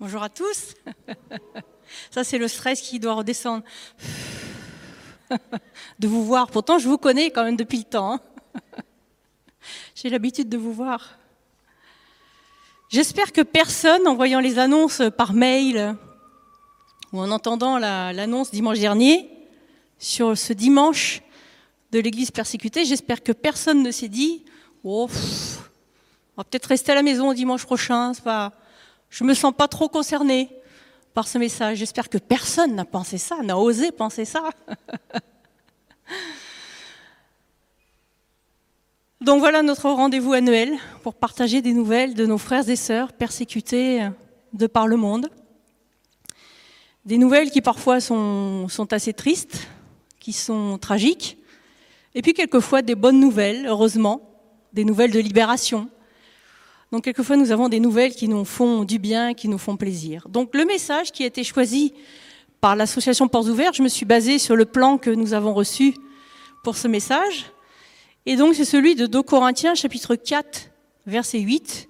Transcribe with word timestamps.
Bonjour 0.00 0.22
à 0.22 0.28
tous. 0.28 0.74
Ça, 2.12 2.22
c'est 2.22 2.38
le 2.38 2.46
stress 2.46 2.80
qui 2.80 3.00
doit 3.00 3.14
redescendre. 3.14 3.64
De 5.98 6.06
vous 6.06 6.24
voir. 6.24 6.52
Pourtant, 6.52 6.78
je 6.78 6.88
vous 6.88 6.98
connais 6.98 7.32
quand 7.32 7.42
même 7.42 7.56
depuis 7.56 7.78
le 7.78 7.84
temps. 7.84 8.12
Hein. 8.12 8.20
J'ai 9.96 10.08
l'habitude 10.08 10.48
de 10.48 10.56
vous 10.56 10.72
voir. 10.72 11.18
J'espère 12.90 13.32
que 13.32 13.40
personne, 13.40 14.06
en 14.06 14.14
voyant 14.14 14.38
les 14.38 14.60
annonces 14.60 15.02
par 15.16 15.32
mail 15.32 15.96
ou 17.12 17.18
en 17.18 17.32
entendant 17.32 17.76
l'annonce 17.78 18.52
dimanche 18.52 18.78
dernier 18.78 19.28
sur 19.98 20.38
ce 20.38 20.52
dimanche 20.52 21.22
de 21.90 21.98
l'Église 21.98 22.30
persécutée, 22.30 22.84
j'espère 22.84 23.20
que 23.20 23.32
personne 23.32 23.82
ne 23.82 23.90
s'est 23.90 24.06
dit 24.06 24.44
Oh, 24.84 25.08
on 26.36 26.40
va 26.40 26.44
peut-être 26.44 26.66
rester 26.66 26.92
à 26.92 26.94
la 26.94 27.02
maison 27.02 27.32
dimanche 27.32 27.64
prochain, 27.64 28.14
c'est 28.14 28.22
pas 28.22 28.52
je 29.10 29.24
me 29.24 29.34
sens 29.34 29.52
pas 29.56 29.68
trop 29.68 29.88
concernée 29.88 30.50
par 31.14 31.26
ce 31.26 31.38
message. 31.38 31.78
J'espère 31.78 32.08
que 32.08 32.18
personne 32.18 32.74
n'a 32.74 32.84
pensé 32.84 33.18
ça, 33.18 33.38
n'a 33.42 33.58
osé 33.58 33.90
penser 33.90 34.24
ça. 34.24 34.50
Donc 39.20 39.40
voilà 39.40 39.62
notre 39.62 39.90
rendez-vous 39.90 40.32
annuel 40.32 40.78
pour 41.02 41.14
partager 41.14 41.60
des 41.60 41.72
nouvelles 41.72 42.14
de 42.14 42.24
nos 42.24 42.38
frères 42.38 42.68
et 42.68 42.76
sœurs 42.76 43.12
persécutés 43.12 44.08
de 44.52 44.66
par 44.68 44.86
le 44.86 44.96
monde. 44.96 45.28
Des 47.04 47.18
nouvelles 47.18 47.50
qui 47.50 47.60
parfois 47.60 48.00
sont, 48.00 48.68
sont 48.68 48.92
assez 48.92 49.12
tristes, 49.12 49.66
qui 50.20 50.32
sont 50.32 50.78
tragiques, 50.78 51.38
et 52.14 52.22
puis 52.22 52.32
quelquefois 52.32 52.82
des 52.82 52.94
bonnes 52.94 53.18
nouvelles, 53.20 53.66
heureusement, 53.66 54.22
des 54.72 54.84
nouvelles 54.84 55.10
de 55.10 55.18
libération, 55.18 55.88
donc 56.90 57.04
quelquefois 57.04 57.36
nous 57.36 57.50
avons 57.50 57.68
des 57.68 57.80
nouvelles 57.80 58.14
qui 58.14 58.28
nous 58.28 58.44
font 58.44 58.84
du 58.84 58.98
bien, 58.98 59.34
qui 59.34 59.48
nous 59.48 59.58
font 59.58 59.76
plaisir. 59.76 60.26
Donc 60.28 60.54
le 60.54 60.64
message 60.64 61.12
qui 61.12 61.22
a 61.22 61.26
été 61.26 61.44
choisi 61.44 61.92
par 62.60 62.76
l'association 62.76 63.28
Portes 63.28 63.48
Ouvertes, 63.48 63.76
je 63.76 63.82
me 63.82 63.88
suis 63.88 64.06
basée 64.06 64.38
sur 64.38 64.56
le 64.56 64.64
plan 64.64 64.96
que 64.96 65.10
nous 65.10 65.34
avons 65.34 65.52
reçu 65.52 65.94
pour 66.64 66.76
ce 66.76 66.88
message. 66.88 67.52
Et 68.24 68.36
donc 68.36 68.54
c'est 68.54 68.64
celui 68.64 68.94
de 68.94 69.06
2 69.06 69.22
Corinthiens 69.22 69.74
chapitre 69.74 70.14
4 70.16 70.70
verset 71.06 71.40
8. 71.40 71.88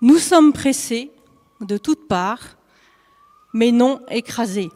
Nous 0.00 0.18
sommes 0.18 0.52
pressés 0.52 1.12
de 1.60 1.76
toutes 1.76 2.08
parts, 2.08 2.56
mais 3.52 3.70
non 3.70 4.00
écrasés. 4.10 4.68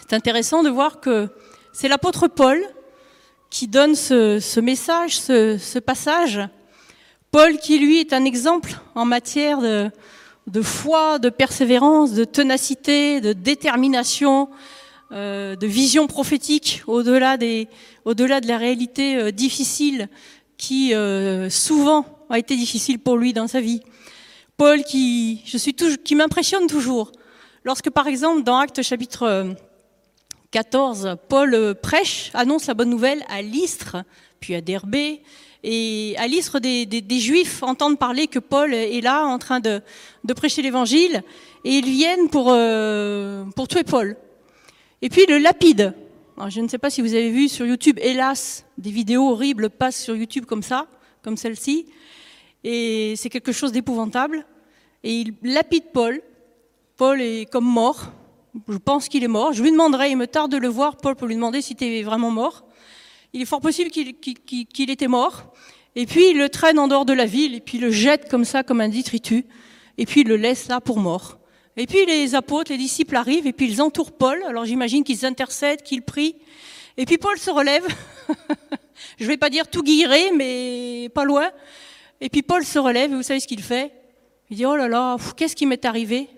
C'est 0.00 0.14
intéressant 0.14 0.62
de 0.62 0.70
voir 0.70 1.00
que 1.00 1.28
c'est 1.72 1.88
l'apôtre 1.88 2.28
Paul 2.28 2.60
qui 3.50 3.66
donne 3.66 3.94
ce, 3.94 4.60
message, 4.60 5.18
ce 5.18 5.78
passage 5.78 6.40
Paul 7.30 7.58
qui 7.58 7.78
lui 7.78 8.00
est 8.00 8.12
un 8.14 8.24
exemple 8.24 8.78
en 8.94 9.04
matière 9.04 9.60
de, 9.60 10.62
foi, 10.62 11.18
de 11.18 11.28
persévérance, 11.28 12.12
de 12.12 12.24
ténacité, 12.24 13.20
de 13.20 13.34
détermination, 13.34 14.48
euh, 15.12 15.54
de 15.54 15.66
vision 15.66 16.06
prophétique 16.06 16.82
au-delà 16.86 17.36
des, 17.36 17.68
au-delà 18.06 18.40
de 18.40 18.48
la 18.48 18.56
réalité 18.56 19.16
euh, 19.16 19.30
difficile 19.30 20.08
qui 20.56 20.94
euh, 20.94 21.50
souvent 21.50 22.06
a 22.30 22.38
été 22.38 22.56
difficile 22.56 22.98
pour 22.98 23.18
lui 23.18 23.34
dans 23.34 23.46
sa 23.46 23.60
vie. 23.60 23.80
Paul 24.56 24.82
qui, 24.82 25.42
je 25.44 25.58
suis 25.58 25.74
qui 25.74 26.14
m'impressionne 26.14 26.66
toujours. 26.66 27.12
Lorsque 27.62 27.90
par 27.90 28.06
exemple 28.06 28.42
dans 28.42 28.58
Actes 28.58 28.82
chapitre 28.82 29.54
14, 30.50 31.16
Paul 31.28 31.74
prêche, 31.82 32.30
annonce 32.32 32.66
la 32.66 32.74
bonne 32.74 32.90
nouvelle 32.90 33.22
à 33.28 33.42
Lystre, 33.42 33.98
puis 34.40 34.54
à 34.54 34.62
Derbé, 34.62 35.22
et 35.64 36.14
à 36.18 36.26
l'istre 36.26 36.58
des, 36.58 37.20
Juifs 37.20 37.62
entendent 37.62 37.98
parler 37.98 38.26
que 38.26 38.38
Paul 38.38 38.72
est 38.72 39.00
là 39.00 39.24
en 39.24 39.38
train 39.38 39.60
de, 39.60 39.82
prêcher 40.34 40.62
l'Évangile, 40.62 41.22
et 41.64 41.78
ils 41.78 41.90
viennent 41.90 42.28
pour, 42.28 42.48
euh, 42.50 43.44
pour 43.56 43.68
tuer 43.68 43.84
Paul. 43.84 44.16
Et 45.02 45.08
puis 45.08 45.26
le 45.26 45.38
lapide. 45.38 45.94
je 46.48 46.60
ne 46.60 46.68
sais 46.68 46.78
pas 46.78 46.90
si 46.90 47.02
vous 47.02 47.14
avez 47.14 47.30
vu 47.30 47.48
sur 47.48 47.66
YouTube, 47.66 47.98
hélas, 48.00 48.64
des 48.76 48.90
vidéos 48.90 49.30
horribles 49.30 49.70
passent 49.70 50.02
sur 50.02 50.16
YouTube 50.16 50.44
comme 50.44 50.62
ça, 50.62 50.86
comme 51.22 51.36
celle-ci, 51.36 51.86
et 52.64 53.14
c'est 53.16 53.28
quelque 53.28 53.52
chose 53.52 53.72
d'épouvantable. 53.72 54.44
Et 55.04 55.20
il 55.20 55.34
lapide 55.42 55.84
Paul. 55.92 56.20
Paul 56.96 57.20
est 57.20 57.50
comme 57.50 57.64
mort. 57.64 58.12
Je 58.68 58.78
pense 58.78 59.08
qu'il 59.08 59.22
est 59.22 59.28
mort. 59.28 59.52
Je 59.52 59.62
lui 59.62 59.70
demanderai, 59.70 60.10
il 60.10 60.16
me 60.16 60.26
tarde 60.26 60.50
de 60.50 60.56
le 60.56 60.68
voir, 60.68 60.96
Paul, 60.96 61.14
pour 61.14 61.28
lui 61.28 61.36
demander 61.36 61.62
si 61.62 61.76
tu 61.76 61.84
es 61.84 62.02
vraiment 62.02 62.30
mort. 62.30 62.64
Il 63.32 63.42
est 63.42 63.46
fort 63.46 63.60
possible 63.60 63.90
qu'il 63.90 64.90
était 64.90 65.08
mort. 65.08 65.52
Et 65.96 66.06
puis 66.06 66.30
il 66.30 66.38
le 66.38 66.48
traîne 66.48 66.78
en 66.78 66.88
dehors 66.88 67.04
de 67.04 67.12
la 67.12 67.26
ville, 67.26 67.54
et 67.54 67.60
puis 67.60 67.78
il 67.78 67.80
le 67.80 67.90
jette 67.90 68.28
comme 68.28 68.44
ça, 68.44 68.62
comme 68.62 68.80
un 68.80 68.88
détritus, 68.88 69.44
et 69.96 70.06
puis 70.06 70.20
il 70.20 70.28
le 70.28 70.36
laisse 70.36 70.68
là 70.68 70.80
pour 70.80 70.98
mort. 70.98 71.38
Et 71.76 71.86
puis 71.86 72.06
les 72.06 72.34
apôtres, 72.34 72.70
les 72.70 72.78
disciples 72.78 73.16
arrivent, 73.16 73.46
et 73.46 73.52
puis 73.52 73.66
ils 73.66 73.82
entourent 73.82 74.12
Paul. 74.12 74.42
Alors 74.44 74.64
j'imagine 74.64 75.02
qu'ils 75.04 75.24
intercèdent, 75.26 75.82
qu'ils 75.82 76.02
prient. 76.02 76.36
Et 76.96 77.04
puis 77.04 77.18
Paul 77.18 77.38
se 77.38 77.50
relève. 77.50 77.86
Je 79.18 79.24
ne 79.24 79.28
vais 79.28 79.36
pas 79.36 79.50
dire 79.50 79.68
tout 79.68 79.82
guiré, 79.82 80.32
mais 80.32 81.08
pas 81.14 81.24
loin. 81.24 81.50
Et 82.20 82.28
puis 82.28 82.42
Paul 82.42 82.64
se 82.64 82.78
relève, 82.78 83.12
et 83.12 83.14
vous 83.14 83.22
savez 83.22 83.40
ce 83.40 83.46
qu'il 83.46 83.62
fait? 83.62 83.92
Il 84.50 84.56
dit, 84.56 84.66
oh 84.66 84.76
là 84.76 84.88
là, 84.88 85.16
qu'est-ce 85.36 85.54
qui 85.54 85.66
m'est 85.66 85.84
arrivé? 85.84 86.28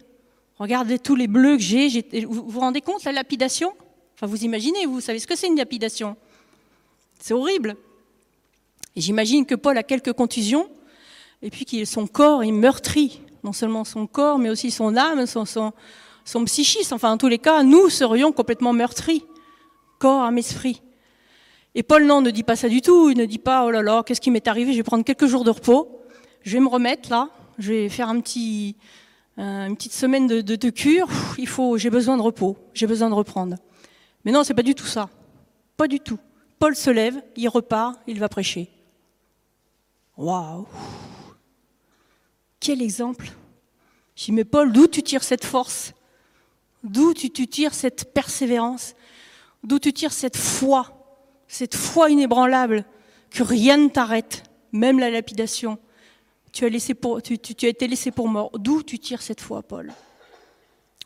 Regardez 0.58 0.98
tous 0.98 1.16
les 1.16 1.26
bleus 1.26 1.56
que 1.56 1.62
j'ai. 1.62 2.04
Vous 2.26 2.44
vous 2.46 2.60
rendez 2.60 2.80
compte, 2.80 3.04
la 3.04 3.12
lapidation? 3.12 3.72
Enfin, 4.14 4.26
vous 4.26 4.44
imaginez, 4.44 4.84
vous 4.84 5.00
savez 5.00 5.18
ce 5.18 5.26
que 5.26 5.36
c'est 5.36 5.46
une 5.46 5.56
lapidation? 5.56 6.16
C'est 7.20 7.34
horrible. 7.34 7.76
J'imagine 8.96 9.46
que 9.46 9.54
Paul 9.54 9.78
a 9.78 9.82
quelques 9.82 10.12
contusions, 10.12 10.68
et 11.42 11.50
puis 11.50 11.64
que 11.64 11.84
son 11.84 12.06
corps 12.06 12.42
est 12.42 12.50
meurtri. 12.50 13.20
Non 13.44 13.52
seulement 13.52 13.84
son 13.84 14.06
corps, 14.06 14.38
mais 14.38 14.50
aussi 14.50 14.70
son 14.70 14.96
âme, 14.96 15.24
son, 15.26 15.72
psychisme. 16.44 16.94
Enfin, 16.94 17.12
en 17.12 17.16
tous 17.16 17.28
les 17.28 17.38
cas, 17.38 17.62
nous 17.62 17.88
serions 17.88 18.32
complètement 18.32 18.72
meurtris. 18.72 19.24
Corps, 19.98 20.22
âme, 20.22 20.38
esprit. 20.38 20.82
Et 21.74 21.82
Paul, 21.82 22.04
non, 22.04 22.20
ne 22.20 22.30
dit 22.30 22.42
pas 22.42 22.56
ça 22.56 22.68
du 22.68 22.82
tout. 22.82 23.10
Il 23.10 23.16
ne 23.16 23.24
dit 23.24 23.38
pas, 23.38 23.64
oh 23.64 23.70
là 23.70 23.82
là, 23.82 24.02
qu'est-ce 24.02 24.20
qui 24.20 24.30
m'est 24.30 24.48
arrivé? 24.48 24.72
Je 24.72 24.78
vais 24.78 24.82
prendre 24.82 25.04
quelques 25.04 25.26
jours 25.26 25.44
de 25.44 25.50
repos. 25.50 26.02
Je 26.42 26.52
vais 26.52 26.60
me 26.60 26.68
remettre 26.68 27.10
là. 27.10 27.30
Je 27.58 27.72
vais 27.72 27.88
faire 27.88 28.10
euh, 28.10 29.66
une 29.66 29.76
petite 29.76 29.92
semaine 29.92 30.26
de 30.26 30.70
cure. 30.70 31.08
Il 31.38 31.46
faut, 31.46 31.78
j'ai 31.78 31.90
besoin 31.90 32.16
de 32.16 32.22
repos. 32.22 32.58
J'ai 32.74 32.86
besoin 32.86 33.08
de 33.08 33.14
reprendre. 33.14 33.56
Mais 34.24 34.32
non, 34.32 34.44
c'est 34.44 34.54
pas 34.54 34.62
du 34.62 34.74
tout 34.74 34.86
ça. 34.86 35.08
Pas 35.76 35.88
du 35.88 36.00
tout. 36.00 36.18
Paul 36.60 36.76
se 36.76 36.90
lève, 36.90 37.20
il 37.36 37.48
repart, 37.48 37.98
il 38.06 38.20
va 38.20 38.28
prêcher. 38.28 38.68
Waouh 40.18 40.66
Quel 42.60 42.82
exemple 42.82 43.32
Je 44.14 44.26
dis, 44.26 44.32
mais 44.32 44.44
Paul, 44.44 44.70
d'où 44.70 44.86
tu 44.86 45.02
tires 45.02 45.24
cette 45.24 45.46
force? 45.46 45.94
D'où 46.84 47.14
tu, 47.14 47.30
tires 47.30 47.72
cette 47.72 48.12
persévérance? 48.12 48.94
D'où 49.64 49.78
tu 49.78 49.94
tires 49.94 50.12
cette 50.12 50.36
foi? 50.36 50.86
Cette 51.48 51.74
foi 51.74 52.10
inébranlable 52.10 52.84
que 53.30 53.42
rien 53.42 53.78
ne 53.78 53.88
t'arrête, 53.88 54.42
même 54.72 54.98
la 54.98 55.10
lapidation. 55.10 55.78
Tu 56.52 56.66
as, 56.66 56.68
été 56.68 57.88
laissé 57.88 58.10
pour 58.10 58.28
mort. 58.28 58.50
D'où 58.58 58.82
tu 58.82 58.98
tires 58.98 59.22
cette 59.22 59.40
foi, 59.40 59.62
Paul? 59.62 59.94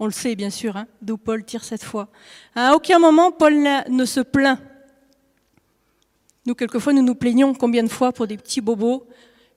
On 0.01 0.07
le 0.07 0.13
sait, 0.13 0.35
bien 0.35 0.51
sûr, 0.51 0.77
hein, 0.77 0.89
d'où 1.01 1.17
Paul 1.17 1.45
tire 1.45 1.63
cette 1.63 1.85
foi. 1.85 2.09
À 2.57 2.75
aucun 2.75 2.99
moment, 2.99 3.31
Paul 3.31 3.55
ne 3.55 4.05
se 4.05 4.19
plaint 4.19 4.59
nous, 6.47 6.55
quelquefois, 6.55 6.93
nous 6.93 7.03
nous 7.03 7.15
plaignons 7.15 7.55
combien 7.55 7.83
de 7.83 7.89
fois 7.89 8.13
pour 8.13 8.27
des 8.27 8.37
petits 8.37 8.61
bobos 8.61 9.07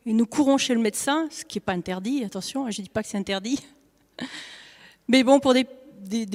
et 0.05 0.13
nous 0.13 0.25
courons 0.25 0.57
chez 0.57 0.73
le 0.73 0.79
médecin, 0.79 1.27
ce 1.29 1.43
qui 1.43 1.57
n'est 1.57 1.61
pas 1.61 1.73
interdit, 1.73 2.23
attention, 2.23 2.65
hein, 2.65 2.71
je 2.71 2.79
ne 2.79 2.85
dis 2.85 2.89
pas 2.89 3.03
que 3.03 3.09
c'est 3.09 3.17
interdit. 3.17 3.59
Mais 5.09 5.21
bon, 5.23 5.41
pour 5.41 5.53
des, 5.53 5.65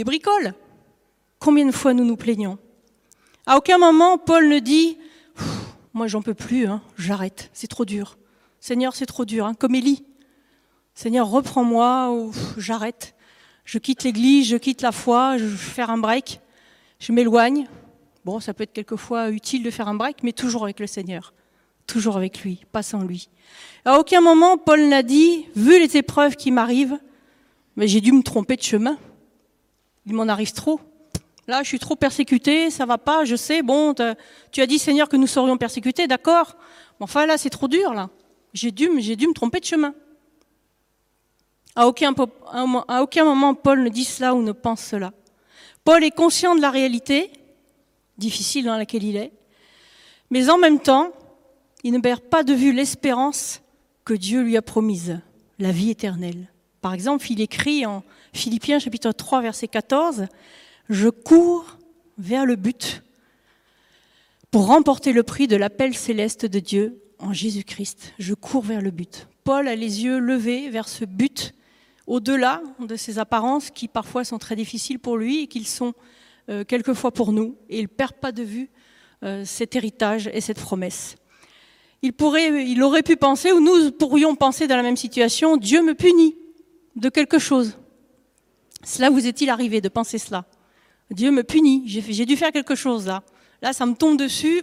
bricoles, 0.05 0.53
combien 1.39 1.65
de 1.65 1.73
fois 1.73 1.95
nous 1.95 2.05
nous 2.05 2.17
plaignons? 2.17 2.59
À 3.47 3.57
aucun 3.57 3.79
moment, 3.79 4.19
Paul 4.19 4.49
ne 4.49 4.59
dit 4.59 4.99
Moi, 5.95 6.07
j'en 6.07 6.21
peux 6.21 6.35
plus, 6.35 6.67
hein, 6.67 6.83
j'arrête, 6.99 7.49
c'est 7.55 7.67
trop 7.67 7.87
dur. 7.87 8.19
Seigneur, 8.61 8.95
c'est 8.95 9.07
trop 9.07 9.25
dur, 9.25 9.47
hein, 9.47 9.55
comme 9.55 9.75
Élie. 9.75 10.05
Seigneur, 10.95 11.29
reprends-moi 11.29 12.31
j'arrête. 12.59 13.15
Je 13.65 13.78
quitte 13.78 14.03
l'église, 14.03 14.48
je 14.48 14.57
quitte 14.59 14.83
la 14.83 14.93
foi, 14.93 15.39
je 15.39 15.47
faire 15.47 15.89
un 15.89 15.97
break, 15.97 16.41
je 16.98 17.13
m'éloigne. 17.13 17.66
Bon, 18.24 18.39
ça 18.39 18.54
peut 18.54 18.63
être 18.63 18.72
quelquefois 18.72 19.30
utile 19.30 19.63
de 19.63 19.71
faire 19.71 19.89
un 19.89 19.95
break, 19.95 20.19
mais 20.22 20.33
toujours 20.33 20.63
avec 20.63 20.78
le 20.78 20.86
Seigneur, 20.86 21.34
toujours 21.86 22.16
avec 22.16 22.42
lui, 22.42 22.65
pas 22.71 22.83
sans 22.83 23.03
lui. 23.03 23.28
À 23.84 23.98
aucun 23.98 24.21
moment, 24.21 24.57
Paul 24.59 24.89
n'a 24.89 25.03
dit, 25.03 25.47
vu 25.57 25.78
les 25.80 25.97
épreuves 25.97 26.36
qui 26.36 26.53
m'arrivent, 26.53 26.98
mais 27.74 27.89
j'ai 27.89 28.01
dû 28.01 28.13
me 28.13 28.22
tromper 28.22 28.57
de 28.57 28.63
chemin. 28.63 28.97
Il 30.07 30.15
m'en 30.15 30.28
arrive 30.28 30.53
trop. 30.53 30.80
Là, 31.48 31.65
je 31.65 31.69
suis 31.69 31.80
trop 31.80 31.97
persécuté, 31.97 32.71
ça 32.71 32.86
va 32.86 32.98
pas, 32.98 33.24
je 33.24 33.34
sais, 33.34 33.63
bon, 33.63 33.95
tu 34.53 34.60
as 34.60 34.66
dit, 34.66 34.78
Seigneur, 34.78 35.09
que 35.09 35.16
nous 35.16 35.27
serions 35.27 35.57
persécutés, 35.57 36.07
d'accord. 36.07 36.57
enfin, 37.01 37.27
là, 37.27 37.36
c'est 37.36 37.51
trop 37.51 37.66
dur, 37.66 37.92
là. 37.92 38.09
J'ai 38.54 38.71
dû, 38.71 38.89
dû 39.16 39.27
me 39.27 39.33
tromper 39.33 39.59
de 39.59 39.65
chemin. 39.65 39.95
À 41.74 41.89
aucun, 41.89 42.15
à 42.86 43.03
aucun 43.03 43.24
moment, 43.24 43.54
Paul 43.54 43.83
ne 43.83 43.89
dit 43.89 44.04
cela 44.04 44.34
ou 44.34 44.42
ne 44.42 44.53
pense 44.53 44.83
cela. 44.83 45.13
Paul 45.84 46.04
est 46.04 46.10
conscient 46.10 46.54
de 46.54 46.60
la 46.60 46.71
réalité, 46.71 47.33
difficile 48.18 48.64
dans 48.64 48.76
laquelle 48.76 49.04
il 49.04 49.16
est, 49.16 49.32
mais 50.30 50.48
en 50.48 50.59
même 50.59 50.80
temps, 50.80 51.12
il 51.84 51.92
ne 51.92 51.98
perd 51.98 52.20
pas 52.20 52.42
de 52.42 52.54
vue 52.54 52.72
l'espérance 52.72 53.60
que 54.04 54.14
Dieu 54.14 54.42
lui 54.42 54.56
a 54.56 54.62
promise, 54.62 55.20
la 55.59 55.72
vie 55.72 55.91
éternelle. 55.91 56.48
Par 56.80 56.94
exemple, 56.94 57.30
il 57.30 57.41
écrit 57.41 57.86
en 57.86 58.03
Philippiens 58.32 58.78
chapitre 58.78 59.12
3 59.12 59.42
verset 59.42 59.68
14, 59.68 60.26
Je 60.88 61.09
cours 61.09 61.78
vers 62.18 62.47
le 62.47 62.56
but 62.56 63.03
pour 64.50 64.66
remporter 64.66 65.12
le 65.12 65.22
prix 65.22 65.47
de 65.47 65.56
l'appel 65.56 65.94
céleste 65.94 66.47
de 66.47 66.59
Dieu 66.59 67.03
en 67.18 67.32
Jésus-Christ. 67.32 68.12
Je 68.18 68.34
cours 68.34 68.62
vers 68.62 68.82
le 68.82 68.91
but. 68.91 69.28
Paul 69.44 69.68
a 69.68 69.76
les 69.76 70.04
yeux 70.04 70.18
levés 70.18 70.70
vers 70.70 70.88
ce 70.88 71.04
but, 71.04 71.54
au-delà 72.06 72.62
de 72.80 72.97
ses 72.97 73.18
apparences 73.18 73.70
qui 73.70 73.88
parfois 73.88 74.24
sont 74.24 74.38
très 74.38 74.56
difficiles 74.56 74.98
pour 74.98 75.16
lui 75.16 75.42
et 75.42 75.47
qu'ils 75.47 75.66
sont 75.66 75.94
euh, 76.48 76.65
quelquefois 76.65 77.12
pour 77.12 77.33
nous. 77.33 77.56
Et 77.68 77.78
il 77.78 77.83
ne 77.83 77.89
perd 77.89 78.15
pas 78.15 78.33
de 78.33 78.42
vue 78.42 78.71
euh, 79.24 79.44
cet 79.44 79.77
héritage 79.77 80.30
et 80.33 80.41
cette 80.41 80.60
promesse. 80.60 81.16
Il, 82.03 82.12
pourrait, 82.12 82.66
il 82.66 82.83
aurait 82.83 83.03
pu 83.03 83.16
penser, 83.16 83.53
ou 83.53 83.60
nous 83.60 83.92
pourrions 83.92 84.34
penser 84.34 84.66
dans 84.66 84.77
la 84.77 84.83
même 84.83 84.97
situation, 84.97 85.56
Dieu 85.56 85.83
me 85.83 85.94
punit 85.94 86.36
de 86.97 87.09
quelque 87.09 87.39
chose. 87.39 87.78
Cela 88.84 89.10
vous 89.10 89.27
est-il 89.27 89.50
arrivé 89.50 89.80
de 89.80 89.89
penser 89.89 90.18
cela 90.18 90.44
Dieu 91.10 91.30
me 91.30 91.44
punit, 91.44 91.83
j'ai 91.86 92.24
dû 92.24 92.36
faire 92.36 92.53
quelque 92.53 92.74
chose 92.74 93.06
là. 93.06 93.22
Là, 93.60 93.72
ça 93.72 93.86
me 93.86 93.95
tombe 93.95 94.18
dessus. 94.18 94.62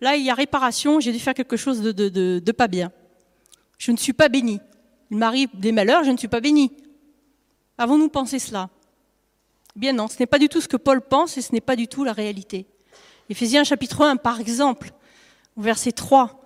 Là, 0.00 0.16
il 0.16 0.24
y 0.24 0.30
a 0.30 0.34
réparation, 0.34 1.00
j'ai 1.00 1.12
dû 1.12 1.18
faire 1.18 1.34
quelque 1.34 1.56
chose 1.56 1.82
de, 1.82 1.92
de, 1.92 2.52
pas 2.52 2.68
bien. 2.68 2.90
Je 3.78 3.92
ne 3.92 3.96
suis 3.96 4.12
pas 4.12 4.28
béni. 4.28 4.58
Il 5.10 5.18
m'arrive 5.18 5.48
des 5.54 5.72
malheurs, 5.72 6.04
je 6.04 6.10
ne 6.10 6.16
suis 6.16 6.28
pas 6.28 6.40
béni. 6.40 6.72
Avons-nous 7.76 8.08
pensé 8.08 8.38
cela? 8.38 8.70
Bien 9.74 9.92
non, 9.92 10.08
ce 10.08 10.16
n'est 10.20 10.26
pas 10.26 10.38
du 10.38 10.48
tout 10.48 10.60
ce 10.60 10.68
que 10.68 10.76
Paul 10.76 11.00
pense 11.00 11.38
et 11.38 11.42
ce 11.42 11.52
n'est 11.52 11.60
pas 11.60 11.76
du 11.76 11.88
tout 11.88 12.04
la 12.04 12.12
réalité. 12.12 12.66
Éphésiens 13.30 13.64
chapitre 13.64 14.02
1, 14.04 14.16
par 14.16 14.40
exemple, 14.40 14.90
verset 15.56 15.92
3, 15.92 16.42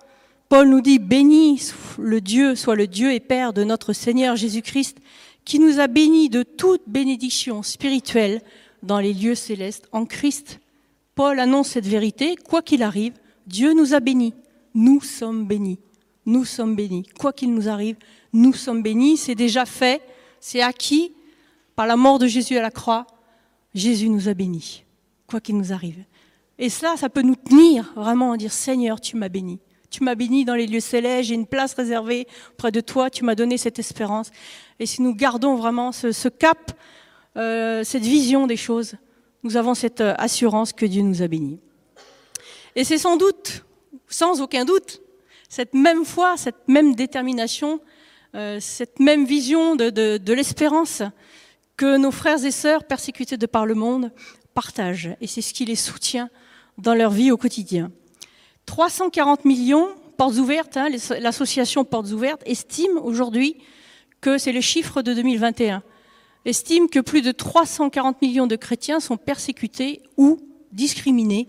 Paul 0.49 0.69
nous 0.69 0.79
dit, 0.79 0.99
béni 0.99 1.61
le 1.99 2.21
Dieu, 2.21 2.55
soit 2.55 2.75
le 2.75 2.87
Dieu 2.87 3.11
et 3.11 3.19
Père 3.19 3.51
de 3.51 3.65
notre 3.65 3.91
Seigneur 3.91 4.37
Jésus-Christ, 4.37 4.97
qui 5.43 5.59
nous 5.59 5.79
a 5.79 5.87
bénis 5.87 6.29
de 6.29 6.43
toute 6.43 6.83
bénédiction 6.87 7.63
spirituelle 7.63 8.41
dans 8.83 8.99
les 8.99 9.13
lieux 9.13 9.35
célestes 9.35 9.89
en 9.91 10.05
Christ. 10.05 10.59
Paul 11.15 11.39
annonce 11.39 11.69
cette 11.69 11.87
vérité, 11.87 12.35
quoi 12.35 12.61
qu'il 12.61 12.83
arrive, 12.83 13.13
Dieu 13.45 13.73
nous 13.73 13.93
a 13.93 13.99
bénis. 13.99 14.33
Nous 14.73 15.01
sommes 15.01 15.47
bénis. 15.47 15.79
Nous 16.25 16.45
sommes 16.45 16.75
bénis. 16.75 17.03
Quoi 17.17 17.33
qu'il 17.33 17.53
nous 17.53 17.67
arrive, 17.67 17.95
nous 18.33 18.53
sommes 18.53 18.83
bénis. 18.83 19.17
C'est 19.17 19.35
déjà 19.35 19.65
fait. 19.65 20.01
C'est 20.39 20.61
acquis 20.61 21.13
par 21.75 21.87
la 21.87 21.95
mort 21.95 22.19
de 22.19 22.27
Jésus 22.27 22.57
à 22.57 22.61
la 22.61 22.71
croix. 22.71 23.07
Jésus 23.77 24.09
nous 24.09 24.27
a 24.29 24.33
bénis. 24.33 24.83
Quoi 25.27 25.39
qu'il 25.39 25.57
nous 25.57 25.73
arrive. 25.73 26.03
Et 26.59 26.69
cela, 26.69 26.97
ça 26.97 27.09
peut 27.09 27.21
nous 27.21 27.35
tenir 27.35 27.93
vraiment 27.95 28.31
à 28.31 28.37
dire 28.37 28.51
Seigneur, 28.51 28.99
tu 28.99 29.15
m'as 29.17 29.29
béni. 29.29 29.59
Tu 29.89 30.03
m'as 30.03 30.15
béni 30.15 30.43
dans 30.43 30.55
les 30.55 30.67
lieux 30.67 30.81
célestes, 30.81 31.29
j'ai 31.29 31.35
une 31.35 31.47
place 31.47 31.73
réservée 31.73 32.27
auprès 32.51 32.71
de 32.71 32.81
toi, 32.81 33.09
tu 33.09 33.23
m'as 33.23 33.35
donné 33.35 33.57
cette 33.57 33.79
espérance. 33.79 34.31
Et 34.79 34.85
si 34.85 35.01
nous 35.01 35.15
gardons 35.15 35.55
vraiment 35.55 35.91
ce, 35.91 36.27
cap, 36.27 36.71
euh, 37.37 37.83
cette 37.83 38.03
vision 38.03 38.47
des 38.47 38.57
choses, 38.57 38.95
nous 39.43 39.55
avons 39.55 39.75
cette 39.75 40.01
euh, 40.01 40.13
assurance 40.17 40.73
que 40.73 40.85
Dieu 40.85 41.03
nous 41.03 41.21
a 41.21 41.27
bénis. 41.27 41.59
Et 42.75 42.83
c'est 42.83 42.97
sans 42.97 43.15
doute, 43.15 43.63
sans 44.07 44.41
aucun 44.41 44.65
doute, 44.65 45.01
cette 45.47 45.73
même 45.73 46.03
foi, 46.03 46.35
cette 46.35 46.67
même 46.67 46.95
détermination, 46.95 47.79
euh, 48.35 48.59
cette 48.59 48.99
même 48.99 49.25
vision 49.25 49.75
de, 49.75 50.33
l'espérance 50.33 51.01
que 51.77 51.97
nos 51.97 52.11
frères 52.11 52.43
et 52.43 52.51
sœurs 52.51 52.83
persécutés 52.83 53.37
de 53.37 53.45
par 53.45 53.65
le 53.65 53.75
monde 53.75 54.11
partagent. 54.55 55.15
Et 55.21 55.27
c'est 55.27 55.41
ce 55.41 55.53
qui 55.53 55.63
les 55.65 55.75
soutient 55.75 56.29
dans 56.79 56.95
leur 56.95 57.11
vie 57.11 57.31
au 57.31 57.37
quotidien. 57.37 57.91
340 58.65 59.45
millions, 59.45 59.87
Portes 60.17 60.37
Ouvertes, 60.37 60.77
hein, 60.77 60.89
l'association 61.19 61.85
Portes 61.85 62.11
Ouvertes, 62.11 62.41
estime 62.45 62.97
aujourd'hui 62.97 63.57
que 64.19 64.39
c'est 64.39 64.51
le 64.51 64.61
chiffre 64.61 65.03
de 65.03 65.13
2021, 65.13 65.83
estime 66.45 66.89
que 66.89 66.99
plus 66.99 67.21
de 67.21 67.31
340 67.31 68.21
millions 68.23 68.47
de 68.47 68.55
chrétiens 68.55 68.99
sont 68.99 69.17
persécutés 69.17 70.01
ou 70.17 70.39
discriminés 70.71 71.47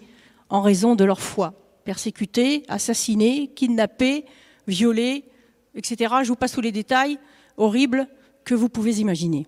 en 0.51 0.61
raison 0.61 0.95
de 0.95 1.05
leur 1.05 1.21
foi. 1.21 1.55
Persécutés, 1.85 2.65
assassinés, 2.69 3.49
kidnappés, 3.55 4.27
violés, 4.67 5.25
etc. 5.75 6.17
Je 6.23 6.29
vous 6.29 6.37
passe 6.37 6.53
tous 6.53 6.61
les 6.61 6.73
détails 6.73 7.19
horribles 7.57 8.07
que 8.45 8.55
vous 8.55 8.69
pouvez 8.69 9.01
imaginer. 9.01 9.47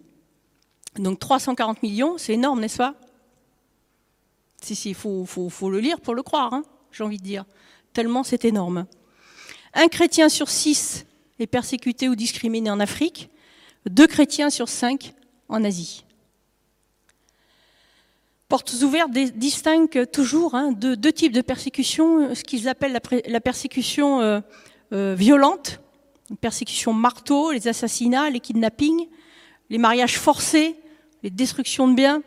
Donc 0.96 1.18
340 1.18 1.82
millions, 1.82 2.18
c'est 2.18 2.34
énorme, 2.34 2.60
n'est-ce 2.60 2.78
pas? 2.78 2.94
Si, 4.60 4.74
si, 4.74 4.90
il 4.90 4.94
faut, 4.94 5.26
le 5.70 5.78
lire 5.78 6.00
pour 6.00 6.14
le 6.14 6.22
croire, 6.22 6.52
hein, 6.52 6.64
j'ai 6.92 7.04
envie 7.04 7.18
de 7.18 7.22
dire. 7.22 7.44
Tellement 7.92 8.22
c'est 8.22 8.44
énorme. 8.44 8.86
Un 9.74 9.88
chrétien 9.88 10.28
sur 10.28 10.48
six 10.48 11.06
est 11.38 11.46
persécuté 11.46 12.08
ou 12.08 12.14
discriminé 12.14 12.70
en 12.70 12.80
Afrique, 12.80 13.30
deux 13.88 14.06
chrétiens 14.06 14.50
sur 14.50 14.68
cinq 14.68 15.14
en 15.48 15.64
Asie. 15.64 16.04
Portes 18.48 18.74
ouvertes 18.82 19.12
distinguent 19.12 20.10
toujours 20.10 20.56
hein, 20.56 20.72
deux, 20.72 21.12
types 21.12 21.32
de 21.32 21.40
persécution, 21.40 22.34
ce 22.34 22.42
qu'ils 22.42 22.68
appellent 22.68 22.98
la, 23.26 23.40
persécution 23.40 24.20
euh, 24.20 24.40
euh, 24.92 25.14
violente, 25.16 25.80
la 26.30 26.36
persécution 26.36 26.92
marteau, 26.92 27.52
les 27.52 27.68
assassinats, 27.68 28.28
les 28.28 28.40
kidnappings, 28.40 29.06
les 29.70 29.78
mariages 29.78 30.18
forcés, 30.18 30.76
les 31.22 31.30
destructions 31.30 31.88
de 31.88 31.94
biens, 31.94 32.22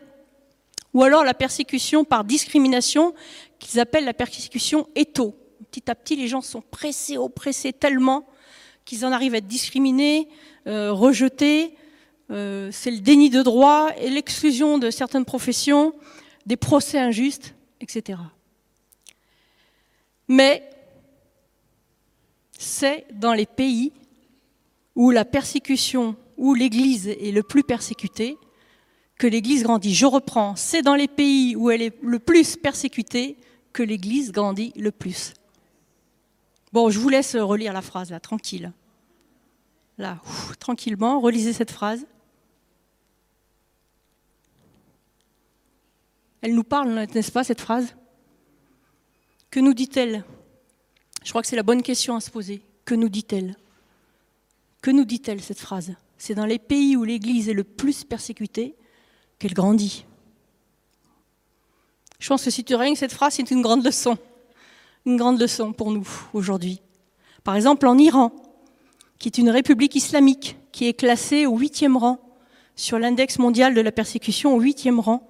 ou 0.94 1.02
alors 1.02 1.24
la 1.24 1.34
persécution 1.34 2.04
par 2.04 2.24
discrimination 2.24 3.14
qu'ils 3.58 3.80
appellent 3.80 4.04
la 4.04 4.14
persécution 4.14 4.88
étau. 4.94 5.36
Petit 5.70 5.90
à 5.90 5.94
petit, 5.94 6.16
les 6.16 6.28
gens 6.28 6.40
sont 6.40 6.62
pressés, 6.62 7.18
oppressés 7.18 7.72
tellement 7.72 8.26
qu'ils 8.84 9.04
en 9.04 9.12
arrivent 9.12 9.34
à 9.34 9.38
être 9.38 9.46
discriminés, 9.46 10.28
euh, 10.66 10.92
rejetés, 10.92 11.74
euh, 12.30 12.70
c'est 12.72 12.90
le 12.90 13.00
déni 13.00 13.30
de 13.30 13.42
droit 13.42 13.90
et 13.98 14.08
l'exclusion 14.08 14.78
de 14.78 14.90
certaines 14.90 15.24
professions, 15.24 15.94
des 16.46 16.56
procès 16.56 16.98
injustes, 16.98 17.54
etc. 17.80 18.18
Mais 20.28 20.62
c'est 22.58 23.06
dans 23.12 23.34
les 23.34 23.46
pays 23.46 23.92
où 24.94 25.10
la 25.10 25.24
persécution, 25.24 26.16
où 26.36 26.54
l'Église 26.54 27.08
est 27.08 27.32
le 27.32 27.42
plus 27.42 27.62
persécutée, 27.62 28.38
que 29.18 29.26
l'Église 29.26 29.62
grandit. 29.62 29.94
Je 29.94 30.06
reprends, 30.06 30.56
c'est 30.56 30.82
dans 30.82 30.94
les 30.94 31.08
pays 31.08 31.54
où 31.56 31.70
elle 31.70 31.82
est 31.82 32.02
le 32.02 32.18
plus 32.18 32.56
persécutée 32.56 33.36
que 33.72 33.82
l'Église 33.82 34.32
grandit 34.32 34.72
le 34.76 34.90
plus. 34.90 35.34
Bon, 36.72 36.90
je 36.90 36.98
vous 36.98 37.08
laisse 37.08 37.36
relire 37.36 37.72
la 37.72 37.82
phrase 37.82 38.10
là, 38.10 38.20
tranquille. 38.20 38.72
Là, 39.98 40.20
tranquillement, 40.58 41.20
relisez 41.20 41.52
cette 41.52 41.70
phrase. 41.70 42.04
Elle 46.40 46.54
nous 46.54 46.64
parle, 46.64 47.06
n'est-ce 47.14 47.32
pas, 47.32 47.44
cette 47.44 47.60
phrase? 47.60 47.96
Que 49.50 49.60
nous 49.60 49.72
dit-elle? 49.72 50.24
Je 51.22 51.30
crois 51.30 51.40
que 51.40 51.48
c'est 51.48 51.56
la 51.56 51.62
bonne 51.62 51.82
question 51.82 52.16
à 52.16 52.20
se 52.20 52.30
poser. 52.30 52.60
Que 52.84 52.94
nous 52.94 53.08
dit-elle? 53.08 53.56
Que 54.82 54.90
nous 54.90 55.04
dit-elle, 55.04 55.40
cette 55.40 55.60
phrase? 55.60 55.94
C'est 56.26 56.34
dans 56.34 56.46
les 56.46 56.58
pays 56.58 56.96
où 56.96 57.04
l'Église 57.04 57.50
est 57.50 57.52
le 57.52 57.64
plus 57.64 58.02
persécutée 58.02 58.76
qu'elle 59.38 59.52
grandit. 59.52 60.06
Je 62.18 62.26
pense 62.30 62.42
que 62.42 62.50
si 62.50 62.64
tu 62.64 62.74
règnes 62.74 62.94
cette 62.94 63.12
phrase, 63.12 63.34
c'est 63.34 63.50
une 63.50 63.60
grande 63.60 63.84
leçon. 63.84 64.16
Une 65.04 65.18
grande 65.18 65.38
leçon 65.38 65.74
pour 65.74 65.90
nous 65.90 66.08
aujourd'hui. 66.32 66.80
Par 67.42 67.56
exemple, 67.56 67.86
en 67.86 67.98
Iran, 67.98 68.32
qui 69.18 69.28
est 69.28 69.36
une 69.36 69.50
république 69.50 69.96
islamique, 69.96 70.56
qui 70.72 70.88
est 70.88 70.94
classée 70.94 71.44
au 71.44 71.58
huitième 71.58 71.98
rang 71.98 72.18
sur 72.74 72.98
l'index 72.98 73.38
mondial 73.38 73.74
de 73.74 73.82
la 73.82 73.92
persécution, 73.92 74.56
au 74.56 74.60
huitième 74.60 75.00
rang 75.00 75.28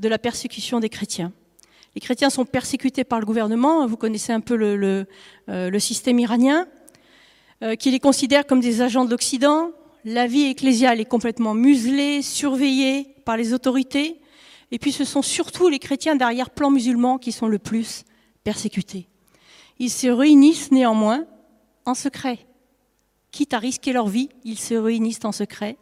de 0.00 0.08
la 0.08 0.18
persécution 0.18 0.80
des 0.80 0.88
chrétiens. 0.88 1.32
Les 1.94 2.00
chrétiens 2.00 2.30
sont 2.30 2.46
persécutés 2.46 3.04
par 3.04 3.20
le 3.20 3.26
gouvernement, 3.26 3.86
vous 3.86 3.96
connaissez 3.96 4.32
un 4.32 4.40
peu 4.40 4.56
le, 4.56 5.06
euh, 5.48 5.78
système 5.78 6.18
iranien, 6.18 6.66
euh, 7.62 7.76
qui 7.76 7.92
les 7.92 8.00
considère 8.00 8.44
comme 8.44 8.58
des 8.58 8.80
agents 8.82 9.04
de 9.04 9.10
l'Occident. 9.12 9.70
La 10.04 10.26
vie 10.26 10.44
ecclésiale 10.44 11.00
est 11.00 11.04
complètement 11.04 11.54
muselée, 11.54 12.22
surveillée 12.22 13.14
par 13.24 13.36
les 13.36 13.52
autorités. 13.52 14.20
Et 14.70 14.78
puis 14.78 14.92
ce 14.92 15.04
sont 15.04 15.22
surtout 15.22 15.68
les 15.68 15.78
chrétiens 15.78 16.16
d'arrière-plan 16.16 16.70
musulman 16.70 17.18
qui 17.18 17.32
sont 17.32 17.46
le 17.46 17.58
plus 17.58 18.04
persécutés. 18.42 19.08
Ils 19.78 19.90
se 19.90 20.08
réunissent 20.08 20.72
néanmoins 20.72 21.24
en 21.84 21.94
secret. 21.94 22.38
Quitte 23.30 23.54
à 23.54 23.58
risquer 23.58 23.92
leur 23.92 24.08
vie, 24.08 24.28
ils 24.44 24.58
se 24.58 24.74
réunissent 24.74 25.24
en 25.24 25.32
secret. 25.32 25.76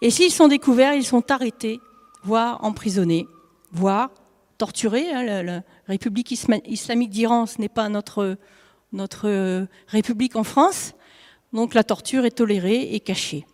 Et 0.00 0.10
s'ils 0.10 0.32
sont 0.32 0.48
découverts, 0.48 0.94
ils 0.94 1.04
sont 1.04 1.30
arrêtés, 1.30 1.80
voire 2.22 2.64
emprisonnés 2.64 3.26
voire 3.72 4.10
torturés. 4.58 5.10
Hein, 5.12 5.42
la, 5.42 5.62
République 5.86 6.30
islamique 6.30 7.10
d'Iran, 7.10 7.46
ce 7.46 7.60
n'est 7.60 7.68
pas 7.68 7.88
notre, 7.88 8.36
notre 8.92 9.28
euh, 9.28 9.66
République 9.88 10.36
en 10.36 10.44
France. 10.44 10.92
Donc 11.52 11.74
la 11.74 11.82
torture 11.82 12.24
est 12.24 12.30
tolérée 12.30 12.94
et 12.94 13.00
cachée. 13.00 13.44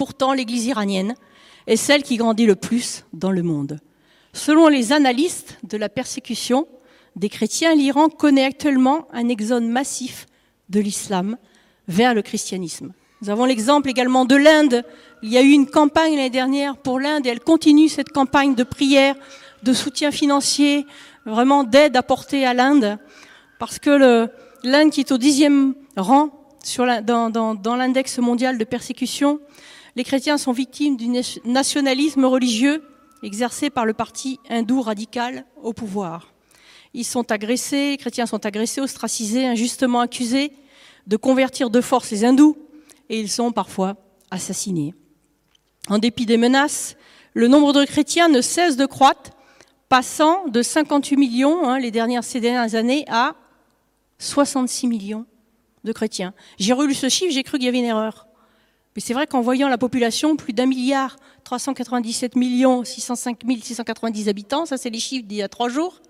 Pourtant, 0.00 0.32
l'Église 0.32 0.64
iranienne 0.64 1.14
est 1.66 1.76
celle 1.76 2.02
qui 2.02 2.16
grandit 2.16 2.46
le 2.46 2.56
plus 2.56 3.04
dans 3.12 3.30
le 3.30 3.42
monde. 3.42 3.80
Selon 4.32 4.68
les 4.68 4.92
analystes 4.92 5.58
de 5.62 5.76
la 5.76 5.90
persécution 5.90 6.66
des 7.16 7.28
chrétiens, 7.28 7.74
l'Iran 7.74 8.08
connaît 8.08 8.46
actuellement 8.46 9.08
un 9.12 9.28
exode 9.28 9.64
massif 9.64 10.24
de 10.70 10.80
l'islam 10.80 11.36
vers 11.86 12.14
le 12.14 12.22
christianisme. 12.22 12.94
Nous 13.20 13.28
avons 13.28 13.44
l'exemple 13.44 13.90
également 13.90 14.24
de 14.24 14.36
l'Inde. 14.36 14.84
Il 15.22 15.28
y 15.28 15.36
a 15.36 15.42
eu 15.42 15.50
une 15.50 15.68
campagne 15.68 16.16
l'année 16.16 16.30
dernière 16.30 16.78
pour 16.78 16.98
l'Inde 16.98 17.26
et 17.26 17.28
elle 17.28 17.40
continue 17.40 17.90
cette 17.90 18.08
campagne 18.08 18.54
de 18.54 18.64
prière, 18.64 19.16
de 19.64 19.74
soutien 19.74 20.12
financier, 20.12 20.86
vraiment 21.26 21.62
d'aide 21.62 21.98
apportée 21.98 22.46
à 22.46 22.54
l'Inde. 22.54 22.98
Parce 23.58 23.78
que 23.78 24.30
l'Inde 24.64 24.92
qui 24.92 25.00
est 25.00 25.12
au 25.12 25.18
dixième 25.18 25.74
rang 25.94 26.30
dans 27.04 27.76
l'index 27.76 28.16
mondial 28.16 28.56
de 28.56 28.64
persécution, 28.64 29.40
les 29.96 30.04
chrétiens 30.04 30.38
sont 30.38 30.52
victimes 30.52 30.96
du 30.96 31.08
nationalisme 31.44 32.24
religieux 32.24 32.82
exercé 33.22 33.70
par 33.70 33.84
le 33.84 33.92
parti 33.92 34.38
hindou 34.48 34.82
radical 34.82 35.44
au 35.62 35.72
pouvoir. 35.72 36.32
Ils 36.94 37.04
sont 37.04 37.30
agressés, 37.30 37.90
les 37.90 37.96
chrétiens 37.96 38.26
sont 38.26 38.44
agressés, 38.46 38.80
ostracisés, 38.80 39.46
injustement 39.46 40.00
accusés 40.00 40.52
de 41.06 41.16
convertir 41.16 41.70
de 41.70 41.80
force 41.80 42.10
les 42.10 42.24
hindous 42.24 42.56
et 43.08 43.20
ils 43.20 43.30
sont 43.30 43.52
parfois 43.52 43.96
assassinés. 44.30 44.94
En 45.88 45.98
dépit 45.98 46.26
des 46.26 46.36
menaces, 46.36 46.96
le 47.34 47.48
nombre 47.48 47.72
de 47.72 47.84
chrétiens 47.84 48.28
ne 48.28 48.40
cesse 48.40 48.76
de 48.76 48.86
croître, 48.86 49.30
passant 49.88 50.46
de 50.48 50.62
58 50.62 51.16
millions 51.16 51.68
hein, 51.68 51.78
les 51.78 51.90
dernières, 51.90 52.24
ces 52.24 52.40
dernières 52.40 52.74
années 52.74 53.04
à 53.08 53.34
66 54.18 54.86
millions 54.86 55.26
de 55.84 55.92
chrétiens. 55.92 56.34
J'ai 56.58 56.72
relu 56.72 56.94
ce 56.94 57.08
chiffre, 57.08 57.32
j'ai 57.32 57.42
cru 57.42 57.58
qu'il 57.58 57.66
y 57.66 57.68
avait 57.68 57.78
une 57.78 57.84
erreur. 57.84 58.26
Mais 58.96 59.02
c'est 59.02 59.14
vrai 59.14 59.26
qu'en 59.26 59.40
voyant 59.40 59.68
la 59.68 59.78
population, 59.78 60.36
plus 60.36 60.52
d'un 60.52 60.66
milliard 60.66 61.16
397 61.44 62.36
millions 62.36 62.84
605 62.84 63.40
690 63.62 64.28
habitants, 64.28 64.66
ça 64.66 64.76
c'est 64.76 64.90
les 64.90 64.98
chiffres 64.98 65.26
d'il 65.26 65.38
y 65.38 65.42
a 65.42 65.48
trois 65.48 65.68
jours, 65.68 66.00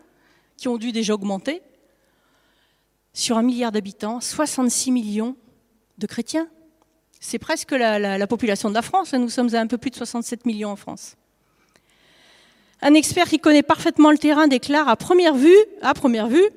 qui 0.56 0.68
ont 0.68 0.78
dû 0.78 0.92
déjà 0.92 1.14
augmenter. 1.14 1.62
Sur 3.12 3.38
un 3.38 3.42
milliard 3.42 3.72
d'habitants, 3.72 4.20
66 4.20 4.92
millions 4.92 5.36
de 5.98 6.06
chrétiens. 6.06 6.48
C'est 7.18 7.38
presque 7.38 7.72
la, 7.72 8.26
population 8.26 8.70
de 8.70 8.74
la 8.74 8.82
France. 8.82 9.12
Hein. 9.12 9.18
Nous 9.18 9.28
sommes 9.28 9.54
à 9.54 9.60
un 9.60 9.66
peu 9.66 9.76
plus 9.76 9.90
de 9.90 9.96
67 9.96 10.46
millions 10.46 10.70
en 10.70 10.76
France. 10.76 11.16
Un 12.80 12.94
expert 12.94 13.28
qui 13.28 13.38
connaît 13.38 13.62
parfaitement 13.62 14.10
le 14.10 14.16
terrain 14.16 14.48
déclare 14.48 14.88
à 14.88 14.96
première 14.96 15.34
vue, 15.34 15.56
à 15.82 15.92
première 15.92 16.28
vue, 16.28 16.48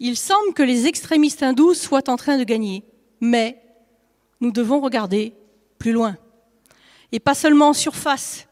il 0.00 0.16
semble 0.16 0.54
que 0.54 0.62
les 0.62 0.86
extrémistes 0.86 1.42
hindous 1.42 1.74
soient 1.74 2.08
en 2.08 2.16
train 2.16 2.38
de 2.38 2.44
gagner. 2.44 2.82
Mais 3.20 3.62
nous 4.40 4.52
devons 4.52 4.80
regarder 4.80 5.34
plus 5.78 5.92
loin. 5.92 6.16
Et 7.12 7.20
pas 7.20 7.34
seulement 7.34 7.68
en 7.68 7.72
surface. 7.72 8.48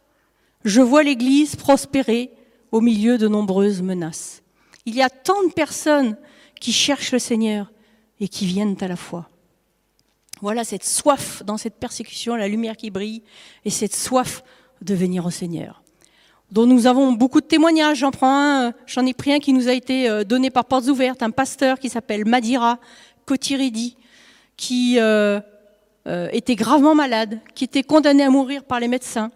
Je 0.65 0.81
vois 0.81 1.03
l'Église 1.03 1.57
prospérer 1.57 2.31
au 2.73 2.81
milieu 2.81 3.19
de 3.19 3.29
nombreuses 3.29 3.83
menaces. 3.83 4.43
Il 4.87 4.95
y 4.95 5.03
a 5.03 5.11
tant 5.11 5.43
de 5.45 5.53
personnes 5.53 6.17
qui 6.61 6.73
cherchent 6.73 7.13
le 7.13 7.19
Seigneur 7.19 7.71
et 8.21 8.29
qui 8.29 8.47
viennent 8.47 8.77
à 8.81 8.89
la 8.89 8.97
foi. 8.97 9.29
Voilà 10.41 10.65
cette 10.65 10.85
soif 10.85 11.43
dans 11.45 11.57
cette 11.57 11.77
persécution, 11.77 12.35
la 12.37 12.49
lumière 12.49 12.77
qui 12.77 12.91
brille, 12.91 13.23
et 13.65 13.71
cette 13.71 13.95
soif 13.95 14.43
de 14.83 14.95
venir 14.95 15.25
au 15.25 15.31
Seigneur. 15.31 15.83
Dont 16.51 16.67
nous 16.67 16.87
avons 16.87 17.13
beaucoup 17.13 17.41
de 17.41 17.47
témoignages. 17.47 17.99
J'en 17.99 18.11
prends 18.11 18.67
un, 18.67 18.73
j'en 18.87 19.07
ai 19.07 19.15
pris 19.15 19.33
un 19.33 19.39
qui 19.39 19.53
nous 19.53 19.69
a 19.69 19.73
été 19.73 20.09
euh, 20.09 20.25
donné 20.25 20.51
par 20.51 20.67
Portes 20.67 20.87
Ouvertes, 20.87 21.23
un 21.23 21.31
pasteur 21.31 21.79
qui 21.79 21.89
s'appelle 21.89 22.25
Madira 22.27 22.79
Kotiridi, 23.25 23.97
qui 24.57 24.99
euh, 24.99 25.41
euh, 26.07 26.29
était 26.33 26.55
gravement 26.55 26.95
malade, 26.95 27.41
qui 27.55 27.65
était 27.65 27.83
condamné 27.83 28.23
à 28.25 28.31
mourir 28.31 28.65
par 28.65 28.79
les 28.79 28.89
médecins. 28.89 29.31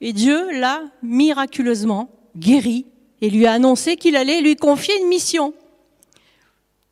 Et 0.00 0.12
Dieu 0.12 0.50
l'a 0.52 0.82
miraculeusement 1.02 2.08
guéri 2.36 2.86
et 3.20 3.30
lui 3.30 3.46
a 3.46 3.52
annoncé 3.52 3.96
qu'il 3.96 4.14
allait 4.14 4.40
lui 4.40 4.54
confier 4.54 4.96
une 5.00 5.08
mission. 5.08 5.54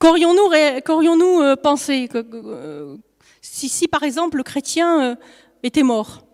Qu'aurions-nous 0.01 1.41
euh, 1.41 1.55
pensé 1.55 2.09
euh, 2.15 2.97
si, 3.41 3.87
par 3.87 4.03
exemple, 4.03 4.39
le 4.39 4.43
chrétien 4.43 5.17
était 5.63 5.85
mort? 5.85 6.25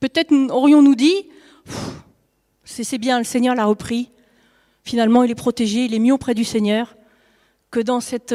Peut-être 0.00 0.32
aurions-nous 0.50 0.94
dit, 0.94 1.28
c'est 2.64 2.98
bien, 2.98 3.18
le 3.18 3.24
Seigneur 3.24 3.54
l'a 3.54 3.66
repris. 3.66 4.10
Finalement, 4.84 5.22
il 5.22 5.30
est 5.30 5.34
protégé, 5.34 5.84
il 5.84 5.94
est 5.94 5.98
mis 5.98 6.12
auprès 6.12 6.34
du 6.34 6.44
Seigneur, 6.44 6.96
que 7.70 7.80
dans 7.80 8.00
cette 8.00 8.34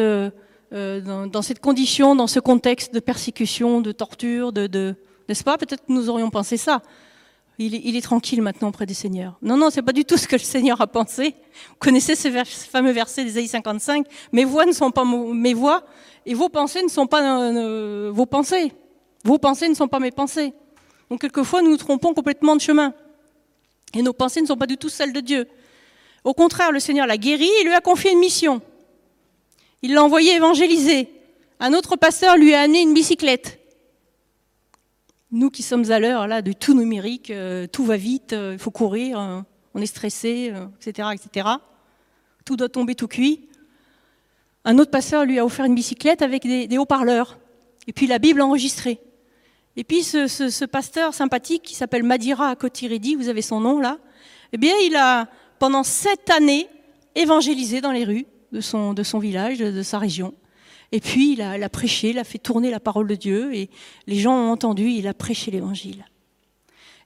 euh, 0.73 1.01
dans, 1.01 1.41
cette 1.41 1.59
condition, 1.59 2.15
dans 2.15 2.27
ce 2.27 2.39
contexte 2.39 2.93
de 2.93 2.99
persécution, 2.99 3.81
de 3.81 3.91
torture, 3.91 4.53
de, 4.53 4.95
n'est-ce 5.27 5.43
pas? 5.43 5.57
Peut-être 5.57 5.85
que 5.85 5.91
nous 5.91 6.09
aurions 6.09 6.29
pensé 6.29 6.55
ça. 6.55 6.81
Il 7.59 7.75
est, 7.75 7.81
il 7.83 7.95
est, 7.95 8.01
tranquille 8.01 8.41
maintenant 8.41 8.69
auprès 8.69 8.85
du 8.85 8.93
Seigneur. 8.93 9.37
Non, 9.41 9.57
non, 9.57 9.69
c'est 9.69 9.81
pas 9.81 9.91
du 9.91 10.05
tout 10.05 10.17
ce 10.17 10.27
que 10.27 10.35
le 10.35 10.41
Seigneur 10.41 10.79
a 10.79 10.87
pensé. 10.87 11.35
Vous 11.69 11.75
connaissez 11.79 12.15
ce, 12.15 12.29
fameux 12.71 12.91
verset 12.91 13.23
d'Ésaïe 13.23 13.47
55 13.47 14.07
Mes 14.31 14.45
voix 14.45 14.65
ne 14.65 14.71
sont 14.71 14.91
pas 14.91 15.03
mes 15.05 15.53
voix 15.53 15.83
et 16.25 16.33
vos 16.33 16.49
pensées 16.49 16.81
ne 16.81 16.87
sont 16.87 17.05
pas 17.05 17.21
euh, 17.21 18.09
vos 18.11 18.25
pensées. 18.25 18.71
Vos 19.23 19.37
pensées 19.37 19.67
ne 19.67 19.75
sont 19.75 19.87
pas 19.87 19.99
mes 19.99 20.11
pensées. 20.11 20.53
Donc 21.09 21.21
quelquefois, 21.21 21.61
nous 21.61 21.69
nous 21.69 21.77
trompons 21.77 22.13
complètement 22.13 22.55
de 22.55 22.61
chemin. 22.61 22.93
Et 23.93 24.01
nos 24.01 24.13
pensées 24.13 24.41
ne 24.41 24.47
sont 24.47 24.57
pas 24.57 24.67
du 24.67 24.77
tout 24.77 24.89
celles 24.89 25.11
de 25.11 25.19
Dieu. 25.19 25.47
Au 26.23 26.33
contraire, 26.33 26.71
le 26.71 26.79
Seigneur 26.79 27.05
l'a 27.07 27.17
guéri 27.17 27.49
et 27.59 27.63
lui 27.65 27.73
a 27.73 27.81
confié 27.81 28.11
une 28.11 28.19
mission. 28.19 28.61
Il 29.83 29.95
l'a 29.95 30.03
envoyé 30.03 30.35
évangéliser. 30.35 31.09
Un 31.59 31.73
autre 31.73 31.95
pasteur 31.95 32.37
lui 32.37 32.53
a 32.53 32.61
amené 32.61 32.81
une 32.81 32.93
bicyclette. 32.93 33.59
Nous 35.31 35.49
qui 35.49 35.63
sommes 35.63 35.89
à 35.91 35.99
l'heure 35.99 36.27
là 36.27 36.41
de 36.41 36.51
tout 36.51 36.73
numérique, 36.73 37.31
euh, 37.31 37.65
tout 37.65 37.83
va 37.83 37.97
vite, 37.97 38.33
euh, 38.33 38.53
il 38.53 38.59
faut 38.59 38.69
courir, 38.69 39.19
euh, 39.19 39.39
on 39.73 39.81
est 39.81 39.85
stressé, 39.85 40.53
etc., 40.79 41.09
etc. 41.13 41.47
Tout 42.45 42.57
doit 42.57 42.69
tomber 42.69 42.95
tout 42.95 43.07
cuit. 43.07 43.47
Un 44.65 44.77
autre 44.77 44.91
pasteur 44.91 45.25
lui 45.25 45.39
a 45.39 45.45
offert 45.45 45.65
une 45.65 45.73
bicyclette 45.73 46.21
avec 46.21 46.43
des, 46.43 46.77
haut-parleurs. 46.77 47.39
Et 47.87 47.93
puis 47.93 48.05
la 48.05 48.19
Bible 48.19 48.41
enregistrée. 48.41 48.99
Et 49.77 49.83
puis 49.83 50.03
ce, 50.03 50.65
pasteur 50.65 51.13
sympathique 51.13 51.63
qui 51.63 51.75
s'appelle 51.75 52.03
Madira 52.03 52.55
Kotiredi, 52.55 53.15
vous 53.15 53.29
avez 53.29 53.41
son 53.41 53.61
nom 53.61 53.79
là, 53.79 53.97
eh 54.51 54.57
bien 54.57 54.73
il 54.85 54.95
a 54.95 55.27
pendant 55.57 55.83
sept 55.83 56.29
années 56.29 56.67
évangélisé 57.15 57.81
dans 57.81 57.91
les 57.91 58.03
rues 58.03 58.27
de 58.51 58.61
son, 58.61 59.19
village, 59.19 59.59
de 59.59 59.81
sa 59.81 59.97
région. 59.97 60.33
Et 60.91 60.99
puis 60.99 61.33
il 61.33 61.41
a, 61.41 61.69
prêché, 61.69 62.09
il 62.09 62.19
a 62.19 62.23
fait 62.23 62.37
tourner 62.37 62.69
la 62.69 62.79
parole 62.79 63.07
de 63.07 63.15
Dieu 63.15 63.53
et 63.55 63.69
les 64.07 64.17
gens 64.17 64.33
ont 64.33 64.51
entendu, 64.51 64.89
il 64.89 65.07
a 65.07 65.13
prêché 65.13 65.49
l'évangile. 65.51 66.05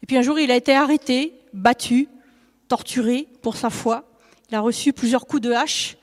Et 0.01 0.07
puis 0.07 0.17
un 0.17 0.21
jour 0.21 0.39
il 0.39 0.49
a 0.49 0.55
été 0.55 0.73
arrêté, 0.73 1.33
battu, 1.53 2.09
torturé 2.67 3.27
pour 3.41 3.55
sa 3.57 3.69
foi. 3.69 4.09
Il 4.49 4.55
a 4.55 4.59
reçu 4.59 4.91
plusieurs 4.91 5.27
coups 5.27 5.43
de 5.43 5.51
hache 5.51 5.97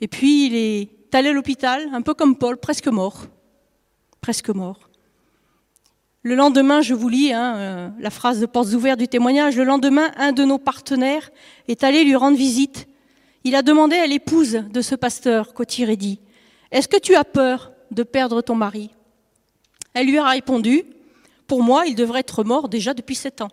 et 0.00 0.08
puis 0.08 0.46
il 0.46 0.54
est 0.54 1.14
allé 1.14 1.28
à 1.28 1.32
l'hôpital, 1.32 1.88
un 1.92 2.02
peu 2.02 2.14
comme 2.14 2.36
Paul, 2.36 2.56
presque 2.56 2.88
mort. 2.88 3.26
Presque 4.20 4.48
mort. 4.48 4.88
Le 6.22 6.34
lendemain, 6.34 6.80
je 6.80 6.94
vous 6.94 7.08
lis 7.08 7.32
hein, 7.32 7.56
euh, 7.56 7.88
la 8.00 8.10
phrase 8.10 8.40
de 8.40 8.46
Portes 8.46 8.72
ouvertes 8.72 8.98
du 8.98 9.08
témoignage, 9.08 9.56
le 9.56 9.64
lendemain, 9.64 10.10
un 10.16 10.32
de 10.32 10.44
nos 10.44 10.58
partenaires 10.58 11.30
est 11.68 11.84
allé 11.84 12.04
lui 12.04 12.16
rendre 12.16 12.36
visite 12.36 12.88
il 13.44 13.54
a 13.54 13.62
demandé 13.62 13.96
à 13.96 14.06
l'épouse 14.06 14.64
de 14.70 14.80
ce 14.80 14.94
pasteur, 14.94 15.52
dit 15.96 16.20
Est-ce 16.70 16.88
que 16.88 16.98
tu 16.98 17.14
as 17.14 17.24
peur 17.24 17.72
de 17.90 18.02
perdre 18.02 18.42
ton 18.42 18.54
mari? 18.54 18.90
Elle 19.94 20.06
lui 20.06 20.18
a 20.18 20.28
répondu 20.28 20.84
Pour 21.46 21.62
moi, 21.62 21.86
il 21.86 21.94
devrait 21.94 22.20
être 22.20 22.44
mort 22.44 22.68
déjà 22.68 22.94
depuis 22.94 23.14
sept 23.14 23.40
ans. 23.40 23.50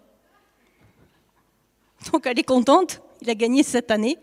Donc 2.11 2.25
elle 2.27 2.39
est 2.39 2.43
contente, 2.43 3.01
il 3.21 3.29
a 3.29 3.35
gagné 3.35 3.63
cette 3.63 3.91
année. 3.91 4.17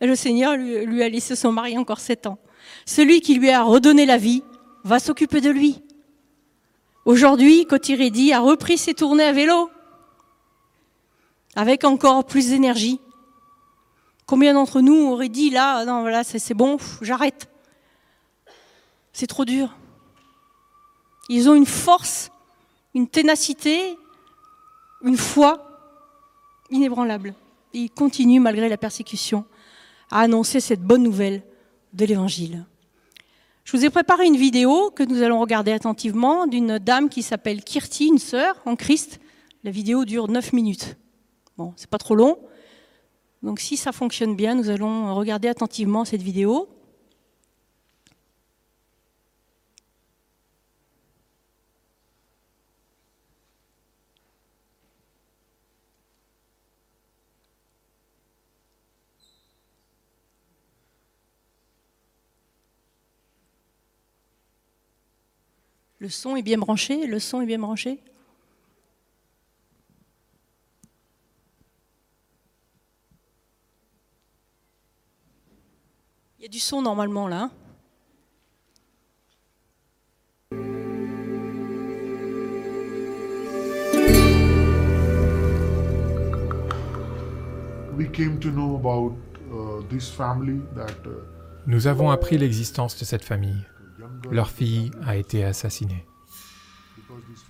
Le 0.00 0.16
Seigneur 0.16 0.56
lui, 0.56 1.02
a 1.02 1.08
laissé 1.08 1.36
son 1.36 1.52
mari 1.52 1.76
encore 1.76 2.00
sept 2.00 2.26
ans. 2.26 2.38
Celui 2.86 3.20
qui 3.20 3.34
lui 3.34 3.50
a 3.50 3.62
redonné 3.62 4.06
la 4.06 4.16
vie 4.16 4.42
va 4.84 4.98
s'occuper 4.98 5.40
de 5.40 5.50
lui. 5.50 5.82
Aujourd'hui, 7.04 7.66
Kotiredi 7.66 8.32
a 8.32 8.40
repris 8.40 8.78
ses 8.78 8.94
tournées 8.94 9.24
à 9.24 9.32
vélo 9.32 9.70
avec 11.56 11.84
encore 11.84 12.24
plus 12.24 12.50
d'énergie. 12.50 13.00
Combien 14.30 14.54
d'entre 14.54 14.80
nous 14.80 15.10
auraient 15.10 15.28
dit 15.28 15.50
là, 15.50 15.84
non, 15.84 16.02
voilà, 16.02 16.22
c'est 16.22 16.54
bon, 16.54 16.76
j'arrête. 17.02 17.50
C'est 19.12 19.26
trop 19.26 19.44
dur. 19.44 19.76
Ils 21.28 21.50
ont 21.50 21.54
une 21.56 21.66
force, 21.66 22.30
une 22.94 23.08
ténacité, 23.08 23.98
une 25.02 25.16
foi 25.16 25.66
inébranlable. 26.70 27.34
ils 27.72 27.90
continuent, 27.90 28.40
malgré 28.40 28.68
la 28.68 28.76
persécution, 28.76 29.44
à 30.12 30.20
annoncer 30.20 30.60
cette 30.60 30.80
bonne 30.80 31.02
nouvelle 31.02 31.42
de 31.92 32.04
l'Évangile. 32.04 32.64
Je 33.64 33.76
vous 33.76 33.84
ai 33.84 33.90
préparé 33.90 34.26
une 34.26 34.36
vidéo 34.36 34.92
que 34.92 35.02
nous 35.02 35.24
allons 35.24 35.40
regarder 35.40 35.72
attentivement 35.72 36.46
d'une 36.46 36.78
dame 36.78 37.08
qui 37.08 37.24
s'appelle 37.24 37.64
Kirti, 37.64 38.06
une 38.06 38.18
sœur 38.18 38.62
en 38.64 38.76
Christ. 38.76 39.18
La 39.64 39.72
vidéo 39.72 40.04
dure 40.04 40.28
9 40.28 40.52
minutes. 40.52 40.96
Bon, 41.56 41.72
c'est 41.74 41.90
pas 41.90 41.98
trop 41.98 42.14
long. 42.14 42.38
Donc 43.42 43.60
si 43.60 43.76
ça 43.76 43.92
fonctionne 43.92 44.36
bien, 44.36 44.54
nous 44.54 44.68
allons 44.68 45.14
regarder 45.14 45.48
attentivement 45.48 46.04
cette 46.04 46.22
vidéo. 46.22 46.68
Le 65.98 66.08
son 66.08 66.34
est 66.36 66.42
bien 66.42 66.56
branché, 66.56 67.06
le 67.06 67.18
son 67.18 67.42
est 67.42 67.46
bien 67.46 67.58
branché. 67.58 68.00
Il 76.40 76.44
y 76.44 76.46
a 76.46 76.48
du 76.48 76.58
son 76.58 76.80
normalement 76.80 77.28
là. 77.28 77.50
Nous 91.66 91.86
avons 91.86 92.10
appris 92.10 92.38
l'existence 92.38 92.98
de 92.98 93.04
cette 93.04 93.22
famille. 93.22 93.66
Leur 94.30 94.48
fille 94.48 94.90
a 95.04 95.16
été 95.16 95.44
assassinée. 95.44 96.06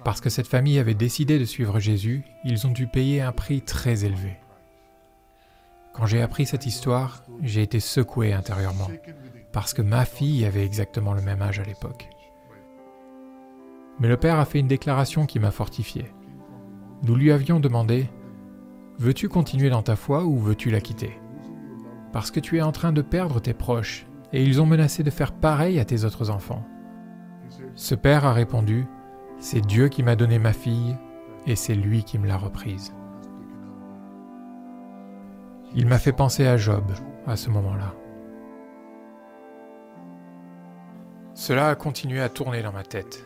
Parce 0.04 0.20
que 0.20 0.30
cette 0.30 0.48
famille 0.48 0.80
avait 0.80 0.94
décidé 0.94 1.38
de 1.38 1.44
suivre 1.44 1.78
Jésus, 1.78 2.24
ils 2.44 2.66
ont 2.66 2.72
dû 2.72 2.88
payer 2.88 3.20
un 3.20 3.30
prix 3.30 3.62
très 3.62 4.04
élevé. 4.04 4.36
Quand 5.92 6.06
j'ai 6.06 6.22
appris 6.22 6.46
cette 6.46 6.66
histoire, 6.66 7.24
j'ai 7.42 7.62
été 7.62 7.80
secoué 7.80 8.32
intérieurement, 8.32 8.88
parce 9.52 9.74
que 9.74 9.82
ma 9.82 10.04
fille 10.04 10.44
avait 10.44 10.64
exactement 10.64 11.14
le 11.14 11.22
même 11.22 11.42
âge 11.42 11.58
à 11.58 11.64
l'époque. 11.64 12.08
Mais 13.98 14.08
le 14.08 14.16
père 14.16 14.38
a 14.38 14.44
fait 14.44 14.60
une 14.60 14.68
déclaration 14.68 15.26
qui 15.26 15.38
m'a 15.38 15.50
fortifié. 15.50 16.06
Nous 17.02 17.16
lui 17.16 17.32
avions 17.32 17.60
demandé 17.60 18.08
Veux-tu 18.98 19.28
continuer 19.28 19.70
dans 19.70 19.82
ta 19.82 19.96
foi 19.96 20.24
ou 20.24 20.38
veux-tu 20.38 20.70
la 20.70 20.80
quitter? 20.80 21.18
Parce 22.12 22.30
que 22.30 22.40
tu 22.40 22.58
es 22.58 22.62
en 22.62 22.72
train 22.72 22.92
de 22.92 23.02
perdre 23.02 23.40
tes 23.40 23.54
proches 23.54 24.06
et 24.32 24.42
ils 24.42 24.60
ont 24.60 24.66
menacé 24.66 25.02
de 25.02 25.10
faire 25.10 25.32
pareil 25.32 25.78
à 25.80 25.84
tes 25.84 26.04
autres 26.04 26.30
enfants. 26.30 26.64
Ce 27.74 27.94
père 27.94 28.24
a 28.24 28.32
répondu 28.32 28.86
C'est 29.38 29.60
Dieu 29.60 29.88
qui 29.88 30.02
m'a 30.02 30.16
donné 30.16 30.38
ma 30.38 30.52
fille 30.52 30.96
et 31.46 31.56
c'est 31.56 31.74
lui 31.74 32.04
qui 32.04 32.18
me 32.18 32.26
l'a 32.28 32.36
reprise. 32.36 32.92
Il 35.72 35.86
m'a 35.86 36.00
fait 36.00 36.12
penser 36.12 36.48
à 36.48 36.56
Job 36.56 36.84
à 37.28 37.36
ce 37.36 37.48
moment-là. 37.48 37.94
Cela 41.34 41.68
a 41.68 41.74
continué 41.76 42.20
à 42.20 42.28
tourner 42.28 42.60
dans 42.62 42.72
ma 42.72 42.82
tête. 42.82 43.24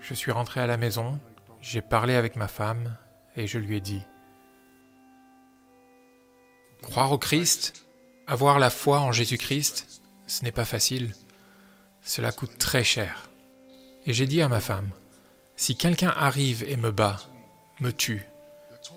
Je 0.00 0.14
suis 0.14 0.30
rentré 0.30 0.60
à 0.60 0.68
la 0.68 0.76
maison, 0.76 1.18
j'ai 1.60 1.82
parlé 1.82 2.14
avec 2.14 2.36
ma 2.36 2.46
femme 2.46 2.96
et 3.36 3.48
je 3.48 3.58
lui 3.58 3.76
ai 3.76 3.80
dit 3.80 4.02
Croire 6.80 7.10
au 7.10 7.18
Christ, 7.18 7.86
avoir 8.28 8.60
la 8.60 8.70
foi 8.70 9.00
en 9.00 9.10
Jésus-Christ, 9.10 10.00
ce 10.28 10.44
n'est 10.44 10.52
pas 10.52 10.64
facile. 10.64 11.12
Cela 12.02 12.30
coûte 12.30 12.56
très 12.56 12.84
cher. 12.84 13.28
Et 14.06 14.12
j'ai 14.12 14.26
dit 14.26 14.42
à 14.42 14.48
ma 14.48 14.60
femme, 14.60 14.90
si 15.56 15.76
quelqu'un 15.76 16.14
arrive 16.16 16.64
et 16.68 16.76
me 16.76 16.92
bat, 16.92 17.18
me 17.80 17.92
tue, 17.92 18.26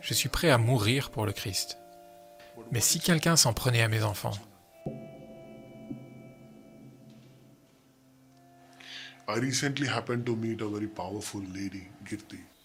je 0.01 0.13
suis 0.13 0.29
prêt 0.29 0.51
à 0.51 0.60
mourir 0.60 1.10
pour 1.10 1.25
le 1.25 1.34
Christ. 1.34 1.79
Mais 2.72 2.81
si 2.81 3.00
quelqu'un 3.00 3.36
s'en 3.36 3.53
prenait 3.53 3.81
à 3.81 3.88
mes 3.88 4.03
enfants, 4.03 4.33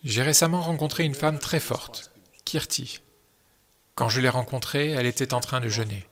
J'ai 0.04 0.22
récemment 0.22 0.60
rencontré 0.60 1.04
une 1.04 1.14
femme 1.14 1.38
très 1.38 1.60
forte, 1.60 2.12
Kirti. 2.44 3.00
Quand 3.94 4.08
je 4.08 4.20
l'ai 4.20 4.28
rencontrée, 4.28 4.90
elle 4.90 5.06
était 5.06 5.34
en 5.34 5.40
train 5.40 5.60
de 5.60 5.68
jeûner. 5.68 6.06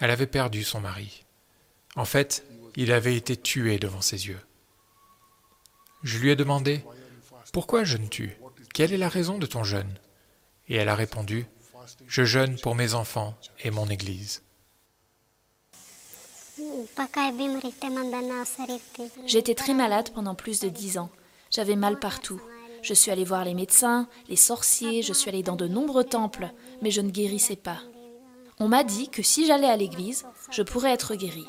Elle 0.00 0.10
avait 0.10 0.26
perdu 0.26 0.64
son 0.64 0.80
mari. 0.80 1.24
En 1.94 2.04
fait, 2.04 2.44
il 2.76 2.92
avait 2.92 3.16
été 3.16 3.36
tué 3.36 3.78
devant 3.78 4.00
ses 4.00 4.26
yeux. 4.26 4.40
Je 6.02 6.18
lui 6.18 6.30
ai 6.30 6.36
demandé, 6.36 6.84
Pourquoi 7.52 7.84
jeûnes-tu? 7.84 8.36
Quelle 8.74 8.92
est 8.92 8.98
la 8.98 9.08
raison 9.08 9.38
de 9.38 9.46
ton 9.46 9.64
jeûne? 9.64 9.94
Et 10.68 10.76
elle 10.76 10.88
a 10.88 10.94
répondu, 10.94 11.46
Je 12.06 12.24
jeûne 12.24 12.58
pour 12.58 12.74
mes 12.74 12.94
enfants 12.94 13.34
et 13.62 13.70
mon 13.70 13.88
Église. 13.88 14.42
J'étais 19.26 19.54
très 19.54 19.74
malade 19.74 20.10
pendant 20.14 20.34
plus 20.34 20.60
de 20.60 20.68
dix 20.68 20.98
ans. 20.98 21.10
J'avais 21.50 21.76
mal 21.76 21.98
partout. 21.98 22.40
Je 22.82 22.94
suis 22.94 23.10
allée 23.10 23.24
voir 23.24 23.44
les 23.44 23.54
médecins, 23.54 24.08
les 24.28 24.36
sorciers, 24.36 25.02
je 25.02 25.12
suis 25.12 25.28
allée 25.28 25.42
dans 25.42 25.56
de 25.56 25.66
nombreux 25.66 26.04
temples, 26.04 26.50
mais 26.82 26.90
je 26.90 27.00
ne 27.00 27.10
guérissais 27.10 27.56
pas. 27.56 27.80
On 28.58 28.68
m'a 28.68 28.84
dit 28.84 29.08
que 29.08 29.22
si 29.22 29.46
j'allais 29.46 29.68
à 29.68 29.76
l'église, 29.76 30.24
je 30.50 30.62
pourrais 30.62 30.92
être 30.92 31.14
guérie. 31.14 31.46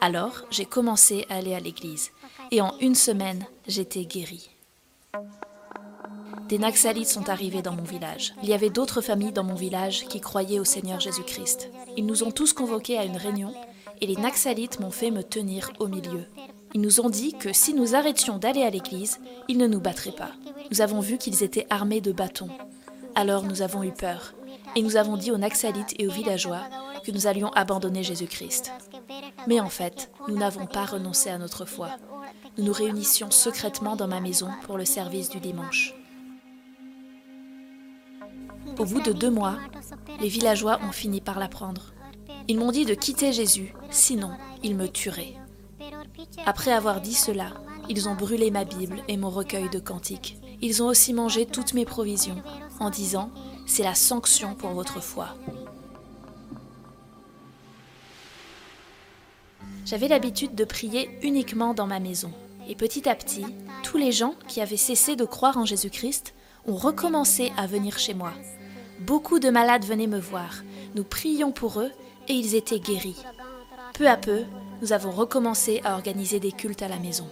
Alors, 0.00 0.42
j'ai 0.50 0.66
commencé 0.66 1.24
à 1.30 1.36
aller 1.36 1.54
à 1.54 1.60
l'église. 1.60 2.10
Et 2.50 2.60
en 2.60 2.76
une 2.80 2.94
semaine, 2.94 3.46
j'étais 3.66 4.04
guérie. 4.04 4.50
Des 6.52 6.58
Naxalites 6.58 7.08
sont 7.08 7.30
arrivés 7.30 7.62
dans 7.62 7.74
mon 7.74 7.82
village. 7.82 8.34
Il 8.42 8.48
y 8.50 8.52
avait 8.52 8.68
d'autres 8.68 9.00
familles 9.00 9.32
dans 9.32 9.42
mon 9.42 9.54
village 9.54 10.04
qui 10.10 10.20
croyaient 10.20 10.60
au 10.60 10.64
Seigneur 10.64 11.00
Jésus-Christ. 11.00 11.70
Ils 11.96 12.04
nous 12.04 12.24
ont 12.24 12.30
tous 12.30 12.52
convoqués 12.52 12.98
à 12.98 13.04
une 13.04 13.16
réunion 13.16 13.54
et 14.02 14.06
les 14.06 14.16
Naxalites 14.16 14.78
m'ont 14.78 14.90
fait 14.90 15.10
me 15.10 15.22
tenir 15.22 15.72
au 15.78 15.88
milieu. 15.88 16.26
Ils 16.74 16.82
nous 16.82 17.00
ont 17.00 17.08
dit 17.08 17.32
que 17.32 17.54
si 17.54 17.72
nous 17.72 17.94
arrêtions 17.94 18.36
d'aller 18.36 18.64
à 18.64 18.70
l'église, 18.70 19.18
ils 19.48 19.56
ne 19.56 19.66
nous 19.66 19.80
battraient 19.80 20.12
pas 20.12 20.32
nous 20.72 20.80
avons 20.80 21.00
vu 21.00 21.18
qu'ils 21.18 21.42
étaient 21.42 21.66
armés 21.68 22.00
de 22.00 22.12
bâtons. 22.12 22.48
Alors 23.14 23.44
nous 23.44 23.60
avons 23.60 23.82
eu 23.82 23.92
peur, 23.92 24.32
et 24.74 24.80
nous 24.80 24.96
avons 24.96 25.18
dit 25.18 25.30
aux 25.30 25.36
Naxalites 25.36 25.94
et 25.98 26.06
aux 26.06 26.10
villageois 26.10 26.62
que 27.04 27.12
nous 27.12 27.26
allions 27.26 27.50
abandonner 27.52 28.02
Jésus-Christ. 28.02 28.72
Mais 29.46 29.60
en 29.60 29.68
fait, 29.68 30.10
nous 30.28 30.38
n'avons 30.38 30.64
pas 30.64 30.86
renoncé 30.86 31.28
à 31.28 31.36
notre 31.36 31.66
foi. 31.66 31.90
Nous 32.56 32.64
nous 32.64 32.72
réunissions 32.72 33.30
secrètement 33.30 33.96
dans 33.96 34.08
ma 34.08 34.20
maison 34.20 34.48
pour 34.62 34.78
le 34.78 34.86
service 34.86 35.28
du 35.28 35.40
dimanche. 35.40 35.94
Au 38.78 38.84
bout 38.84 39.00
de 39.00 39.12
deux 39.12 39.30
mois, 39.30 39.58
les 40.20 40.28
villageois 40.28 40.80
ont 40.82 40.92
fini 40.92 41.20
par 41.20 41.38
l'apprendre. 41.38 41.92
Ils 42.48 42.58
m'ont 42.58 42.72
dit 42.72 42.84
de 42.84 42.94
quitter 42.94 43.32
Jésus, 43.32 43.74
sinon 43.90 44.30
ils 44.62 44.76
me 44.76 44.88
tueraient. 44.88 45.34
Après 46.46 46.72
avoir 46.72 47.00
dit 47.00 47.14
cela, 47.14 47.54
ils 47.88 48.08
ont 48.08 48.14
brûlé 48.14 48.50
ma 48.50 48.64
Bible 48.64 49.02
et 49.08 49.16
mon 49.16 49.30
recueil 49.30 49.68
de 49.68 49.78
cantiques. 49.78 50.38
Ils 50.60 50.82
ont 50.82 50.86
aussi 50.86 51.12
mangé 51.12 51.46
toutes 51.46 51.74
mes 51.74 51.84
provisions, 51.84 52.42
en 52.80 52.90
disant 52.90 53.30
C'est 53.66 53.82
la 53.82 53.94
sanction 53.94 54.54
pour 54.54 54.70
votre 54.70 55.00
foi. 55.00 55.28
J'avais 59.84 60.08
l'habitude 60.08 60.54
de 60.54 60.64
prier 60.64 61.10
uniquement 61.22 61.74
dans 61.74 61.86
ma 61.86 62.00
maison. 62.00 62.32
Et 62.68 62.76
petit 62.76 63.08
à 63.08 63.16
petit, 63.16 63.44
tous 63.82 63.96
les 63.96 64.12
gens 64.12 64.34
qui 64.46 64.60
avaient 64.60 64.76
cessé 64.76 65.16
de 65.16 65.24
croire 65.24 65.58
en 65.58 65.64
Jésus-Christ 65.64 66.34
ont 66.66 66.76
recommencé 66.76 67.52
à 67.56 67.66
venir 67.66 67.98
chez 67.98 68.14
moi. 68.14 68.32
Beaucoup 69.06 69.40
de 69.40 69.50
malades 69.50 69.84
venaient 69.84 70.06
me 70.06 70.20
voir. 70.20 70.62
Nous 70.94 71.02
prions 71.02 71.50
pour 71.50 71.80
eux 71.80 71.90
et 72.28 72.34
ils 72.34 72.54
étaient 72.54 72.78
guéris. 72.78 73.20
Peu 73.94 74.08
à 74.08 74.16
peu, 74.16 74.42
nous 74.80 74.92
avons 74.92 75.10
recommencé 75.10 75.80
à 75.82 75.94
organiser 75.94 76.38
des 76.38 76.52
cultes 76.52 76.82
à 76.82 76.88
la 76.88 77.00
maison. 77.00 77.26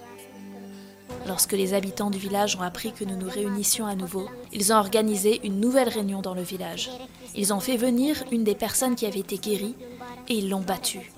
Lorsque 1.28 1.52
les 1.52 1.72
habitants 1.72 2.10
du 2.10 2.18
village 2.18 2.56
ont 2.56 2.62
appris 2.62 2.92
que 2.92 3.04
nous 3.04 3.16
nous 3.16 3.30
réunissions 3.30 3.86
à 3.86 3.94
nouveau, 3.94 4.26
ils 4.52 4.72
ont 4.72 4.78
organisé 4.78 5.40
une 5.44 5.60
nouvelle 5.60 5.88
réunion 5.88 6.22
dans 6.22 6.34
le 6.34 6.42
village. 6.42 6.90
Ils 7.36 7.54
ont 7.54 7.60
fait 7.60 7.76
venir 7.76 8.16
une 8.32 8.42
des 8.42 8.56
personnes 8.56 8.96
qui 8.96 9.06
avait 9.06 9.20
été 9.20 9.38
guérie 9.38 9.76
et 10.28 10.34
ils 10.34 10.48
l'ont 10.48 10.62
battue. 10.62 11.12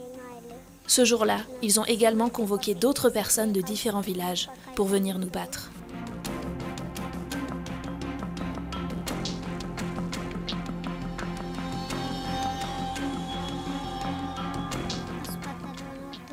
Ce 0.87 1.07
jour-là, 1.07 1.39
ils 1.63 1.81
ont 1.81 1.87
également 1.87 2.29
convoqué 2.29 2.75
d'autres 2.75 3.09
personnes 3.09 3.53
de 3.53 3.63
différents 3.63 4.03
villages 4.03 4.51
pour 4.75 4.87
venir 4.87 5.19
nous 5.19 5.31
battre. 5.31 5.71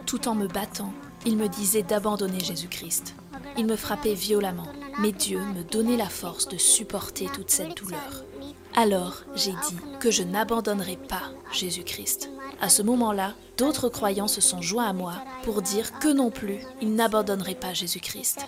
Tout 0.10 0.28
en 0.28 0.34
me 0.34 0.48
battant, 0.48 0.92
ils 1.28 1.38
me 1.38 1.48
disaient 1.48 1.84
d'abandonner 1.84 2.40
Jésus-Christ. 2.40 3.14
Il 3.60 3.68
me 3.68 3.76
frappait 3.76 4.16
violemment, 4.16 4.68
mais 5.00 5.12
Dieu 5.12 5.40
me 5.40 5.62
donnait 5.62 5.98
la 5.98 6.10
force 6.10 6.48
de 6.48 6.58
supporter 6.58 7.28
toute 7.32 7.52
cette 7.52 7.78
douleur. 7.78 8.24
Alors 8.76 9.22
j'ai 9.36 9.52
dit 9.52 9.78
que 10.00 10.10
je 10.10 10.24
n'abandonnerai 10.24 10.96
pas 10.96 11.30
Jésus-Christ. 11.52 12.32
À 12.60 12.70
ce 12.70 12.82
moment-là, 12.82 13.36
d'autres 13.60 13.88
croyants 13.88 14.28
se 14.28 14.42
sont 14.42 14.64
joints 14.64 14.88
à 14.88 14.94
moi 14.94 15.14
pour 15.44 15.62
dire 15.62 16.00
que 16.00 16.12
non 16.12 16.32
plus, 16.32 16.58
ils 16.82 16.96
n'abandonneraient 16.96 17.54
pas 17.54 17.76
Jésus-Christ. 17.76 18.48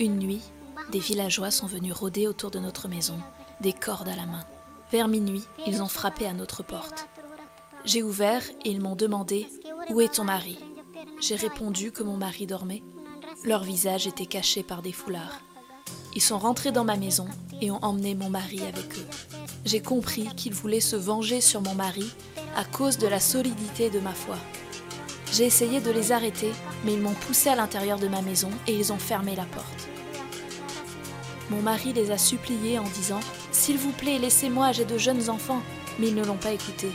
Une 0.00 0.18
nuit, 0.18 0.42
des 0.90 0.98
villageois 0.98 1.52
sont 1.52 1.68
venus 1.68 1.92
rôder 1.92 2.26
autour 2.26 2.50
de 2.50 2.58
notre 2.58 2.88
maison, 2.88 3.16
des 3.60 3.72
cordes 3.72 4.08
à 4.08 4.16
la 4.16 4.26
main. 4.26 4.44
Vers 4.90 5.06
minuit, 5.06 5.44
ils 5.68 5.82
ont 5.82 5.88
frappé 5.88 6.26
à 6.26 6.32
notre 6.32 6.64
porte. 6.64 7.06
J'ai 7.84 8.02
ouvert 8.02 8.42
et 8.64 8.70
ils 8.70 8.80
m'ont 8.80 8.96
demandé 8.96 9.46
Où 9.90 10.00
est 10.00 10.14
ton 10.14 10.24
mari? 10.24 10.58
J'ai 11.20 11.36
répondu 11.36 11.92
que 11.92 12.02
mon 12.02 12.16
mari 12.16 12.46
dormait. 12.46 12.82
Leurs 13.44 13.62
visages 13.62 14.08
étaient 14.08 14.26
cachés 14.26 14.64
par 14.64 14.82
des 14.82 14.92
foulards. 14.92 15.40
Ils 16.16 16.22
sont 16.22 16.38
rentrés 16.38 16.72
dans 16.72 16.84
ma 16.84 16.96
maison 16.96 17.28
et 17.60 17.70
ont 17.70 17.82
emmené 17.84 18.16
mon 18.16 18.30
mari 18.30 18.62
avec 18.62 18.98
eux. 18.98 19.06
J'ai 19.64 19.80
compris 19.80 20.26
qu'ils 20.36 20.54
voulaient 20.54 20.80
se 20.80 20.96
venger 20.96 21.40
sur 21.40 21.60
mon 21.60 21.74
mari 21.74 22.10
à 22.56 22.64
cause 22.64 22.98
de 22.98 23.06
la 23.06 23.20
solidité 23.20 23.90
de 23.90 24.00
ma 24.00 24.12
foi. 24.12 24.36
J'ai 25.34 25.46
essayé 25.46 25.80
de 25.80 25.90
les 25.90 26.12
arrêter, 26.12 26.52
mais 26.84 26.92
ils 26.92 27.00
m'ont 27.00 27.12
poussé 27.12 27.48
à 27.48 27.56
l'intérieur 27.56 27.98
de 27.98 28.06
ma 28.06 28.22
maison 28.22 28.50
et 28.68 28.72
ils 28.72 28.92
ont 28.92 28.98
fermé 28.98 29.34
la 29.34 29.42
porte. 29.46 29.88
Mon 31.50 31.60
mari 31.60 31.92
les 31.92 32.12
a 32.12 32.18
suppliés 32.18 32.78
en 32.78 32.84
disant⁇ 32.84 33.18
S'il 33.50 33.76
vous 33.76 33.90
plaît, 33.90 34.18
laissez-moi, 34.18 34.70
j'ai 34.70 34.84
de 34.84 34.96
jeunes 34.96 35.28
enfants⁇ 35.30 35.58
mais 35.98 36.06
ils 36.06 36.14
ne 36.14 36.24
l'ont 36.24 36.36
pas 36.36 36.52
écouté. 36.52 36.88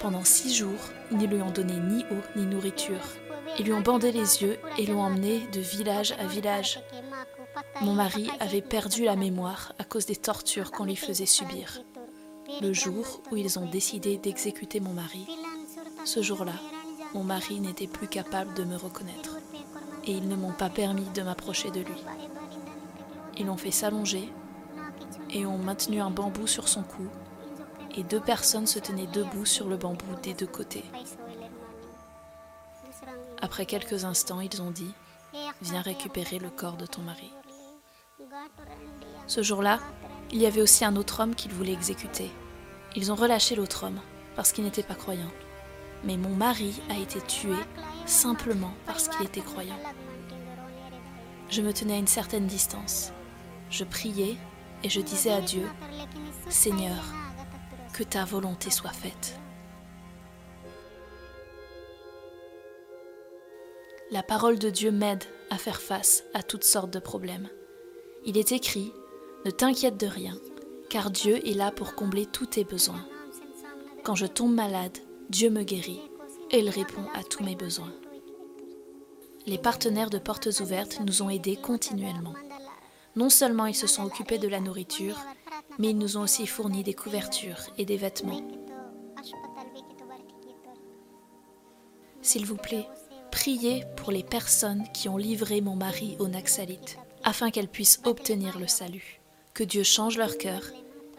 Pendant 0.00 0.24
six 0.24 0.52
jours, 0.52 0.90
ils 1.12 1.18
ne 1.18 1.26
lui 1.26 1.42
ont 1.42 1.52
donné 1.52 1.74
ni 1.78 2.04
eau 2.10 2.20
ni 2.34 2.44
nourriture. 2.44 3.04
Ils 3.56 3.66
lui 3.66 3.72
ont 3.72 3.82
bandé 3.82 4.10
les 4.10 4.42
yeux 4.42 4.58
et 4.78 4.86
l'ont 4.86 5.02
emmené 5.02 5.46
de 5.52 5.60
village 5.60 6.12
à 6.18 6.26
village. 6.26 6.80
Mon 7.82 7.94
mari 7.94 8.28
avait 8.40 8.62
perdu 8.62 9.04
la 9.04 9.14
mémoire 9.14 9.74
à 9.78 9.84
cause 9.84 10.06
des 10.06 10.16
tortures 10.16 10.72
qu'on 10.72 10.84
lui 10.84 10.96
faisait 10.96 11.24
subir. 11.24 11.82
Le 12.60 12.72
jour 12.72 13.20
où 13.30 13.36
ils 13.36 13.58
ont 13.58 13.66
décidé 13.66 14.16
d'exécuter 14.16 14.80
mon 14.80 14.92
mari, 14.92 15.26
ce 16.04 16.22
jour-là, 16.22 16.54
mon 17.14 17.22
mari 17.22 17.60
n'était 17.60 17.86
plus 17.86 18.08
capable 18.08 18.54
de 18.54 18.64
me 18.64 18.76
reconnaître 18.76 19.36
et 20.04 20.12
ils 20.12 20.28
ne 20.28 20.36
m'ont 20.36 20.52
pas 20.52 20.70
permis 20.70 21.04
de 21.14 21.22
m'approcher 21.22 21.70
de 21.70 21.80
lui. 21.80 22.04
Ils 23.36 23.46
l'ont 23.46 23.56
fait 23.56 23.70
s'allonger 23.70 24.32
et 25.30 25.44
ont 25.44 25.58
maintenu 25.58 26.00
un 26.00 26.10
bambou 26.10 26.46
sur 26.46 26.68
son 26.68 26.82
cou 26.82 27.08
et 27.96 28.02
deux 28.02 28.20
personnes 28.20 28.66
se 28.66 28.78
tenaient 28.78 29.06
debout 29.08 29.44
sur 29.44 29.68
le 29.68 29.76
bambou 29.76 30.14
des 30.22 30.32
deux 30.32 30.46
côtés. 30.46 30.84
Après 33.42 33.66
quelques 33.66 34.04
instants, 34.04 34.40
ils 34.40 34.62
ont 34.62 34.70
dit 34.70 34.92
Viens 35.60 35.82
récupérer 35.82 36.38
le 36.38 36.50
corps 36.50 36.76
de 36.76 36.86
ton 36.86 37.02
mari. 37.02 37.32
Ce 39.26 39.42
jour-là, 39.42 39.80
il 40.32 40.38
y 40.38 40.46
avait 40.46 40.62
aussi 40.62 40.84
un 40.84 40.96
autre 40.96 41.20
homme 41.20 41.34
qu'ils 41.34 41.52
voulaient 41.52 41.72
exécuter. 41.72 42.30
Ils 42.96 43.12
ont 43.12 43.14
relâché 43.14 43.54
l'autre 43.54 43.84
homme 43.84 44.00
parce 44.34 44.52
qu'il 44.52 44.64
n'était 44.64 44.82
pas 44.82 44.94
croyant. 44.94 45.30
Mais 46.04 46.16
mon 46.16 46.34
mari 46.34 46.80
a 46.88 46.98
été 46.98 47.20
tué 47.20 47.54
simplement 48.06 48.72
parce 48.86 49.08
qu'il 49.08 49.26
était 49.26 49.42
croyant. 49.42 49.78
Je 51.50 51.60
me 51.62 51.72
tenais 51.72 51.94
à 51.94 51.98
une 51.98 52.06
certaine 52.06 52.46
distance. 52.46 53.12
Je 53.70 53.84
priais 53.84 54.36
et 54.82 54.88
je 54.88 55.00
disais 55.00 55.30
à 55.30 55.40
Dieu, 55.40 55.66
Seigneur, 56.48 57.04
que 57.92 58.02
ta 58.02 58.24
volonté 58.24 58.70
soit 58.70 58.92
faite. 58.92 59.38
La 64.10 64.22
parole 64.22 64.58
de 64.58 64.70
Dieu 64.70 64.90
m'aide 64.90 65.24
à 65.50 65.58
faire 65.58 65.80
face 65.80 66.24
à 66.32 66.42
toutes 66.42 66.64
sortes 66.64 66.92
de 66.92 66.98
problèmes. 66.98 67.48
Il 68.24 68.38
est 68.38 68.52
écrit, 68.52 68.92
ne 69.44 69.50
t'inquiète 69.50 69.96
de 69.96 70.06
rien, 70.06 70.36
car 70.88 71.10
Dieu 71.10 71.46
est 71.46 71.54
là 71.54 71.70
pour 71.70 71.94
combler 71.94 72.26
tous 72.26 72.46
tes 72.46 72.64
besoins. 72.64 73.06
Quand 74.04 74.14
je 74.14 74.26
tombe 74.26 74.54
malade, 74.54 74.98
Dieu 75.30 75.50
me 75.50 75.62
guérit 75.62 76.00
et 76.50 76.60
il 76.60 76.68
répond 76.68 77.04
à 77.14 77.22
tous 77.22 77.42
mes 77.42 77.56
besoins. 77.56 77.92
Les 79.46 79.58
partenaires 79.58 80.10
de 80.10 80.18
Portes 80.18 80.60
Ouvertes 80.60 81.00
nous 81.04 81.22
ont 81.22 81.30
aidés 81.30 81.56
continuellement. 81.56 82.34
Non 83.14 83.30
seulement 83.30 83.66
ils 83.66 83.74
se 83.74 83.86
sont 83.86 84.04
occupés 84.04 84.38
de 84.38 84.48
la 84.48 84.60
nourriture, 84.60 85.18
mais 85.78 85.90
ils 85.90 85.98
nous 85.98 86.16
ont 86.16 86.22
aussi 86.22 86.46
fourni 86.46 86.82
des 86.82 86.94
couvertures 86.94 87.60
et 87.78 87.84
des 87.84 87.96
vêtements. 87.96 88.42
S'il 92.22 92.44
vous 92.44 92.56
plaît, 92.56 92.88
priez 93.30 93.84
pour 93.96 94.10
les 94.10 94.24
personnes 94.24 94.84
qui 94.92 95.08
ont 95.08 95.16
livré 95.16 95.60
mon 95.60 95.76
mari 95.76 96.16
aux 96.18 96.28
Naxalites, 96.28 96.98
afin 97.22 97.50
qu'elles 97.50 97.68
puissent 97.68 98.00
obtenir 98.04 98.58
le 98.58 98.66
salut, 98.66 99.20
que 99.56 99.64
Dieu 99.64 99.84
change 99.84 100.18
leur 100.18 100.36
cœur 100.36 100.60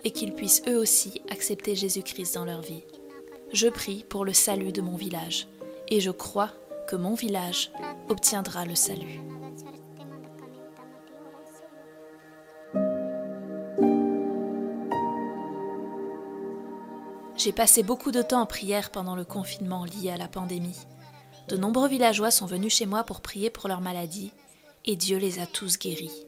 et 0.04 0.12
qu'ils 0.12 0.36
puissent 0.36 0.62
eux 0.68 0.78
aussi 0.78 1.24
accepter 1.32 1.76
Jésus-Christ 1.76 2.36
dans 2.36 2.46
leur 2.46 2.62
vie. 2.62 2.84
Je 3.52 3.68
prie 3.68 4.06
pour 4.08 4.26
le 4.26 4.34
salut 4.34 4.72
de 4.72 4.82
mon 4.82 4.96
village, 4.96 5.48
et 5.88 6.00
je 6.00 6.12
crois 6.12 6.52
que 6.88 6.96
mon 6.96 7.16
village 7.16 7.72
obtiendra 8.10 8.64
le 8.66 8.76
salut. 8.76 9.22
J'ai 17.38 17.52
passé 17.52 17.82
beaucoup 17.82 18.12
de 18.12 18.22
temps 18.22 18.42
en 18.42 18.46
prière 18.46 18.92
pendant 18.92 19.16
le 19.16 19.26
confinement 19.26 19.84
lié 19.84 20.12
à 20.12 20.18
la 20.18 20.28
pandémie. 20.28 20.86
De 21.48 21.58
nombreux 21.58 21.88
villageois 21.88 22.30
sont 22.30 22.46
venus 22.46 22.76
chez 22.76 22.86
moi 22.86 23.04
pour 23.04 23.22
prier 23.22 23.50
pour 23.50 23.68
leur 23.68 23.82
maladie, 23.82 24.32
et 24.86 24.96
Dieu 24.96 25.18
les 25.18 25.40
a 25.40 25.48
tous 25.48 25.80
guéris. 25.80 26.28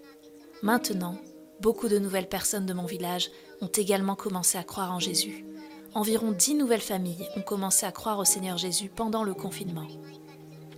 Maintenant, 0.63 1.15
beaucoup 1.61 1.87
de 1.87 1.99
nouvelles 1.99 2.29
personnes 2.29 2.65
de 2.65 2.73
mon 2.73 2.85
village 2.85 3.31
ont 3.61 3.67
également 3.67 4.15
commencé 4.15 4.57
à 4.57 4.63
croire 4.63 4.91
en 4.91 4.99
Jésus. 4.99 5.45
Environ 5.93 6.31
dix 6.31 6.53
nouvelles 6.53 6.81
familles 6.81 7.27
ont 7.35 7.41
commencé 7.41 7.85
à 7.85 7.91
croire 7.91 8.19
au 8.19 8.25
Seigneur 8.25 8.57
Jésus 8.57 8.89
pendant 8.89 9.23
le 9.23 9.33
confinement. 9.33 9.87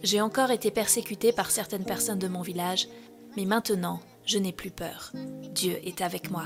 J'ai 0.04 0.22
encore 0.22 0.52
été 0.52 0.72
persécutée 0.72 1.32
par 1.32 1.52
certaines 1.52 1.84
personnes 1.84 2.20
de 2.20 2.28
mon 2.28 2.42
village, 2.42 2.88
mais 3.36 3.46
maintenant, 3.46 4.00
je 4.26 4.38
n'ai 4.38 4.54
plus 4.54 4.72
peur. 4.72 5.12
Dieu 5.54 5.78
est 5.84 6.02
avec 6.02 6.32
moi. 6.32 6.46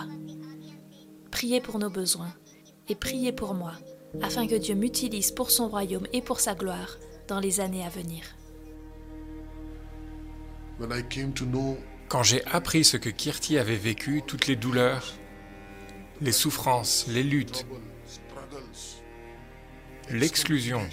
Priez 1.31 1.61
pour 1.61 1.79
nos 1.79 1.89
besoins 1.89 2.33
et 2.89 2.95
priez 2.95 3.31
pour 3.31 3.53
moi, 3.53 3.73
afin 4.21 4.47
que 4.47 4.55
Dieu 4.55 4.75
m'utilise 4.75 5.31
pour 5.31 5.51
son 5.51 5.67
royaume 5.67 6.07
et 6.13 6.21
pour 6.21 6.39
sa 6.39 6.55
gloire 6.55 6.97
dans 7.27 7.39
les 7.39 7.59
années 7.59 7.85
à 7.85 7.89
venir. 7.89 8.23
Quand 12.07 12.23
j'ai 12.23 12.45
appris 12.45 12.83
ce 12.83 12.97
que 12.97 13.09
Kirti 13.09 13.57
avait 13.57 13.75
vécu, 13.75 14.21
toutes 14.25 14.47
les 14.47 14.55
douleurs, 14.55 15.13
les 16.21 16.31
souffrances, 16.31 17.05
les 17.07 17.23
luttes, 17.23 17.65
l'exclusion, 20.09 20.87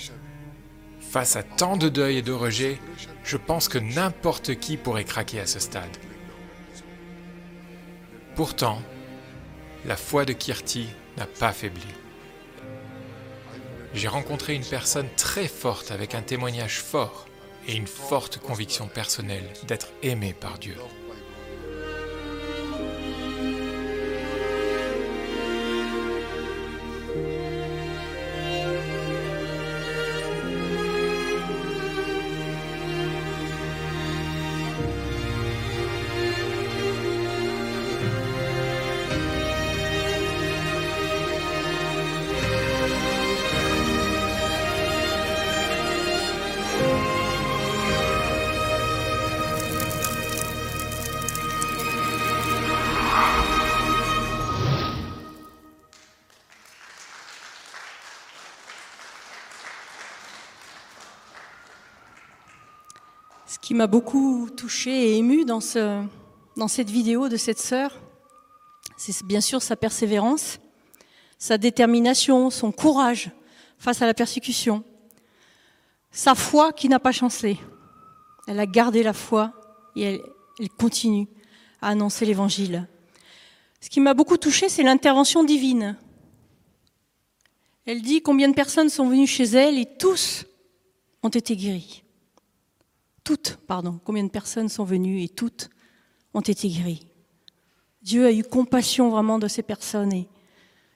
face 1.01 1.37
à 1.37 1.43
tant 1.43 1.77
de 1.77 1.91
deuil 1.91 2.17
et 2.17 2.23
de 2.23 2.33
rejet, 2.33 2.79
je 3.25 3.37
pense 3.37 3.69
que 3.69 3.79
n'importe 3.79 4.55
qui 4.55 4.79
pourrait 4.79 5.05
craquer 5.05 5.41
à 5.41 5.47
ce 5.47 5.61
stade. 5.61 5.97
Pourtant, 8.35 8.81
la 9.85 9.97
foi 9.97 10.25
de 10.25 10.33
Kirti 10.33 10.89
n'a 11.19 11.27
pas 11.27 11.53
faibli. 11.53 11.87
J'ai 13.95 14.09
rencontré 14.09 14.55
une 14.55 14.65
personne 14.65 15.09
très 15.17 15.49
forte 15.49 15.91
avec 15.91 16.15
un 16.15 16.23
témoignage 16.23 16.79
fort 16.81 17.27
et 17.69 17.75
une 17.75 17.87
forte 17.87 18.39
conviction 18.39 18.89
personnelle 18.89 19.49
d'être 19.69 19.89
aimé 20.03 20.33
par 20.33 20.59
Dieu. 20.59 20.77
Ce 63.53 63.59
qui 63.59 63.75
m'a 63.75 63.87
beaucoup 63.87 64.49
touché 64.57 64.91
et 64.91 65.19
ému 65.19 65.45
dans, 65.45 65.61
ce, 65.61 66.03
dans 66.57 66.69
cette 66.69 66.89
vidéo 66.89 67.29
de 67.29 67.37
cette 67.37 67.59
sœur, 67.59 68.01
c'est 68.97 69.27
bien 69.27 69.43
sûr 69.43 69.61
sa 69.61 69.77
persévérance, 69.77 70.59
sa 71.37 71.59
détermination, 71.59 72.49
son 72.49 72.73
courage 72.73 73.31
face 73.77 74.01
à 74.01 74.07
la 74.07 74.15
persécution, 74.15 74.83
sa 76.11 76.35
foi 76.35 76.73
qui 76.73 76.89
n'a 76.89 76.99
pas 76.99 77.13
chancelé. 77.13 77.59
Elle 78.49 78.59
a 78.59 78.65
gardé 78.65 79.03
la 79.03 79.13
foi 79.13 79.53
et 79.97 80.03
elle, 80.59 80.71
continue 80.79 81.29
à 81.83 81.89
annoncer 81.89 82.25
l'évangile. 82.25 82.89
Ce 83.83 83.91
qui 83.91 84.01
m'a 84.01 84.15
beaucoup 84.15 84.39
touché, 84.39 84.71
c'est 84.71 84.83
l'intervention 84.83 85.45
divine. 85.45 85.99
Elle 87.85 88.01
dit 88.01 88.23
combien 88.23 88.49
de 88.49 88.55
personnes 88.55 88.89
sont 88.89 89.11
venues 89.11 89.27
chez 89.27 89.45
elle 89.45 89.79
et 89.79 89.85
tous 89.99 90.47
ont 91.23 91.29
été 91.29 91.55
guéris 91.55 92.03
toutes, 93.25 93.59
pardon, 93.67 94.01
combien 94.05 94.25
de 94.25 94.31
personnes 94.31 94.69
sont 94.69 94.85
venues 94.85 95.23
et 95.23 95.29
toutes 95.29 95.71
ont 96.35 96.41
été 96.41 96.69
guéries. 96.69 97.07
Dieu 98.03 98.27
a 98.27 98.33
eu 98.33 98.43
compassion 98.43 99.11
vraiment 99.11 99.39
de 99.39 99.49
ces 99.49 99.63
personnes 99.63 100.13
et 100.13 100.29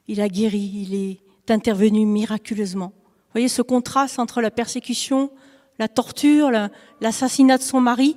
il 0.09 0.21
a 0.21 0.29
guéri, 0.29 0.59
il 0.59 0.95
est 0.95 1.51
intervenu 1.51 2.05
miraculeusement. 2.05 2.93
voyez 3.33 3.49
ce 3.49 3.63
contraste 3.63 4.19
entre 4.19 4.41
la 4.41 4.51
persécution, 4.51 5.31
la 5.79 5.89
torture, 5.89 6.51
l'assassinat 7.01 7.59
de 7.59 7.63
son 7.63 7.81
mari, 7.81 8.17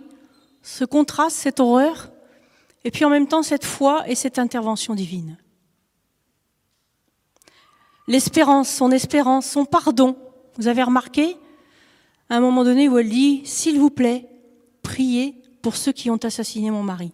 ce 0.61 0.85
contraste, 0.85 1.37
cette 1.37 1.59
horreur, 1.59 2.11
et 2.83 2.91
puis 2.91 3.05
en 3.05 3.09
même 3.09 3.27
temps 3.27 3.43
cette 3.43 3.65
foi 3.65 4.07
et 4.07 4.15
cette 4.15 4.39
intervention 4.39 4.95
divine. 4.95 5.37
L'espérance, 8.07 8.69
son 8.69 8.91
espérance, 8.91 9.45
son 9.45 9.65
pardon. 9.65 10.15
Vous 10.57 10.67
avez 10.67 10.81
remarqué, 10.81 11.37
à 12.29 12.37
un 12.37 12.39
moment 12.39 12.63
donné 12.63 12.87
où 12.87 12.97
elle 12.97 13.09
dit, 13.09 13.41
s'il 13.45 13.79
vous 13.79 13.89
plaît, 13.89 14.29
priez 14.83 15.35
pour 15.61 15.75
ceux 15.75 15.91
qui 15.91 16.09
ont 16.09 16.17
assassiné 16.17 16.71
mon 16.71 16.83
mari. 16.83 17.11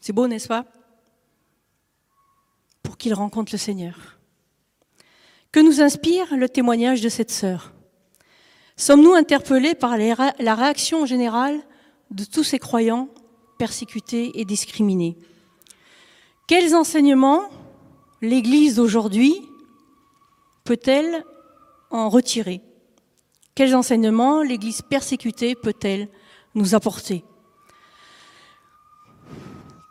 C'est 0.00 0.12
beau, 0.12 0.26
n'est-ce 0.26 0.48
pas? 0.48 0.64
Pour 2.82 2.96
qu'il 2.96 3.12
rencontre 3.14 3.52
le 3.52 3.58
Seigneur. 3.58 4.18
Que 5.52 5.60
nous 5.60 5.80
inspire 5.80 6.36
le 6.36 6.48
témoignage 6.48 7.00
de 7.00 7.08
cette 7.08 7.30
sœur? 7.30 7.72
Sommes-nous 8.76 9.14
interpellés 9.14 9.74
par 9.74 9.96
la 9.96 10.54
réaction 10.54 11.06
générale 11.06 11.60
de 12.10 12.24
tous 12.24 12.44
ces 12.44 12.58
croyants 12.58 13.08
persécutés 13.58 14.38
et 14.38 14.44
discriminés? 14.44 15.16
Quels 16.46 16.74
enseignements 16.74 17.48
l'Église 18.22 18.76
d'aujourd'hui 18.76 19.34
peut-elle 20.64 21.24
en 21.90 22.08
retirer? 22.08 22.60
Quels 23.56 23.74
enseignements 23.74 24.42
l'Église 24.42 24.82
persécutée 24.82 25.54
peut-elle 25.54 26.08
nous 26.54 26.74
apporter? 26.74 27.24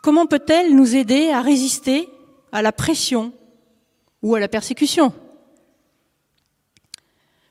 Comment 0.02 0.26
peut-elle 0.26 0.76
nous 0.76 0.94
aider 0.94 1.30
à 1.30 1.42
résister 1.42 2.08
à 2.52 2.62
la 2.62 2.70
pression 2.70 3.32
ou 4.22 4.36
à 4.36 4.40
la 4.40 4.46
persécution? 4.46 5.12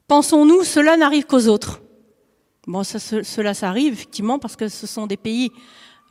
Pensons-nous, 0.08 0.64
cela 0.64 0.96
n'arrive 0.96 1.26
qu'aux 1.26 1.48
autres? 1.48 1.82
Bon, 2.66 2.86
cela, 2.86 3.54
ça 3.54 3.68
arrive 3.68 3.92
effectivement 3.92 4.40
parce 4.40 4.56
que 4.56 4.70
ce 4.70 4.88
sont 4.88 5.08
des 5.08 5.18
pays 5.18 5.52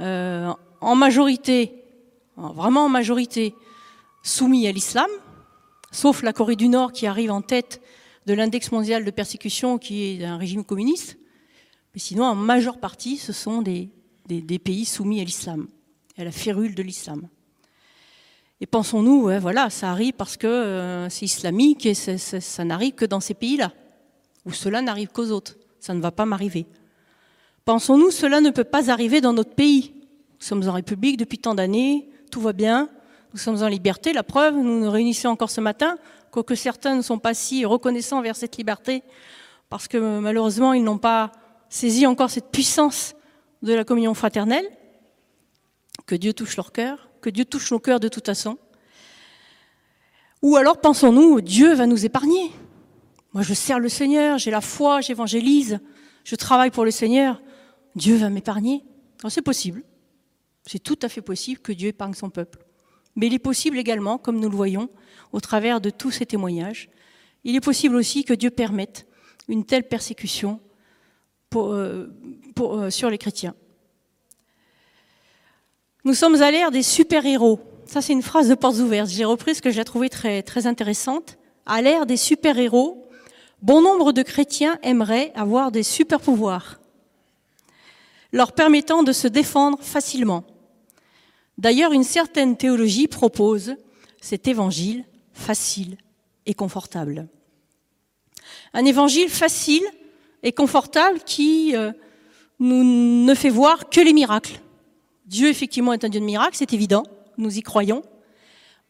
euh, 0.02 0.52
en 0.82 0.94
majorité, 0.96 1.82
vraiment 2.36 2.84
en 2.84 2.88
majorité, 2.90 3.54
soumis 4.22 4.68
à 4.68 4.72
l'islam, 4.72 5.08
sauf 5.90 6.22
la 6.22 6.34
Corée 6.34 6.56
du 6.56 6.68
Nord 6.68 6.92
qui 6.92 7.06
arrive 7.06 7.32
en 7.32 7.40
tête 7.40 7.80
de 8.26 8.34
l'index 8.34 8.72
mondial 8.72 9.04
de 9.04 9.10
persécution 9.10 9.78
qui 9.78 10.20
est 10.20 10.24
un 10.24 10.36
régime 10.36 10.64
communiste. 10.64 11.18
Mais 11.94 12.00
sinon, 12.00 12.24
en 12.24 12.34
majeure 12.34 12.78
partie, 12.78 13.16
ce 13.16 13.32
sont 13.32 13.62
des, 13.62 13.90
pays 14.58 14.84
soumis 14.84 15.20
à 15.20 15.24
l'islam, 15.24 15.68
à 16.16 16.24
la 16.24 16.32
férule 16.32 16.74
de 16.74 16.82
l'islam. 16.82 17.28
Et 18.60 18.66
pensons-nous, 18.66 19.30
voilà, 19.40 19.68
ça 19.70 19.90
arrive 19.90 20.14
parce 20.14 20.36
que 20.36 20.46
euh, 20.46 21.08
c'est 21.08 21.26
islamique 21.26 21.86
et 21.86 21.94
ça 21.94 22.64
n'arrive 22.64 22.94
que 22.94 23.04
dans 23.04 23.20
ces 23.20 23.34
pays-là 23.34 23.72
ou 24.44 24.52
cela 24.52 24.82
n'arrive 24.82 25.08
qu'aux 25.08 25.30
autres. 25.30 25.56
Ça 25.80 25.94
ne 25.94 26.00
va 26.00 26.10
pas 26.10 26.24
m'arriver. 26.24 26.66
Pensons-nous, 27.64 28.10
cela 28.10 28.40
ne 28.40 28.50
peut 28.50 28.64
pas 28.64 28.90
arriver 28.90 29.20
dans 29.20 29.32
notre 29.32 29.54
pays. 29.54 29.92
Nous 30.40 30.46
sommes 30.46 30.68
en 30.68 30.72
République 30.72 31.16
depuis 31.16 31.38
tant 31.38 31.54
d'années, 31.54 32.08
tout 32.30 32.40
va 32.40 32.52
bien, 32.52 32.88
nous 33.32 33.38
sommes 33.38 33.62
en 33.62 33.68
liberté. 33.68 34.12
La 34.12 34.22
preuve, 34.22 34.54
nous 34.54 34.80
nous 34.80 34.90
réunissons 34.90 35.28
encore 35.28 35.50
ce 35.50 35.60
matin, 35.60 35.96
quoique 36.34 36.56
certains 36.56 36.96
ne 36.96 37.02
sont 37.02 37.20
pas 37.20 37.32
si 37.32 37.64
reconnaissants 37.64 38.20
vers 38.20 38.34
cette 38.34 38.56
liberté, 38.56 39.04
parce 39.68 39.86
que 39.86 40.18
malheureusement, 40.18 40.72
ils 40.72 40.82
n'ont 40.82 40.98
pas 40.98 41.30
saisi 41.68 42.08
encore 42.08 42.28
cette 42.28 42.50
puissance 42.50 43.14
de 43.62 43.72
la 43.72 43.84
communion 43.84 44.14
fraternelle. 44.14 44.68
Que 46.06 46.16
Dieu 46.16 46.32
touche 46.32 46.56
leur 46.56 46.72
cœur, 46.72 47.08
que 47.20 47.30
Dieu 47.30 47.44
touche 47.44 47.70
nos 47.70 47.78
cœurs 47.78 48.00
de 48.00 48.08
toute 48.08 48.26
façon. 48.26 48.58
Ou 50.42 50.56
alors 50.56 50.80
pensons-nous, 50.80 51.40
Dieu 51.40 51.72
va 51.72 51.86
nous 51.86 52.04
épargner. 52.04 52.50
Moi, 53.32 53.44
je 53.44 53.54
sers 53.54 53.78
le 53.78 53.88
Seigneur, 53.88 54.38
j'ai 54.38 54.50
la 54.50 54.60
foi, 54.60 55.00
j'évangélise, 55.00 55.78
je 56.24 56.34
travaille 56.34 56.72
pour 56.72 56.84
le 56.84 56.90
Seigneur. 56.90 57.40
Dieu 57.94 58.16
va 58.16 58.28
m'épargner. 58.28 58.82
C'est 59.28 59.40
possible. 59.40 59.84
C'est 60.66 60.82
tout 60.82 60.98
à 61.02 61.08
fait 61.08 61.22
possible 61.22 61.60
que 61.60 61.70
Dieu 61.70 61.90
épargne 61.90 62.14
son 62.14 62.28
peuple. 62.28 62.58
Mais 63.14 63.28
il 63.28 63.34
est 63.34 63.38
possible 63.38 63.78
également, 63.78 64.18
comme 64.18 64.40
nous 64.40 64.50
le 64.50 64.56
voyons 64.56 64.90
au 65.34 65.40
travers 65.40 65.80
de 65.80 65.90
tous 65.90 66.12
ces 66.12 66.26
témoignages, 66.26 66.88
il 67.42 67.56
est 67.56 67.60
possible 67.60 67.96
aussi 67.96 68.24
que 68.24 68.32
Dieu 68.32 68.50
permette 68.50 69.06
une 69.48 69.64
telle 69.66 69.82
persécution 69.82 70.60
euh, 71.56 72.06
euh, 72.60 72.90
sur 72.90 73.10
les 73.10 73.18
chrétiens. 73.18 73.54
Nous 76.04 76.14
sommes 76.14 76.40
à 76.40 76.52
l'ère 76.52 76.70
des 76.70 76.84
super-héros. 76.84 77.60
Ça, 77.84 78.00
c'est 78.00 78.12
une 78.12 78.22
phrase 78.22 78.48
de 78.48 78.54
Portes 78.54 78.78
Ouvertes. 78.78 79.10
J'ai 79.10 79.24
repris 79.24 79.56
ce 79.56 79.62
que 79.62 79.70
j'ai 79.70 79.84
trouvé 79.84 80.08
très, 80.08 80.42
très 80.42 80.68
intéressante. 80.68 81.36
À 81.66 81.82
l'ère 81.82 82.06
des 82.06 82.16
super-héros, 82.16 83.04
Bon 83.64 83.80
nombre 83.80 84.12
de 84.12 84.20
chrétiens 84.20 84.78
aimeraient 84.82 85.32
avoir 85.34 85.72
des 85.72 85.82
super 85.82 86.20
pouvoirs, 86.20 86.80
leur 88.30 88.52
permettant 88.52 89.02
de 89.02 89.12
se 89.12 89.26
défendre 89.26 89.78
facilement. 89.80 90.44
D'ailleurs, 91.56 91.92
une 91.92 92.04
certaine 92.04 92.58
théologie 92.58 93.08
propose 93.08 93.76
cet 94.20 94.48
évangile 94.48 95.06
facile 95.34 95.98
et 96.46 96.54
confortable. 96.54 97.28
Un 98.72 98.84
évangile 98.84 99.28
facile 99.28 99.84
et 100.42 100.52
confortable 100.52 101.20
qui 101.20 101.76
euh, 101.76 101.92
nous 102.60 103.24
ne 103.24 103.34
fait 103.34 103.50
voir 103.50 103.90
que 103.90 104.00
les 104.00 104.12
miracles. 104.12 104.60
Dieu, 105.26 105.48
effectivement, 105.48 105.92
est 105.92 106.04
un 106.04 106.08
Dieu 106.08 106.20
de 106.20 106.24
miracles, 106.24 106.56
c'est 106.56 106.72
évident, 106.72 107.04
nous 107.38 107.58
y 107.58 107.62
croyons. 107.62 108.02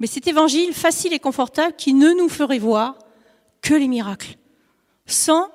Mais 0.01 0.07
cet 0.07 0.27
évangile 0.27 0.73
facile 0.75 1.13
et 1.13 1.19
confortable 1.19 1.75
qui 1.77 1.95
ne 1.95 2.11
nous 2.13 2.29
ferait 2.29 2.59
voir 2.59 2.99
que 3.63 3.75
les 3.75 3.89
miracles 3.89 4.37
sans 5.07 5.49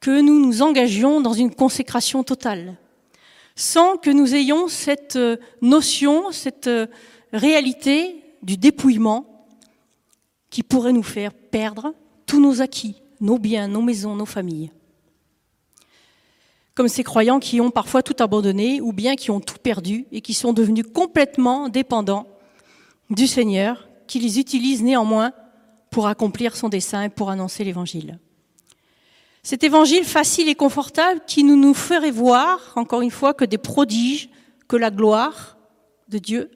que 0.00 0.20
nous 0.20 0.44
nous 0.44 0.62
engagions 0.62 1.20
dans 1.20 1.32
une 1.32 1.54
consécration 1.54 2.22
totale, 2.22 2.76
sans 3.54 3.96
que 3.96 4.10
nous 4.10 4.34
ayons 4.34 4.68
cette 4.68 5.16
euh, 5.16 5.36
notion, 5.62 6.30
cette 6.32 6.66
euh, 6.66 6.86
réalité 7.32 8.22
du 8.42 8.56
dépouillement 8.56 9.35
qui 10.56 10.62
pourrait 10.62 10.94
nous 10.94 11.02
faire 11.02 11.34
perdre 11.34 11.92
tous 12.24 12.40
nos 12.40 12.62
acquis, 12.62 13.02
nos 13.20 13.38
biens, 13.38 13.68
nos 13.68 13.82
maisons, 13.82 14.16
nos 14.16 14.24
familles. 14.24 14.72
Comme 16.74 16.88
ces 16.88 17.04
croyants 17.04 17.40
qui 17.40 17.60
ont 17.60 17.70
parfois 17.70 18.02
tout 18.02 18.16
abandonné 18.20 18.80
ou 18.80 18.94
bien 18.94 19.16
qui 19.16 19.30
ont 19.30 19.40
tout 19.40 19.58
perdu 19.62 20.06
et 20.12 20.22
qui 20.22 20.32
sont 20.32 20.54
devenus 20.54 20.86
complètement 20.94 21.68
dépendants 21.68 22.26
du 23.10 23.26
Seigneur, 23.26 23.86
qui 24.06 24.18
les 24.18 24.38
utilise 24.38 24.82
néanmoins 24.82 25.32
pour 25.90 26.06
accomplir 26.06 26.56
son 26.56 26.70
dessein 26.70 27.02
et 27.02 27.10
pour 27.10 27.28
annoncer 27.28 27.62
l'Évangile. 27.62 28.18
Cet 29.42 29.62
évangile 29.62 30.04
facile 30.04 30.48
et 30.48 30.54
confortable 30.54 31.20
qui 31.26 31.44
nous, 31.44 31.56
nous 31.56 31.74
ferait 31.74 32.10
voir, 32.10 32.72
encore 32.76 33.02
une 33.02 33.10
fois, 33.10 33.34
que 33.34 33.44
des 33.44 33.58
prodiges, 33.58 34.30
que 34.68 34.76
la 34.76 34.90
gloire 34.90 35.58
de 36.08 36.16
Dieu, 36.16 36.50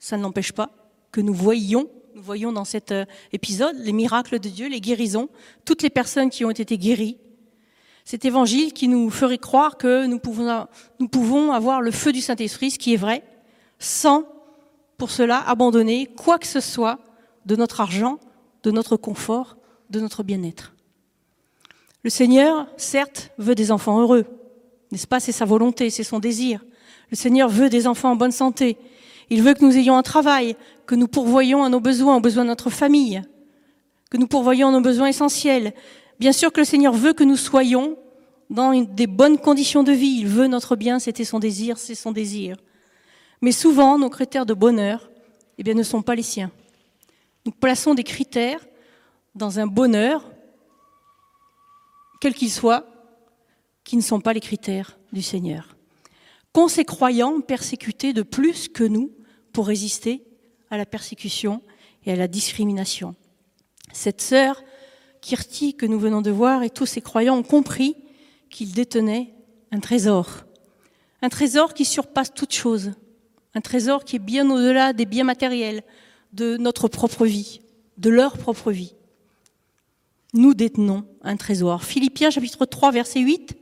ça 0.00 0.16
n'empêche 0.16 0.50
pas 0.50 0.70
que 1.12 1.20
nous 1.20 1.32
voyions, 1.32 1.88
nous 2.14 2.22
voyons 2.22 2.52
dans 2.52 2.64
cet 2.64 2.92
euh, 2.92 3.04
épisode 3.32 3.76
les 3.78 3.92
miracles 3.92 4.38
de 4.38 4.48
Dieu, 4.48 4.68
les 4.68 4.80
guérisons, 4.80 5.28
toutes 5.64 5.82
les 5.82 5.90
personnes 5.90 6.30
qui 6.30 6.44
ont 6.44 6.50
été 6.50 6.78
guéries. 6.78 7.18
Cet 8.04 8.24
évangile 8.24 8.72
qui 8.72 8.86
nous 8.86 9.10
ferait 9.10 9.38
croire 9.38 9.76
que 9.76 10.06
nous 10.06 10.20
pouvons, 10.20 10.66
nous 11.00 11.08
pouvons 11.08 11.50
avoir 11.52 11.80
le 11.80 11.90
feu 11.90 12.12
du 12.12 12.20
Saint-Esprit, 12.20 12.70
ce 12.70 12.78
qui 12.78 12.94
est 12.94 12.98
vrai, 12.98 13.24
sans 13.80 14.24
pour 14.96 15.10
cela 15.10 15.38
abandonner 15.48 16.06
quoi 16.06 16.38
que 16.38 16.46
ce 16.46 16.60
soit 16.60 17.00
de 17.46 17.56
notre 17.56 17.80
argent, 17.80 18.20
de 18.62 18.70
notre 18.70 18.96
confort, 18.96 19.56
de 19.90 19.98
notre 19.98 20.22
bien-être. 20.22 20.72
Le 22.04 22.10
Seigneur, 22.10 22.68
certes, 22.76 23.32
veut 23.38 23.56
des 23.56 23.72
enfants 23.72 24.00
heureux, 24.00 24.24
n'est-ce 24.92 25.08
pas? 25.08 25.18
C'est 25.18 25.32
sa 25.32 25.46
volonté, 25.46 25.90
c'est 25.90 26.04
son 26.04 26.20
désir. 26.20 26.64
Le 27.10 27.16
Seigneur 27.16 27.48
veut 27.48 27.70
des 27.70 27.88
enfants 27.88 28.12
en 28.12 28.16
bonne 28.16 28.30
santé. 28.30 28.78
Il 29.30 29.42
veut 29.42 29.54
que 29.54 29.64
nous 29.64 29.76
ayons 29.76 29.96
un 29.96 30.02
travail, 30.02 30.56
que 30.86 30.94
nous 30.94 31.08
pourvoyons 31.08 31.64
à 31.64 31.68
nos 31.68 31.80
besoins, 31.80 32.16
aux 32.16 32.20
besoins 32.20 32.44
de 32.44 32.48
notre 32.48 32.70
famille, 32.70 33.22
que 34.10 34.16
nous 34.16 34.26
pourvoyons 34.26 34.68
à 34.68 34.72
nos 34.72 34.80
besoins 34.80 35.08
essentiels. 35.08 35.74
Bien 36.18 36.32
sûr 36.32 36.52
que 36.52 36.60
le 36.60 36.64
Seigneur 36.64 36.94
veut 36.94 37.12
que 37.12 37.24
nous 37.24 37.36
soyons 37.36 37.96
dans 38.50 38.72
des 38.82 39.06
bonnes 39.06 39.38
conditions 39.38 39.82
de 39.82 39.92
vie. 39.92 40.18
Il 40.20 40.28
veut 40.28 40.46
notre 40.46 40.76
bien, 40.76 40.98
c'était 40.98 41.24
son 41.24 41.38
désir, 41.38 41.78
c'est 41.78 41.94
son 41.94 42.12
désir. 42.12 42.56
Mais 43.40 43.52
souvent, 43.52 43.98
nos 43.98 44.10
critères 44.10 44.46
de 44.46 44.54
bonheur 44.54 45.10
eh 45.58 45.62
bien, 45.62 45.74
ne 45.74 45.82
sont 45.82 46.02
pas 46.02 46.14
les 46.14 46.22
siens. 46.22 46.50
Nous 47.46 47.52
plaçons 47.52 47.94
des 47.94 48.04
critères 48.04 48.64
dans 49.34 49.58
un 49.58 49.66
bonheur 49.66 50.30
quels 52.20 52.34
qu'ils 52.34 52.50
soient, 52.50 52.86
qui 53.84 53.96
ne 53.96 54.02
sont 54.02 54.20
pas 54.20 54.32
les 54.32 54.40
critères 54.40 54.98
du 55.12 55.20
Seigneur. 55.20 55.76
Qu'ont 56.52 56.68
ces 56.68 56.86
croyants 56.86 57.40
persécutés 57.42 58.14
de 58.14 58.22
plus 58.22 58.68
que 58.68 58.84
nous 58.84 59.12
pour 59.52 59.66
résister 59.66 60.24
à 60.74 60.76
la 60.76 60.86
persécution 60.86 61.62
et 62.04 62.12
à 62.12 62.16
la 62.16 62.28
discrimination 62.28 63.14
Cette 63.92 64.20
sœur 64.20 64.62
Kirti 65.20 65.74
que 65.74 65.86
nous 65.86 65.98
venons 65.98 66.20
de 66.20 66.30
voir 66.30 66.62
et 66.62 66.70
tous 66.70 66.84
ces 66.84 67.00
croyants 67.00 67.38
ont 67.38 67.42
compris 67.42 67.96
qu'ils 68.50 68.72
détenaient 68.72 69.32
un 69.72 69.80
trésor. 69.80 70.44
Un 71.22 71.30
trésor 71.30 71.72
qui 71.72 71.86
surpasse 71.86 72.34
toute 72.34 72.52
chose. 72.52 72.92
Un 73.54 73.62
trésor 73.62 74.04
qui 74.04 74.16
est 74.16 74.18
bien 74.18 74.50
au-delà 74.50 74.92
des 74.92 75.06
biens 75.06 75.24
matériels, 75.24 75.82
de 76.32 76.56
notre 76.56 76.88
propre 76.88 77.24
vie, 77.24 77.60
de 77.96 78.10
leur 78.10 78.36
propre 78.36 78.70
vie. 78.70 78.94
nous 80.34 80.52
détenons 80.52 81.06
un 81.22 81.36
trésor. 81.36 81.84
Philippiens 81.84 82.30
chapitre 82.30 82.66
3 82.66 82.90
verset 82.90 83.20
8, 83.20 83.56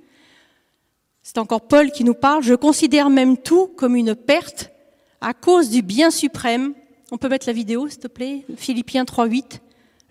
c'est 1.22 1.38
encore 1.38 1.68
Paul 1.68 1.92
qui 1.92 2.02
nous 2.02 2.14
parle, 2.14 2.42
je 2.42 2.54
considère 2.54 3.10
même 3.10 3.36
tout 3.36 3.68
comme 3.68 3.94
une 3.94 4.14
perte 4.14 4.72
à 5.20 5.34
cause 5.34 5.70
du 5.70 5.82
bien 5.82 6.10
suprême. 6.10 6.74
On 7.14 7.18
peut 7.18 7.28
mettre 7.28 7.46
la 7.46 7.52
vidéo 7.52 7.88
s'il 7.88 8.00
te 8.00 8.08
plaît, 8.08 8.46
Philippiens 8.56 9.04
3 9.04 9.26
8. 9.26 9.60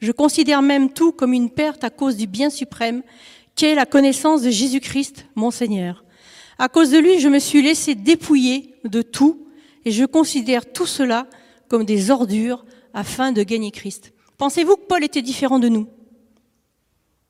Je 0.02 0.12
considère 0.12 0.62
même 0.62 0.94
tout 0.94 1.12
comme 1.12 1.34
une 1.34 1.50
perte 1.50 1.84
à 1.84 1.90
cause 1.90 2.16
du 2.16 2.28
bien 2.28 2.52
suprême, 2.52 3.02
qui 3.56 3.66
est 3.66 3.74
la 3.74 3.88
connaissance 3.88 4.44
de 4.44 4.52
Jésus-Christ, 4.52 5.26
mon 5.34 5.50
Seigneur. 5.50 6.06
À 6.60 6.70
cause 6.70 6.92
de 6.92 7.00
lui, 7.00 7.20
je 7.20 7.28
me 7.28 7.40
suis 7.40 7.64
laissé 7.64 7.96
dépouiller 7.96 8.76
de 8.86 9.02
tout 9.02 9.48
et 9.84 9.90
je 9.90 10.06
considère 10.06 10.72
tout 10.72 10.86
cela 10.86 11.26
comme 11.70 11.86
des 11.86 12.12
ordures 12.12 12.66
afin 12.94 13.32
de 13.32 13.42
gagner 13.42 13.72
Christ. 13.72 14.14
Pensez-vous 14.38 14.76
que 14.76 14.86
Paul 14.86 15.04
était 15.04 15.24
différent 15.24 15.58
de 15.58 15.70
nous? 15.70 15.88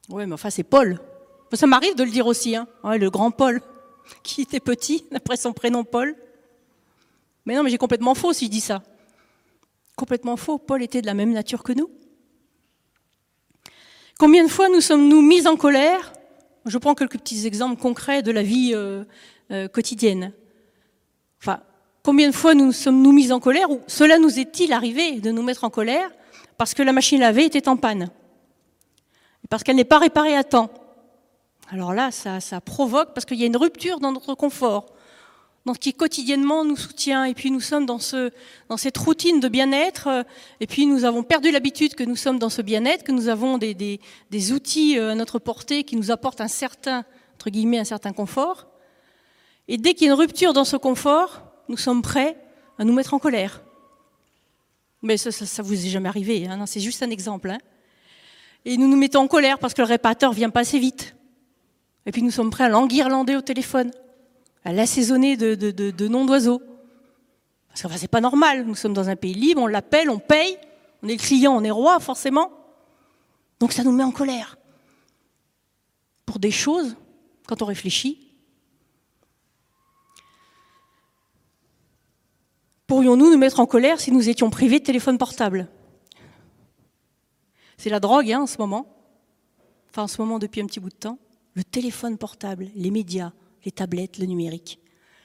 Oui, 0.09 0.25
mais 0.25 0.33
enfin, 0.33 0.49
c'est 0.49 0.63
Paul. 0.63 0.99
Ça 1.53 1.65
m'arrive 1.65 1.95
de 1.95 2.03
le 2.03 2.11
dire 2.11 2.27
aussi, 2.27 2.57
hein. 2.57 2.67
le 2.83 3.09
grand 3.09 3.31
Paul, 3.31 3.61
qui 4.23 4.41
était 4.41 4.59
petit, 4.59 5.05
d'après 5.13 5.37
son 5.37 5.53
prénom 5.53 5.85
Paul. 5.85 6.13
Mais 7.45 7.55
non, 7.55 7.63
mais 7.63 7.69
j'ai 7.69 7.77
complètement 7.77 8.15
faux 8.15 8.33
si 8.33 8.47
je 8.47 8.51
dis 8.51 8.59
ça. 8.59 8.83
Complètement 9.95 10.37
faux. 10.37 10.57
Paul 10.57 10.81
était 10.83 11.01
de 11.01 11.05
la 11.05 11.13
même 11.13 11.31
nature 11.31 11.63
que 11.63 11.73
nous. 11.73 11.89
Combien 14.17 14.43
de 14.43 14.49
fois 14.49 14.69
nous 14.69 14.81
sommes-nous 14.81 15.21
mis 15.21 15.47
en 15.47 15.55
colère? 15.55 16.13
Je 16.65 16.77
prends 16.77 16.93
quelques 16.93 17.17
petits 17.17 17.47
exemples 17.47 17.81
concrets 17.81 18.21
de 18.21 18.31
la 18.31 18.43
vie 18.43 18.71
euh, 18.75 19.03
euh, 19.49 19.67
quotidienne. 19.67 20.31
Enfin, 21.41 21.61
combien 22.03 22.29
de 22.29 22.35
fois 22.35 22.53
nous 22.53 22.71
sommes-nous 22.71 23.11
mis 23.11 23.31
en 23.31 23.39
colère 23.39 23.71
ou 23.71 23.81
cela 23.87 24.19
nous 24.19 24.39
est-il 24.39 24.73
arrivé 24.73 25.19
de 25.19 25.31
nous 25.31 25.41
mettre 25.41 25.63
en 25.63 25.71
colère 25.71 26.09
parce 26.57 26.75
que 26.75 26.83
la 26.83 26.93
machine 26.93 27.23
à 27.23 27.27
laver 27.27 27.45
était 27.45 27.67
en 27.67 27.77
panne 27.77 28.11
parce 29.49 29.63
qu'elle 29.63 29.75
n'est 29.75 29.83
pas 29.83 29.97
réparée 29.97 30.35
à 30.35 30.43
temps? 30.43 30.69
Alors 31.69 31.93
là, 31.93 32.11
ça, 32.11 32.39
ça 32.39 32.61
provoque 32.61 33.13
parce 33.13 33.25
qu'il 33.25 33.39
y 33.39 33.43
a 33.43 33.47
une 33.47 33.57
rupture 33.57 33.99
dans 33.99 34.11
notre 34.11 34.35
confort 34.35 34.85
donc 35.65 35.79
qui 35.79 35.93
quotidiennement 35.93 36.65
nous 36.65 36.75
soutient. 36.75 37.25
Et 37.25 37.33
puis 37.33 37.51
nous 37.51 37.59
sommes 37.59 37.85
dans, 37.85 37.99
ce, 37.99 38.31
dans 38.69 38.77
cette 38.77 38.97
routine 38.97 39.39
de 39.39 39.47
bien-être. 39.47 40.25
Et 40.59 40.67
puis 40.67 40.85
nous 40.85 41.05
avons 41.05 41.23
perdu 41.23 41.51
l'habitude 41.51 41.95
que 41.95 42.03
nous 42.03 42.15
sommes 42.15 42.39
dans 42.39 42.49
ce 42.49 42.61
bien-être, 42.61 43.03
que 43.03 43.11
nous 43.11 43.27
avons 43.27 43.57
des, 43.57 43.73
des, 43.73 43.99
des, 44.29 44.51
outils 44.51 44.97
euh, 44.97 45.11
à 45.11 45.15
notre 45.15 45.39
portée 45.39 45.83
qui 45.83 45.95
nous 45.95 46.11
apportent 46.11 46.41
un 46.41 46.47
certain, 46.47 47.05
entre 47.35 47.49
guillemets, 47.49 47.79
un 47.79 47.85
certain 47.85 48.13
confort. 48.13 48.67
Et 49.67 49.77
dès 49.77 49.93
qu'il 49.93 50.07
y 50.07 50.09
a 50.09 50.13
une 50.13 50.19
rupture 50.19 50.53
dans 50.53 50.65
ce 50.65 50.77
confort, 50.77 51.43
nous 51.69 51.77
sommes 51.77 52.01
prêts 52.01 52.37
à 52.77 52.83
nous 52.83 52.93
mettre 52.93 53.13
en 53.13 53.19
colère. 53.19 53.61
Mais 55.03 55.17
ça, 55.17 55.31
ça, 55.31 55.45
ça 55.45 55.63
vous 55.63 55.73
est 55.73 55.89
jamais 55.89 56.09
arrivé, 56.09 56.47
hein 56.47 56.65
c'est 56.65 56.79
juste 56.79 57.01
un 57.01 57.09
exemple. 57.09 57.49
Hein 57.49 57.57
et 58.65 58.77
nous 58.77 58.87
nous 58.87 58.97
mettons 58.97 59.21
en 59.21 59.27
colère 59.27 59.59
parce 59.59 59.73
que 59.73 59.81
le 59.81 59.87
réparateur 59.87 60.33
vient 60.33 60.49
pas 60.49 60.61
assez 60.61 60.79
vite. 60.79 61.15
Et 62.05 62.11
puis 62.11 62.21
nous 62.21 62.31
sommes 62.31 62.49
prêts 62.49 62.65
à 62.65 62.69
l'enguirlander 62.69 63.35
au 63.35 63.41
téléphone 63.41 63.91
à 64.63 64.71
l'assaisonner 64.71 65.37
de, 65.37 66.07
noms 66.07 66.25
d'oiseaux. 66.25 66.61
Parce 67.69 67.81
que 67.81 67.99
c'est 67.99 68.07
pas 68.07 68.21
normal, 68.21 68.65
nous 68.65 68.75
sommes 68.75 68.93
dans 68.93 69.09
un 69.09 69.15
pays 69.15 69.33
libre, 69.33 69.61
on 69.61 69.67
l'appelle, 69.67 70.09
on 70.09 70.19
paye, 70.19 70.57
on 71.03 71.07
est 71.07 71.13
le 71.13 71.19
client, 71.19 71.53
on 71.55 71.63
est 71.63 71.71
roi 71.71 71.99
forcément. 71.99 72.51
Donc 73.59 73.71
ça 73.71 73.83
nous 73.83 73.91
met 73.91 74.03
en 74.03 74.11
colère. 74.11 74.57
Pour 76.25 76.39
des 76.39 76.51
choses, 76.51 76.95
quand 77.47 77.61
on 77.61 77.65
réfléchit, 77.65 78.27
pourrions-nous 82.87 83.31
nous 83.31 83.37
mettre 83.37 83.59
en 83.59 83.65
colère 83.65 83.99
si 83.99 84.11
nous 84.11 84.29
étions 84.29 84.49
privés 84.49 84.79
de 84.79 84.85
téléphone 84.85 85.17
portable? 85.17 85.69
C'est 87.77 87.89
la 87.89 87.99
drogue 87.99 88.31
hein, 88.31 88.41
en 88.41 88.47
ce 88.47 88.57
moment. 88.57 88.85
Enfin 89.89 90.03
en 90.03 90.07
ce 90.07 90.21
moment 90.21 90.39
depuis 90.39 90.61
un 90.61 90.65
petit 90.65 90.79
bout 90.79 90.89
de 90.89 90.95
temps. 90.95 91.17
Le 91.53 91.63
téléphone 91.63 92.17
portable, 92.17 92.67
les 92.75 92.91
médias, 92.91 93.31
les 93.65 93.71
tablettes, 93.71 94.17
le 94.17 94.25
numérique. 94.25 94.79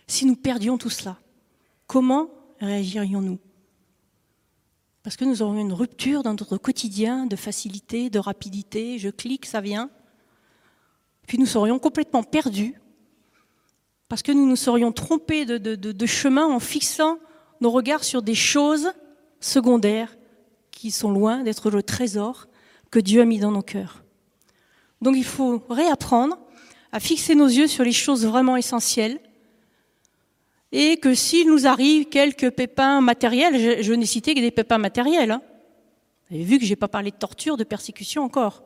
Si 0.07 0.27
nous 0.27 0.37
perdions 0.37 0.79
tout 0.79 0.90
cela, 0.90 1.18
comment 1.87 2.31
réagirions-nous? 2.61 3.38
Parce 5.03 5.16
que 5.16 5.25
nous 5.25 5.42
aurions 5.42 5.61
une 5.61 5.72
rupture 5.72 6.22
dans 6.22 6.33
notre 6.33 6.57
quotidien 6.57 7.27
de 7.27 7.37
facilité, 7.37 8.11
de 8.11 8.18
rapidité, 8.18 8.99
je 8.99 9.09
clique, 9.09 9.46
ça 9.46 9.61
vient. 9.61 9.90
Puis 11.27 11.38
nous 11.38 11.46
serions 11.46 11.79
complètement 11.79 12.22
perdus 12.22 12.81
parce 14.09 14.22
que 14.22 14.33
nous 14.33 14.46
nous 14.46 14.57
serions 14.57 14.92
trompés 14.92 15.44
de, 15.44 16.07
chemin 16.07 16.46
en 16.46 16.61
fixant 16.61 17.18
nos 17.61 17.70
regards 17.70 18.05
sur 18.05 18.22
des 18.22 18.35
choses 18.35 18.92
secondaires 19.40 20.16
qui 20.70 20.90
sont 20.90 21.11
loin 21.11 21.42
d'être 21.42 21.70
le 21.70 21.83
trésor 21.83 22.46
que 22.90 22.99
Dieu 22.99 23.20
a 23.20 23.25
mis 23.25 23.38
dans 23.38 23.51
nos 23.51 23.62
cœurs. 23.62 24.05
Donc 25.03 25.16
il 25.16 25.25
faut 25.25 25.64
réapprendre 25.68 26.38
à 26.97 27.01
fixer 27.01 27.35
nos 27.35 27.47
yeux 27.47 27.67
sur 27.67 27.85
les 27.85 27.93
choses 27.93 28.25
vraiment 28.25 28.57
essentielles 28.57 29.21
et 30.73 30.97
que 30.97 31.13
s'il 31.13 31.47
nous 31.47 31.67
arrive 31.67 32.07
quelques 32.07 32.51
pépins 32.51 33.03
matériels, 33.03 33.83
je, 33.83 33.93
n'ai 33.93 34.07
cité 34.07 34.35
que 34.35 34.41
des 34.41 34.51
pépins 34.51 34.79
matériels, 34.79 35.31
hein. 35.31 35.43
vu 36.31 36.59
que 36.59 36.65
je 36.65 36.71
n'ai 36.71 36.77
pas 36.77 36.89
parlé 36.89 37.11
de 37.11 37.17
torture, 37.17 37.59
de 37.59 37.65
persécution 37.65 38.23
encore. 38.23 38.63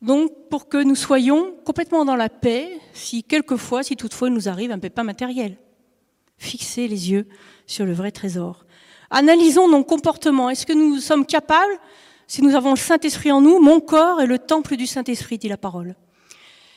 Donc 0.00 0.30
pour 0.48 0.68
que 0.68 0.80
nous 0.80 0.94
soyons 0.94 1.56
complètement 1.64 2.04
dans 2.04 2.14
la 2.14 2.28
paix, 2.28 2.78
si 2.92 3.24
quelquefois, 3.24 3.82
si 3.82 3.96
toutefois 3.96 4.28
il 4.28 4.34
nous 4.34 4.48
arrive 4.48 4.70
un 4.70 4.78
pépin 4.78 5.02
matériel. 5.02 5.58
Fixer 6.38 6.86
les 6.86 7.10
yeux 7.10 7.26
sur 7.66 7.84
le 7.84 7.94
vrai 7.94 8.12
trésor. 8.12 8.64
Analysons 9.10 9.68
nos 9.68 9.82
comportements. 9.82 10.50
Est-ce 10.50 10.66
que 10.66 10.72
nous 10.72 10.98
sommes 11.00 11.26
capables, 11.26 11.80
si 12.28 12.42
nous 12.42 12.54
avons 12.54 12.70
le 12.70 12.76
Saint-Esprit 12.76 13.32
en 13.32 13.40
nous, 13.40 13.58
mon 13.60 13.80
corps 13.80 14.20
est 14.20 14.26
le 14.26 14.38
temple 14.38 14.76
du 14.76 14.86
Saint-Esprit, 14.86 15.38
dit 15.38 15.48
la 15.48 15.56
parole. 15.56 15.96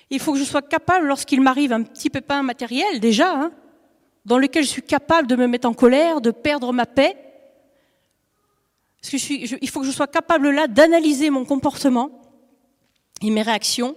Il 0.09 0.19
faut 0.19 0.33
que 0.33 0.39
je 0.39 0.43
sois 0.43 0.61
capable, 0.61 1.07
lorsqu'il 1.07 1.41
m'arrive 1.41 1.71
un 1.71 1.83
petit 1.83 2.09
pépin 2.09 2.41
matériel, 2.41 2.99
déjà, 2.99 3.31
hein, 3.33 3.51
dans 4.25 4.37
lequel 4.37 4.63
je 4.63 4.69
suis 4.69 4.81
capable 4.81 5.27
de 5.27 5.35
me 5.35 5.47
mettre 5.47 5.67
en 5.67 5.73
colère, 5.73 6.21
de 6.21 6.31
perdre 6.31 6.73
ma 6.73 6.85
paix, 6.85 7.15
il 9.11 9.69
faut 9.69 9.79
que 9.79 9.85
je 9.85 9.91
sois 9.91 10.07
capable 10.07 10.49
là 10.49 10.67
d'analyser 10.67 11.29
mon 11.29 11.45
comportement 11.45 12.09
et 13.21 13.29
mes 13.29 13.41
réactions, 13.41 13.95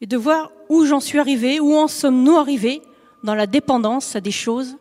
et 0.00 0.06
de 0.06 0.16
voir 0.16 0.52
où 0.68 0.84
j'en 0.84 1.00
suis 1.00 1.18
arrivé, 1.18 1.60
où 1.60 1.74
en 1.74 1.88
sommes-nous 1.88 2.36
arrivés 2.36 2.82
dans 3.22 3.34
la 3.34 3.46
dépendance 3.46 4.16
à 4.16 4.20
des 4.20 4.32
choses 4.32 4.76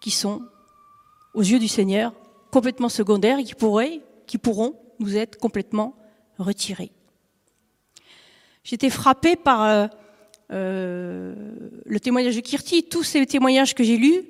qui 0.00 0.10
sont, 0.10 0.42
aux 1.34 1.42
yeux 1.42 1.58
du 1.58 1.68
Seigneur, 1.68 2.12
complètement 2.50 2.88
secondaires 2.88 3.38
et 3.38 3.44
qui 3.44 3.54
qui 4.26 4.38
pourront 4.38 4.74
nous 4.98 5.16
être 5.16 5.38
complètement 5.38 5.94
retirées. 6.38 6.90
J'étais 8.64 8.90
frappée 8.90 9.36
par 9.36 9.62
euh, 9.62 9.86
euh, 10.52 11.34
le 11.84 12.00
témoignage 12.00 12.36
de 12.36 12.40
Kirti, 12.40 12.84
tous 12.84 13.02
ces 13.02 13.24
témoignages 13.26 13.74
que 13.74 13.82
j'ai 13.82 13.96
lus. 13.96 14.22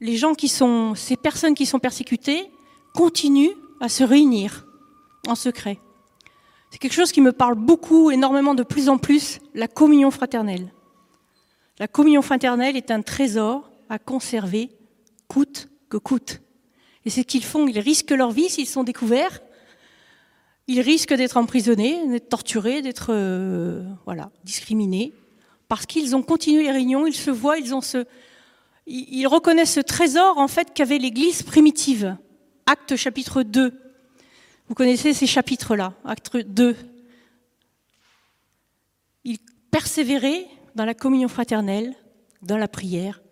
Les 0.00 0.16
gens 0.16 0.34
qui 0.34 0.48
sont, 0.48 0.94
ces 0.94 1.16
personnes 1.16 1.54
qui 1.54 1.66
sont 1.66 1.78
persécutées, 1.78 2.50
continuent 2.94 3.56
à 3.80 3.88
se 3.88 4.04
réunir 4.04 4.66
en 5.26 5.34
secret. 5.34 5.78
C'est 6.70 6.78
quelque 6.78 6.92
chose 6.92 7.12
qui 7.12 7.20
me 7.20 7.32
parle 7.32 7.54
beaucoup, 7.54 8.10
énormément, 8.10 8.54
de 8.54 8.62
plus 8.62 8.88
en 8.88 8.98
plus, 8.98 9.38
la 9.54 9.68
communion 9.68 10.10
fraternelle. 10.10 10.72
La 11.78 11.88
communion 11.88 12.22
fraternelle 12.22 12.76
est 12.76 12.90
un 12.90 13.02
trésor 13.02 13.70
à 13.88 13.98
conserver, 13.98 14.70
coûte 15.28 15.68
que 15.88 15.96
coûte. 15.96 16.40
Et 17.04 17.10
c'est 17.10 17.22
ce 17.22 17.26
qu'ils 17.26 17.44
font, 17.44 17.66
ils 17.66 17.78
risquent 17.78 18.10
leur 18.10 18.30
vie 18.30 18.48
s'ils 18.48 18.66
sont 18.66 18.82
découverts, 18.82 19.40
ils 20.68 20.80
risquent 20.80 21.14
d'être 21.14 21.36
emprisonnés, 21.36 22.06
d'être 22.08 22.28
torturés, 22.28 22.82
d'être 22.82 23.08
euh, 23.10 23.84
voilà, 24.04 24.30
discriminés, 24.44 25.12
parce 25.68 25.86
qu'ils 25.86 26.16
ont 26.16 26.22
continué 26.22 26.64
les 26.64 26.70
réunions, 26.70 27.06
ils 27.06 27.14
se 27.14 27.30
voient, 27.30 27.56
ils, 27.58 29.26
reconnaissent 29.26 29.74
ce 29.74 29.80
trésor 29.80 30.38
en 30.38 30.48
fait 30.48 30.72
qu'avait 30.74 30.98
l'Église 30.98 31.42
primitive. 31.42 32.16
Acte 32.66 32.96
chapitre 32.96 33.42
2. 33.42 33.72
Vous 34.68 34.74
connaissez 34.74 35.12
ces 35.12 35.26
chapitres-là, 35.26 35.94
acte 36.04 36.36
2. 36.36 36.76
Ils 39.24 39.38
persévéraient 39.70 40.46
dans 40.74 40.84
la 40.84 40.94
communion 40.94 41.28
fraternelle, 41.28 41.94
dans 42.42 42.58
la 42.58 42.68
prière 42.68 43.22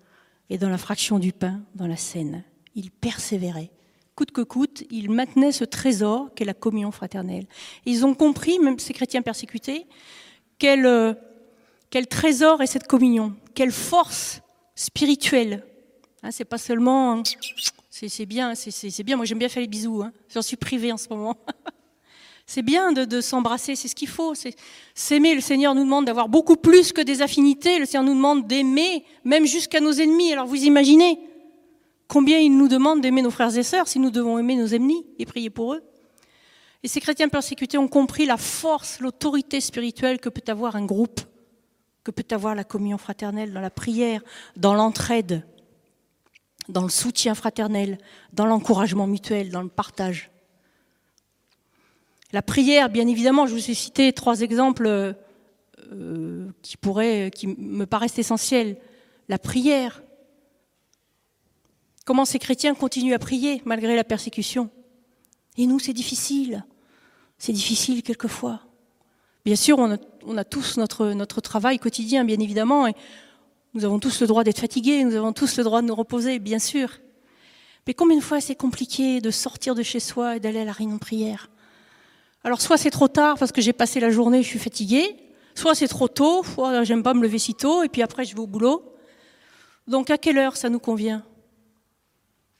et 0.50 0.58
dans 0.58 0.68
la 0.68 0.78
fraction 0.78 1.18
du 1.18 1.32
pain, 1.32 1.62
dans 1.74 1.88
la 1.88 1.96
scène. 1.96 2.44
Ils 2.76 2.90
persévéraient 2.90 3.70
coûte 4.14 4.30
que 4.30 4.40
coûte, 4.40 4.84
ils 4.90 5.10
maintenaient 5.10 5.52
ce 5.52 5.64
trésor 5.64 6.30
qu'est 6.34 6.44
la 6.44 6.54
communion 6.54 6.90
fraternelle. 6.90 7.46
ils 7.84 8.04
ont 8.06 8.14
compris, 8.14 8.58
même 8.58 8.78
ces 8.78 8.92
chrétiens 8.92 9.22
persécutés, 9.22 9.86
quel, 10.58 10.86
euh, 10.86 11.14
quel 11.90 12.06
trésor 12.06 12.62
est 12.62 12.66
cette 12.66 12.86
communion, 12.86 13.34
quelle 13.54 13.72
force 13.72 14.40
spirituelle. 14.74 15.64
Hein, 16.22 16.30
c'est 16.30 16.44
pas 16.44 16.58
seulement, 16.58 17.12
hein, 17.12 17.22
c'est 17.90 18.26
bien, 18.26 18.54
c'est 18.54 19.02
bien. 19.02 19.16
Moi 19.16 19.24
j'aime 19.24 19.38
bien 19.38 19.48
faire 19.48 19.60
les 19.60 19.68
bisous. 19.68 20.02
Hein. 20.02 20.12
J'en 20.32 20.42
suis 20.42 20.56
privée 20.56 20.92
en 20.92 20.96
ce 20.96 21.08
moment. 21.08 21.36
c'est 22.46 22.62
bien 22.62 22.92
de, 22.92 23.04
de 23.04 23.20
s'embrasser, 23.20 23.76
c'est 23.76 23.88
ce 23.88 23.94
qu'il 23.94 24.08
faut. 24.08 24.34
S'aimer, 24.94 25.34
le 25.34 25.40
Seigneur 25.40 25.74
nous 25.74 25.84
demande 25.84 26.06
d'avoir 26.06 26.28
beaucoup 26.28 26.56
plus 26.56 26.92
que 26.92 27.00
des 27.00 27.22
affinités. 27.22 27.78
Le 27.78 27.86
Seigneur 27.86 28.04
nous 28.04 28.14
demande 28.14 28.46
d'aimer, 28.46 29.04
même 29.24 29.46
jusqu'à 29.46 29.80
nos 29.80 29.92
ennemis. 29.92 30.32
Alors 30.32 30.46
vous 30.46 30.64
imaginez 30.64 31.18
Combien 32.08 32.38
il 32.38 32.56
nous 32.56 32.68
demande 32.68 33.00
d'aimer 33.00 33.22
nos 33.22 33.30
frères 33.30 33.56
et 33.56 33.62
sœurs 33.62 33.88
si 33.88 33.98
nous 33.98 34.10
devons 34.10 34.38
aimer 34.38 34.56
nos 34.56 34.66
ennemis 34.66 35.06
et 35.18 35.26
prier 35.26 35.50
pour 35.50 35.74
eux 35.74 35.82
Et 36.82 36.88
ces 36.88 37.00
chrétiens 37.00 37.28
persécutés 37.28 37.78
ont 37.78 37.88
compris 37.88 38.26
la 38.26 38.36
force, 38.36 39.00
l'autorité 39.00 39.60
spirituelle 39.60 40.20
que 40.20 40.28
peut 40.28 40.50
avoir 40.50 40.76
un 40.76 40.84
groupe, 40.84 41.20
que 42.04 42.10
peut 42.10 42.26
avoir 42.34 42.54
la 42.54 42.64
communion 42.64 42.98
fraternelle 42.98 43.52
dans 43.52 43.60
la 43.60 43.70
prière, 43.70 44.22
dans 44.56 44.74
l'entraide, 44.74 45.44
dans 46.68 46.82
le 46.82 46.90
soutien 46.90 47.34
fraternel, 47.34 47.98
dans 48.32 48.46
l'encouragement 48.46 49.06
mutuel, 49.06 49.50
dans 49.50 49.62
le 49.62 49.68
partage. 49.68 50.30
La 52.32 52.42
prière, 52.42 52.90
bien 52.90 53.06
évidemment, 53.06 53.46
je 53.46 53.54
vous 53.54 53.70
ai 53.70 53.74
cité 53.74 54.12
trois 54.12 54.40
exemples 54.40 55.14
euh, 55.92 56.50
qui, 56.62 56.76
pourraient, 56.76 57.30
qui 57.34 57.46
me 57.46 57.86
paraissent 57.86 58.18
essentiels. 58.18 58.76
La 59.28 59.38
prière. 59.38 60.02
Comment 62.04 62.24
ces 62.24 62.38
chrétiens 62.38 62.74
continuent 62.74 63.14
à 63.14 63.18
prier 63.18 63.62
malgré 63.64 63.96
la 63.96 64.04
persécution? 64.04 64.68
Et 65.56 65.66
nous, 65.66 65.78
c'est 65.78 65.92
difficile. 65.92 66.64
C'est 67.38 67.52
difficile 67.52 68.02
quelquefois. 68.02 68.60
Bien 69.44 69.56
sûr, 69.56 69.78
on 69.78 70.36
a, 70.36 70.44
tous 70.44 70.76
notre, 70.76 71.40
travail 71.40 71.78
quotidien, 71.78 72.24
bien 72.24 72.40
évidemment, 72.40 72.86
et 72.86 72.94
nous 73.74 73.84
avons 73.84 73.98
tous 73.98 74.20
le 74.20 74.26
droit 74.26 74.44
d'être 74.44 74.60
fatigués, 74.60 75.04
nous 75.04 75.14
avons 75.16 75.32
tous 75.32 75.58
le 75.58 75.64
droit 75.64 75.82
de 75.82 75.86
nous 75.86 75.94
reposer, 75.94 76.38
bien 76.38 76.58
sûr. 76.58 76.88
Mais 77.86 77.92
combien 77.92 78.16
de 78.16 78.22
fois 78.22 78.40
c'est 78.40 78.54
compliqué 78.54 79.20
de 79.20 79.30
sortir 79.30 79.74
de 79.74 79.82
chez 79.82 80.00
soi 80.00 80.36
et 80.36 80.40
d'aller 80.40 80.60
à 80.60 80.64
la 80.64 80.72
réunion 80.72 80.94
de 80.94 81.00
prière? 81.00 81.50
Alors 82.42 82.60
soit 82.60 82.78
c'est 82.78 82.90
trop 82.90 83.08
tard 83.08 83.36
parce 83.38 83.52
que 83.52 83.60
j'ai 83.60 83.72
passé 83.72 84.00
la 84.00 84.10
journée, 84.10 84.42
je 84.42 84.48
suis 84.48 84.58
fatigué, 84.58 85.16
soit 85.54 85.74
c'est 85.74 85.88
trop 85.88 86.08
tôt, 86.08 86.42
j'aime 86.82 87.02
pas 87.02 87.14
me 87.14 87.22
lever 87.22 87.38
si 87.38 87.54
tôt, 87.54 87.82
et 87.82 87.88
puis 87.88 88.02
après 88.02 88.24
je 88.24 88.34
vais 88.34 88.40
au 88.40 88.46
boulot. 88.46 88.94
Donc 89.88 90.10
à 90.10 90.16
quelle 90.16 90.38
heure 90.38 90.56
ça 90.56 90.70
nous 90.70 90.78
convient? 90.78 91.22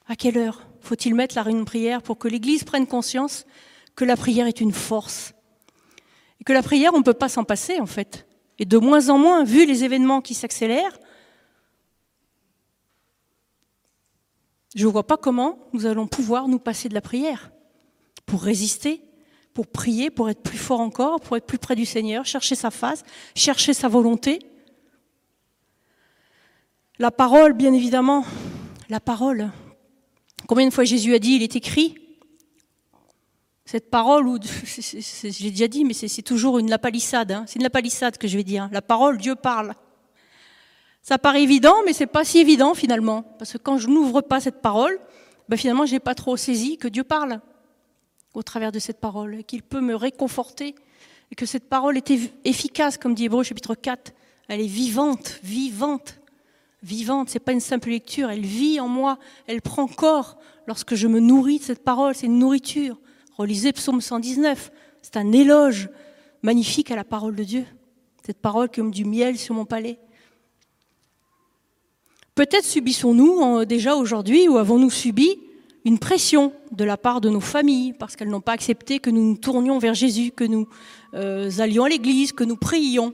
À 0.06 0.16
quelle 0.16 0.38
heure 0.38 0.66
faut-il 0.80 1.14
mettre 1.14 1.34
la 1.34 1.42
réunion 1.42 1.60
de 1.60 1.66
prière 1.66 2.02
pour 2.02 2.18
que 2.18 2.28
l'Église 2.28 2.64
prenne 2.64 2.86
conscience 2.86 3.46
que 3.96 4.04
la 4.04 4.16
prière 4.16 4.46
est 4.46 4.60
une 4.60 4.72
force. 4.72 5.32
Et 6.40 6.44
que 6.44 6.52
la 6.52 6.62
prière, 6.62 6.92
on 6.94 6.98
ne 6.98 7.04
peut 7.04 7.14
pas 7.14 7.28
s'en 7.28 7.44
passer, 7.44 7.80
en 7.80 7.86
fait. 7.86 8.26
Et 8.58 8.64
de 8.64 8.78
moins 8.78 9.08
en 9.08 9.18
moins, 9.18 9.44
vu 9.44 9.66
les 9.66 9.84
événements 9.84 10.20
qui 10.20 10.34
s'accélèrent, 10.34 10.98
je 14.74 14.86
ne 14.86 14.92
vois 14.92 15.06
pas 15.06 15.16
comment 15.16 15.58
nous 15.72 15.86
allons 15.86 16.06
pouvoir 16.06 16.48
nous 16.48 16.58
passer 16.58 16.88
de 16.88 16.94
la 16.94 17.00
prière 17.00 17.50
pour 18.26 18.42
résister, 18.42 19.00
pour 19.54 19.68
prier, 19.68 20.10
pour 20.10 20.28
être 20.28 20.42
plus 20.42 20.58
fort 20.58 20.80
encore, 20.80 21.20
pour 21.20 21.36
être 21.36 21.46
plus 21.46 21.58
près 21.58 21.76
du 21.76 21.86
Seigneur, 21.86 22.26
chercher 22.26 22.56
sa 22.56 22.70
face, 22.70 23.04
chercher 23.36 23.72
sa 23.72 23.88
volonté. 23.88 24.40
La 26.98 27.10
parole, 27.10 27.52
bien 27.52 27.72
évidemment, 27.72 28.24
la 28.88 29.00
parole. 29.00 29.50
Combien 30.54 30.68
de 30.68 30.72
fois 30.72 30.84
Jésus 30.84 31.12
a 31.16 31.18
dit, 31.18 31.32
il 31.32 31.42
est 31.42 31.56
écrit, 31.56 31.96
cette 33.64 33.90
parole, 33.90 34.28
ou 34.28 34.38
j'ai 34.40 35.50
déjà 35.50 35.66
dit, 35.66 35.84
mais 35.84 35.94
c'est 35.94 36.22
toujours 36.22 36.60
une 36.60 36.70
lapalissade. 36.70 37.32
Hein. 37.32 37.44
C'est 37.48 37.56
une 37.56 37.64
lapalissade 37.64 38.18
que 38.18 38.28
je 38.28 38.36
vais 38.36 38.44
dire. 38.44 38.68
La 38.70 38.80
parole, 38.80 39.18
Dieu 39.18 39.34
parle. 39.34 39.74
Ça 41.02 41.18
paraît 41.18 41.42
évident, 41.42 41.74
mais 41.84 41.92
c'est 41.92 42.06
pas 42.06 42.24
si 42.24 42.38
évident 42.38 42.74
finalement, 42.74 43.22
parce 43.36 43.54
que 43.54 43.58
quand 43.58 43.78
je 43.78 43.88
n'ouvre 43.88 44.20
pas 44.20 44.38
cette 44.38 44.62
parole, 44.62 44.96
ben 45.48 45.56
finalement, 45.56 45.86
j'ai 45.86 45.98
pas 45.98 46.14
trop 46.14 46.36
saisi 46.36 46.78
que 46.78 46.86
Dieu 46.86 47.02
parle 47.02 47.40
au 48.32 48.44
travers 48.44 48.70
de 48.70 48.78
cette 48.78 49.00
parole, 49.00 49.42
qu'il 49.42 49.64
peut 49.64 49.80
me 49.80 49.96
réconforter, 49.96 50.76
et 51.32 51.34
que 51.34 51.46
cette 51.46 51.68
parole 51.68 51.96
est 51.96 52.12
efficace, 52.44 52.96
comme 52.96 53.16
dit 53.16 53.24
Hébreu 53.24 53.42
chapitre 53.42 53.74
4. 53.74 54.12
Elle 54.46 54.60
est 54.60 54.68
vivante, 54.68 55.40
vivante, 55.42 56.20
vivante. 56.84 57.30
C'est 57.30 57.40
pas 57.40 57.52
une 57.52 57.60
simple 57.60 57.88
lecture. 57.88 58.30
Elle 58.30 58.44
vit 58.44 58.78
en 58.78 58.88
moi. 58.88 59.18
Elle 59.46 59.62
prend 59.62 59.86
corps 59.86 60.38
lorsque 60.66 60.94
je 60.94 61.08
me 61.08 61.20
nourris 61.20 61.58
de 61.58 61.64
cette 61.64 61.82
parole. 61.82 62.14
C'est 62.14 62.26
une 62.26 62.38
nourriture. 62.38 63.00
Relisez 63.36 63.72
Psaume 63.72 64.00
119. 64.00 64.70
C'est 65.02 65.16
un 65.16 65.32
éloge 65.32 65.88
magnifique 66.42 66.90
à 66.90 66.96
la 66.96 67.04
parole 67.04 67.34
de 67.34 67.44
Dieu. 67.44 67.64
Cette 68.24 68.40
parole 68.40 68.70
comme 68.70 68.90
du 68.90 69.04
miel 69.04 69.38
sur 69.38 69.54
mon 69.54 69.64
palais. 69.64 69.98
Peut-être 72.34 72.64
subissons-nous 72.64 73.64
déjà 73.64 73.96
aujourd'hui 73.96 74.48
ou 74.48 74.58
avons-nous 74.58 74.90
subi 74.90 75.38
une 75.84 75.98
pression 75.98 76.52
de 76.72 76.84
la 76.84 76.96
part 76.96 77.20
de 77.20 77.28
nos 77.28 77.40
familles 77.40 77.92
parce 77.92 78.16
qu'elles 78.16 78.30
n'ont 78.30 78.40
pas 78.40 78.52
accepté 78.52 78.98
que 78.98 79.10
nous 79.10 79.22
nous 79.22 79.36
tournions 79.36 79.78
vers 79.78 79.94
Jésus, 79.94 80.30
que 80.30 80.44
nous 80.44 80.66
euh, 81.14 81.50
allions 81.58 81.84
à 81.84 81.88
l'église, 81.88 82.32
que 82.32 82.44
nous 82.44 82.56
prions. 82.56 83.12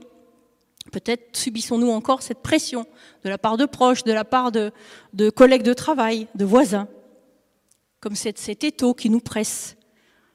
Peut-être 0.91 1.35
subissons-nous 1.37 1.89
encore 1.89 2.21
cette 2.21 2.41
pression 2.41 2.85
de 3.23 3.29
la 3.29 3.37
part 3.37 3.57
de 3.57 3.65
proches, 3.65 4.03
de 4.03 4.11
la 4.11 4.25
part 4.25 4.51
de, 4.51 4.71
collègues 5.29 5.63
de 5.63 5.73
travail, 5.73 6.27
de 6.35 6.45
voisins, 6.45 6.87
comme 8.01 8.15
cet 8.15 8.63
étau 8.63 8.93
qui 8.93 9.09
nous 9.09 9.21
presse. 9.21 9.77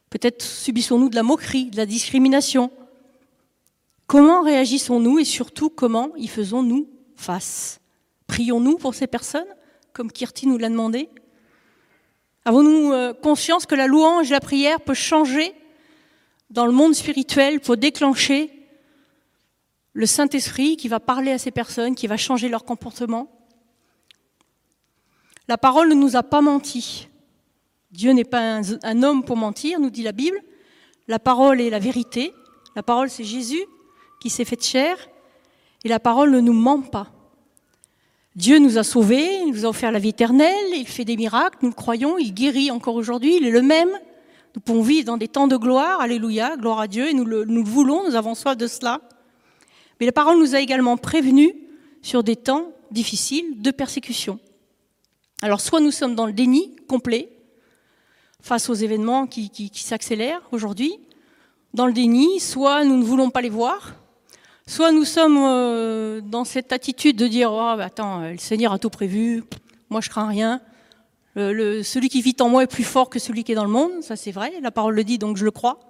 Peut-être 0.09 0.43
subissons-nous 0.43 1.11
de 1.11 1.15
la 1.15 1.23
moquerie, 1.23 1.67
de 1.67 1.77
la 1.77 1.85
discrimination. 1.85 2.71
Comment 4.07 4.43
réagissons-nous 4.43 5.19
et 5.19 5.25
surtout 5.25 5.69
comment 5.69 6.11
y 6.17 6.27
faisons-nous 6.27 6.89
face? 7.17 7.81
Prions-nous 8.27 8.79
pour 8.79 8.95
ces 8.95 9.07
personnes, 9.07 9.47
comme 9.93 10.11
Kirti 10.11 10.47
nous 10.47 10.59
l'a 10.59 10.71
demandé? 10.71 11.11
Avons-nous 12.47 12.93
euh, 12.93 13.13
conscience 13.13 13.67
que 13.67 13.75
la 13.75 13.89
louange 13.89 14.31
et 14.31 14.35
la 14.35 14.41
prière 14.41 14.81
peuvent 14.81 14.97
changer 14.97 15.53
dans 16.49 16.65
le 16.65 16.73
monde 16.73 16.95
spirituel 16.95 17.61
pour 17.61 17.77
déclencher 17.77 18.56
le 19.97 20.05
Saint-Esprit 20.05 20.77
qui 20.77 20.89
va 20.89 21.01
parler 21.01 21.33
à 21.33 21.39
ces 21.39 21.51
personnes, 21.51 21.95
qui 21.95 22.07
va 22.07 22.19
changer 22.19 22.51
leur 22.51 22.67
comportement 22.67 23.31
La 25.49 25.57
parole 25.57 25.89
ne 25.89 25.95
nous 25.95 26.17
a 26.17 26.23
pas 26.23 26.43
menti. 26.43 27.09
Dieu 27.93 28.13
n'est 28.13 28.25
pas 28.25 28.61
un, 28.83 29.03
homme 29.03 29.25
pour 29.25 29.39
mentir, 29.39 29.81
nous 29.81 29.89
dit 29.89 30.03
la 30.03 30.13
Bible. 30.13 30.39
La 31.09 31.19
parole 31.19 31.63
est 31.63 31.71
la 31.71 31.79
vérité. 31.79 32.35
La 32.75 32.83
parole, 32.83 33.09
c'est 33.09 33.25
Jésus 33.25 33.65
qui 34.21 34.29
s'est 34.29 34.45
fait 34.45 34.63
chair. 34.63 34.99
Et 35.83 35.89
la 35.89 35.99
parole 35.99 36.31
ne 36.31 36.41
nous 36.41 36.53
ment 36.53 36.83
pas. 36.83 37.11
Dieu 38.35 38.59
nous 38.59 38.77
a 38.77 38.85
sauvés, 38.85 39.39
il 39.47 39.53
nous 39.53 39.65
a 39.65 39.71
offert 39.71 39.93
la 39.93 39.99
vie 39.99 40.11
éternelle, 40.11 40.75
il 40.75 40.87
fait 40.87 41.07
des 41.07 41.17
miracles, 41.17 41.57
nous 41.63 41.71
le 41.71 41.75
croyons, 41.75 42.19
il 42.19 42.35
guérit 42.35 42.71
encore 42.71 42.97
aujourd'hui, 42.97 43.39
il 43.39 43.47
est 43.47 43.51
le 43.51 43.63
même. 43.63 43.89
Nous 44.55 44.61
pouvons 44.61 44.83
vivre 44.83 45.07
dans 45.07 45.17
des 45.17 45.29
temps 45.29 45.49
de 45.49 45.57
gloire, 45.57 46.03
alléluia, 46.03 46.59
gloire 46.59 46.81
à 46.81 46.87
Dieu, 46.87 47.09
et 47.09 47.15
nous 47.15 47.25
le, 47.25 47.47
nous 47.47 47.63
le 47.63 47.71
voulons, 47.71 48.07
nous 48.07 48.15
avons 48.15 48.35
soif 48.35 48.59
de 48.59 48.67
cela. 48.67 49.01
Mais 50.01 50.07
la 50.07 50.13
parole 50.13 50.39
nous 50.39 50.55
a 50.55 50.61
également 50.61 50.97
prévenus 50.97 51.53
sur 52.03 52.23
des 52.23 52.37
temps 52.37 52.73
difficiles 52.91 53.61
de 53.61 53.71
persécution. 53.71 54.39
Alors 55.43 55.61
soit 55.61 55.81
nous 55.81 55.91
sommes 55.91 56.15
dans 56.15 56.27
le 56.27 56.33
déni 56.33 56.77
complet, 56.89 57.31
face 58.41 58.71
aux 58.71 58.75
événements 58.75 59.27
qui, 59.27 59.71
s'accélèrent 59.75 60.43
aujourd'hui, 60.53 60.99
dans 61.75 61.87
le 61.87 61.93
déni, 61.93 62.41
soit 62.41 62.85
nous 62.85 62.97
ne 62.97 63.05
voulons 63.05 63.31
pas 63.31 63.43
les 63.43 63.49
voir, 63.49 63.97
soit 64.67 64.93
nous 64.93 65.05
sommes 65.05 65.39
euh, 65.39 66.21
dans 66.21 66.45
cette 66.45 66.73
attitude 66.73 67.17
de 67.17 67.27
dire 67.27 67.53
oh, 67.53 67.77
attends, 67.81 68.31
le 68.31 68.39
Seigneur 68.39 68.73
a 68.73 68.79
tout 68.79 68.89
prévu, 68.89 69.43
moi 69.91 70.01
je 70.01 70.09
crains 70.09 70.29
rien. 70.29 70.61
Celui 71.35 72.09
qui 72.09 72.23
vit 72.23 72.37
en 72.41 72.49
moi 72.49 72.63
est 72.63 72.67
plus 72.67 72.85
fort 72.85 73.11
que 73.11 73.19
celui 73.19 73.45
qui 73.45 73.53
est 73.53 73.57
dans 73.57 73.65
le 73.65 73.71
monde, 73.71 74.03
ça 74.03 74.17
c'est 74.17 74.33
vrai, 74.33 74.53
la 74.63 74.71
parole 74.71 74.95
le 74.95 75.05
dit 75.05 75.19
donc 75.19 75.37
je 75.37 75.45
le 75.45 75.51
crois. 75.51 75.81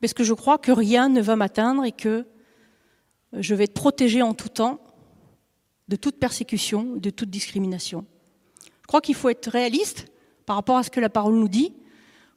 Parce 0.00 0.12
que 0.12 0.24
je 0.24 0.34
crois 0.34 0.58
que 0.58 0.72
rien 0.72 1.08
ne 1.08 1.20
va 1.20 1.36
m'atteindre 1.36 1.84
et 1.84 1.92
que 1.92 2.26
je 3.38 3.54
vais 3.54 3.64
être 3.64 3.74
protégé 3.74 4.22
en 4.22 4.34
tout 4.34 4.48
temps 4.48 4.80
de 5.88 5.96
toute 5.96 6.16
persécution, 6.16 6.96
de 6.96 7.10
toute 7.10 7.30
discrimination. 7.30 8.04
Je 8.82 8.86
crois 8.86 9.00
qu'il 9.00 9.14
faut 9.14 9.28
être 9.28 9.48
réaliste 9.48 10.06
par 10.46 10.56
rapport 10.56 10.76
à 10.76 10.82
ce 10.82 10.90
que 10.90 11.00
la 11.00 11.08
parole 11.08 11.34
nous 11.34 11.48
dit, 11.48 11.72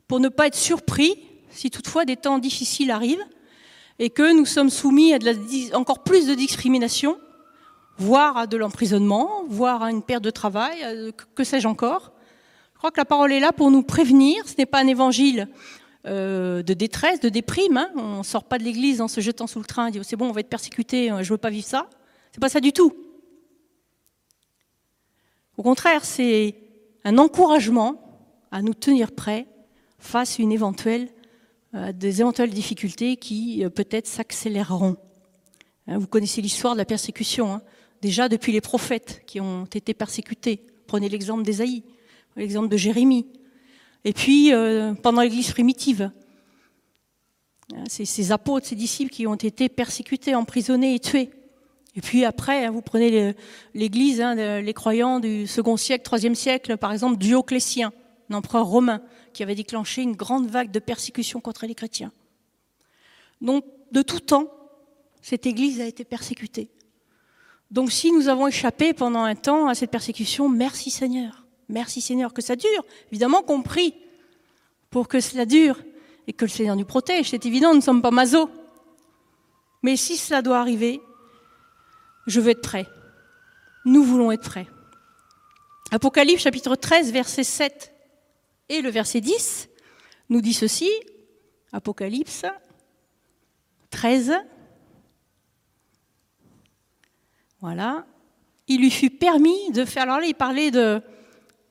pour 0.07 0.19
ne 0.19 0.29
pas 0.29 0.47
être 0.47 0.55
surpris 0.55 1.17
si 1.49 1.69
toutefois 1.69 2.05
des 2.05 2.15
temps 2.15 2.39
difficiles 2.39 2.91
arrivent 2.91 3.25
et 3.99 4.09
que 4.09 4.33
nous 4.33 4.45
sommes 4.45 4.69
soumis 4.69 5.13
à 5.13 5.19
encore 5.73 6.03
plus 6.03 6.27
de 6.27 6.35
discrimination, 6.35 7.17
voire 7.97 8.37
à 8.37 8.47
de 8.47 8.57
l'emprisonnement, 8.57 9.43
voire 9.47 9.83
à 9.83 9.91
une 9.91 10.03
perte 10.03 10.23
de 10.23 10.29
travail, 10.29 11.13
que 11.35 11.43
sais-je 11.43 11.67
encore. 11.67 12.13
Je 12.73 12.77
crois 12.77 12.91
que 12.91 12.99
la 12.99 13.05
parole 13.05 13.31
est 13.31 13.39
là 13.39 13.51
pour 13.51 13.71
nous 13.71 13.81
prévenir. 13.81 14.47
Ce 14.47 14.53
n'est 14.57 14.67
pas 14.67 14.81
un 14.81 14.87
évangile 14.87 15.47
euh, 16.07 16.63
de 16.63 16.73
détresse, 16.73 17.19
de 17.19 17.29
déprime. 17.29 17.77
Hein. 17.77 17.89
On 17.95 18.19
ne 18.19 18.23
sort 18.23 18.45
pas 18.45 18.57
de 18.57 18.63
l'église 18.63 19.01
en 19.01 19.07
se 19.07 19.19
jetant 19.19 19.45
sous 19.45 19.59
le 19.59 19.65
train 19.65 19.87
et 19.87 19.91
dit 19.91 19.99
c'est 20.03 20.15
bon, 20.15 20.29
on 20.29 20.31
va 20.31 20.39
être 20.39 20.49
persécuté, 20.49 21.11
euh, 21.11 21.17
je 21.17 21.29
ne 21.29 21.33
veux 21.33 21.37
pas 21.37 21.49
vivre 21.49 21.67
ça. 21.67 21.89
C'est 22.31 22.39
pas 22.39 22.49
ça 22.49 22.61
du 22.61 22.71
tout. 22.71 22.93
Au 25.57 25.63
contraire, 25.63 26.05
c'est 26.05 26.55
un 27.03 27.17
encouragement 27.17 28.23
à 28.51 28.61
nous 28.61 28.73
tenir 28.73 29.11
prêts 29.11 29.47
face 29.99 30.39
à 30.39 30.43
une 30.43 30.51
éventuelle, 30.51 31.09
euh, 31.73 31.91
des 31.91 32.21
éventuelles 32.21 32.51
difficultés 32.51 33.17
qui 33.17 33.65
peut-être 33.75 34.07
s'accéléreront. 34.07 34.95
Hein, 35.87 35.97
vous 35.97 36.07
connaissez 36.07 36.41
l'histoire 36.41 36.73
de 36.73 36.77
la 36.77 36.85
persécution, 36.85 37.55
hein. 37.55 37.61
déjà 38.01 38.29
depuis 38.29 38.53
les 38.53 38.61
prophètes 38.61 39.23
qui 39.25 39.41
ont 39.41 39.65
été 39.65 39.93
persécutés. 39.93 40.65
Prenez 40.85 41.09
l'exemple 41.09 41.43
d'Ésaïe, 41.43 41.83
l'exemple 42.37 42.69
de 42.69 42.77
Jérémie. 42.77 43.25
Et 44.07 44.13
puis, 44.13 44.53
euh, 44.53 44.93
pendant 44.93 45.21
l'Église 45.21 45.51
primitive, 45.51 46.11
hein, 47.75 47.83
ces 47.89 48.31
apôtres, 48.31 48.65
ces 48.65 48.75
disciples 48.75 49.11
qui 49.11 49.27
ont 49.27 49.35
été 49.35 49.67
persécutés, 49.67 50.33
emprisonnés 50.33 50.95
et 50.95 50.99
tués. 51.01 51.29
Et 51.93 51.99
puis 51.99 52.23
après, 52.23 52.63
hein, 52.63 52.71
vous 52.71 52.81
prenez 52.81 53.35
l'Église, 53.73 54.21
hein, 54.21 54.61
les 54.61 54.73
croyants 54.73 55.19
du 55.19 55.45
second 55.45 55.75
siècle, 55.75 56.05
troisième 56.05 56.35
siècle, 56.35 56.77
par 56.77 56.93
exemple, 56.93 57.17
Dioclétien. 57.17 57.91
un 58.29 58.35
empereur 58.35 58.65
romain, 58.67 59.01
qui 59.33 59.43
avait 59.43 59.55
déclenché 59.55 60.03
une 60.03 60.15
grande 60.15 60.49
vague 60.49 60.71
de 60.71 60.79
persécution 60.79 61.41
contre 61.41 61.65
les 61.65 61.75
chrétiens. 61.75 62.13
Donc, 63.41 63.65
de 63.91 64.01
tout 64.01 64.21
temps, 64.21 64.49
cette 65.21 65.45
Église 65.45 65.81
a 65.81 65.85
été 65.85 66.05
persécutée. 66.05 66.69
Donc, 67.71 67.91
si 67.91 68.13
nous 68.13 68.29
avons 68.29 68.47
échappé 68.47 68.93
pendant 68.93 69.23
un 69.23 69.35
temps 69.35 69.67
à 69.67 69.75
cette 69.75 69.91
persécution, 69.91 70.47
merci 70.47 70.91
Seigneur. 70.91 71.46
Merci 71.69 72.01
Seigneur 72.01 72.33
que 72.33 72.41
ça 72.41 72.55
dure. 72.55 72.85
Évidemment 73.11 73.41
qu'on 73.41 73.61
prie 73.61 73.93
pour 74.89 75.07
que 75.07 75.19
cela 75.19 75.45
dure 75.45 75.77
et 76.27 76.33
que 76.33 76.45
le 76.45 76.49
Seigneur 76.49 76.75
nous 76.75 76.85
protège. 76.85 77.29
C'est 77.29 77.45
évident, 77.45 77.71
nous 77.71 77.77
ne 77.77 77.81
sommes 77.81 78.01
pas 78.01 78.11
maso. 78.11 78.49
Mais 79.83 79.95
si 79.95 80.17
cela 80.17 80.41
doit 80.41 80.59
arriver, 80.59 81.01
je 82.25 82.39
veux 82.39 82.51
être 82.51 82.61
prêt. 82.61 82.87
Nous 83.85 84.03
voulons 84.03 84.31
être 84.31 84.49
prêts. 84.49 84.67
Apocalypse 85.91 86.43
chapitre 86.43 86.75
13, 86.75 87.11
verset 87.11 87.43
7 87.43 87.93
et 88.69 88.81
le 88.81 88.89
verset 88.89 89.21
10 89.21 89.69
nous 90.29 90.41
dit 90.41 90.53
ceci. 90.53 90.89
Apocalypse 91.71 92.45
13. 93.91 94.33
Voilà. 97.61 98.05
Il 98.67 98.81
lui 98.81 98.91
fut 98.91 99.09
permis 99.09 99.71
de 99.71 99.85
faire. 99.85 100.03
Alors 100.03 100.19
là, 100.19 100.25
il 100.25 100.35
parlait 100.35 100.71
de, 100.71 101.01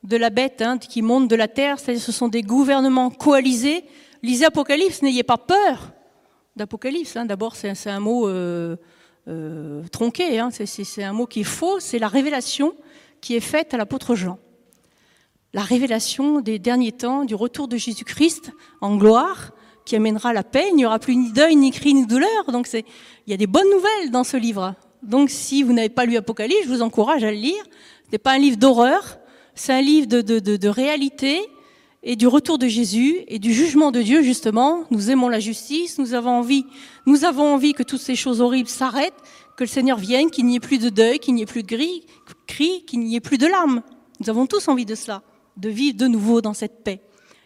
de 0.07 0.17
la 0.17 0.31
bête 0.31 0.63
hein, 0.63 0.79
qui 0.79 1.03
monte 1.03 1.29
de 1.29 1.37
la 1.37 1.49
terre, 1.49 1.79
c'est-à-dire 1.79 2.03
ce 2.03 2.13
sont 2.13 2.29
des 2.29 2.43
gouvernements 2.43 3.11
coalisés. 3.11 3.85
Lisez 4.23 4.47
Apocalypse, 4.47 5.03
n'ayez 5.03 5.23
pas 5.23 5.39
peur 5.39 5.93
d'Apocalypse. 6.55 7.17
Hein. 7.17 7.27
D'abord, 7.27 7.57
c'est 7.57 7.75
un 7.87 8.01
mot 8.01 8.29
euh, 8.29 8.77
euh, 9.29 9.83
tronqué, 9.91 10.39
hein. 10.39 10.51
c'est 10.51 11.03
un 11.03 11.13
mot 11.13 11.27
qui 11.27 11.41
est 11.41 11.45
faux, 11.45 11.81
c'est 11.81 11.99
la 11.99 12.09
révélation 12.09 12.75
qui 13.21 13.35
est 13.35 13.41
faite 13.41 13.75
à 13.75 13.77
l'apôtre 13.77 14.15
Jean. 14.15 14.39
La 15.53 15.63
révélation 15.63 16.41
des 16.41 16.59
derniers 16.59 16.93
temps, 16.93 17.25
du 17.25 17.35
retour 17.35 17.67
de 17.67 17.77
Jésus-Christ 17.77 18.53
en 18.81 18.97
gloire, 18.97 19.53
qui 19.85 19.97
amènera 19.97 20.33
la 20.33 20.45
paix. 20.45 20.67
Il 20.71 20.77
n'y 20.77 20.85
aura 20.85 20.99
plus 20.99 21.17
ni 21.17 21.33
deuil, 21.33 21.57
ni 21.57 21.71
cri, 21.71 21.95
ni 21.95 22.07
douleur. 22.07 22.51
Donc 22.53 22.69
il 22.73 22.85
y 23.27 23.33
a 23.33 23.37
des 23.37 23.47
bonnes 23.47 23.71
nouvelles 23.71 24.11
dans 24.11 24.25
ce 24.25 24.37
livre. 24.37 24.75
Donc 25.03 25.31
si 25.31 25.63
vous 25.63 25.73
n'avez 25.73 25.89
pas 25.89 26.05
lu 26.05 26.17
Apocalypse, 26.17 26.65
je 26.65 26.69
vous 26.69 26.83
encourage 26.83 27.25
à 27.25 27.31
le 27.31 27.37
lire. 27.37 27.63
Ce 28.07 28.13
n'est 28.13 28.19
pas 28.19 28.33
un 28.33 28.39
livre 28.39 28.57
d'horreur, 28.57 29.19
c'est 29.57 29.73
un 29.73 29.81
livre 29.81 30.07
de, 30.07 30.21
de, 30.21 30.39
de, 30.39 30.69
réalité 30.69 31.41
et 32.03 32.15
du 32.15 32.29
retour 32.29 32.59
de 32.59 32.69
Jésus 32.69 33.17
et 33.27 33.39
du 33.39 33.53
jugement 33.53 33.91
de 33.91 34.03
Dieu 34.03 34.23
justement. 34.23 34.85
Nous 34.91 35.11
aimons 35.11 35.29
la 35.29 35.41
justice, 35.41 35.99
nous 35.99 36.15
avons 36.15 36.31
envie, 36.31 36.67
nous 37.07 37.25
avons 37.25 37.55
envie 37.55 37.73
que 37.73 37.83
toutes 37.83 38.01
ces 38.01 38.15
choses 38.15 38.41
horribles 38.41 38.69
s'arrêtent, 38.69 39.15
que 39.57 39.65
le 39.65 39.69
Seigneur 39.69 39.99
vienne, 39.99 40.31
qu'il 40.31 40.45
n'y 40.45 40.57
ait 40.57 40.61
plus 40.61 40.79
de 40.79 40.91
deuil, 40.91 41.19
qu'il 41.19 41.35
n'y 41.35 41.43
ait 41.43 41.47
plus 41.47 41.63
de 41.63 41.69
gris, 41.69 42.05
cri, 42.47 42.85
qu'il 42.87 43.01
n'y 43.01 43.17
ait 43.17 43.21
plus 43.21 43.39
de 43.39 43.47
larmes. 43.47 43.83
Nous 44.21 44.29
avons 44.29 44.47
tous 44.47 44.69
envie 44.69 44.85
de 44.85 44.95
cela, 44.95 45.23
de 45.57 45.71
vivre 45.71 45.97
de 45.97 46.07
nouveau 46.07 46.43
dans 46.43 46.55
cette 46.55 46.85
paix. 46.85 47.01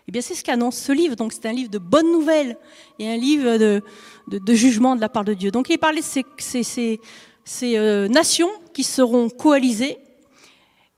Eh 0.08 0.12
bien, 0.12 0.20
c'est 0.20 0.34
ce 0.34 0.42
qu'annonce 0.42 0.76
ce 0.76 0.90
livre. 0.90 1.14
Donc, 1.14 1.32
c'est 1.32 1.46
un 1.46 1.52
livre 1.52 1.70
de 1.70 1.78
bonnes 1.78 2.10
nouvelles 2.10 2.58
et 2.98 3.08
un 3.08 3.16
livre 3.16 3.56
de, 3.58 3.80
de, 4.26 4.38
de, 4.38 4.54
jugement 4.54 4.96
de 4.96 5.00
la 5.00 5.08
part 5.08 5.24
de 5.24 5.34
Dieu. 5.34 5.52
Donc, 5.52 5.68
il 5.70 5.78
parlait 5.78 6.00
de 6.00 6.04
ces, 6.04 6.24
ces, 6.38 6.64
ces, 6.64 7.00
ces 7.44 7.76
euh, 7.76 8.08
nations 8.08 8.50
qui 8.74 8.82
seront 8.82 9.28
coalisées 9.28 9.98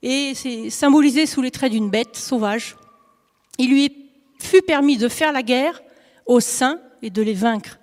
et 0.03 0.33
c'est 0.35 0.69
symbolisé 0.69 1.25
sous 1.25 1.41
les 1.41 1.49
traits 1.49 1.71
d'une 1.71 1.89
bête 1.89 2.15
sauvage 2.15 2.75
il 3.57 3.69
lui 3.69 4.09
fut 4.39 4.61
permis 4.61 4.97
de 4.97 5.07
faire 5.07 5.31
la 5.31 5.43
guerre 5.43 5.81
aux 6.25 6.39
saints 6.39 6.79
et 7.01 7.09
de 7.09 7.21
les 7.21 7.33
vaincre. 7.33 7.79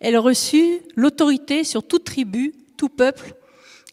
Elle 0.00 0.16
reçut 0.18 0.80
l'autorité 0.96 1.64
sur 1.64 1.86
toute 1.86 2.04
tribu, 2.04 2.54
tout 2.76 2.88
peuple, 2.88 3.34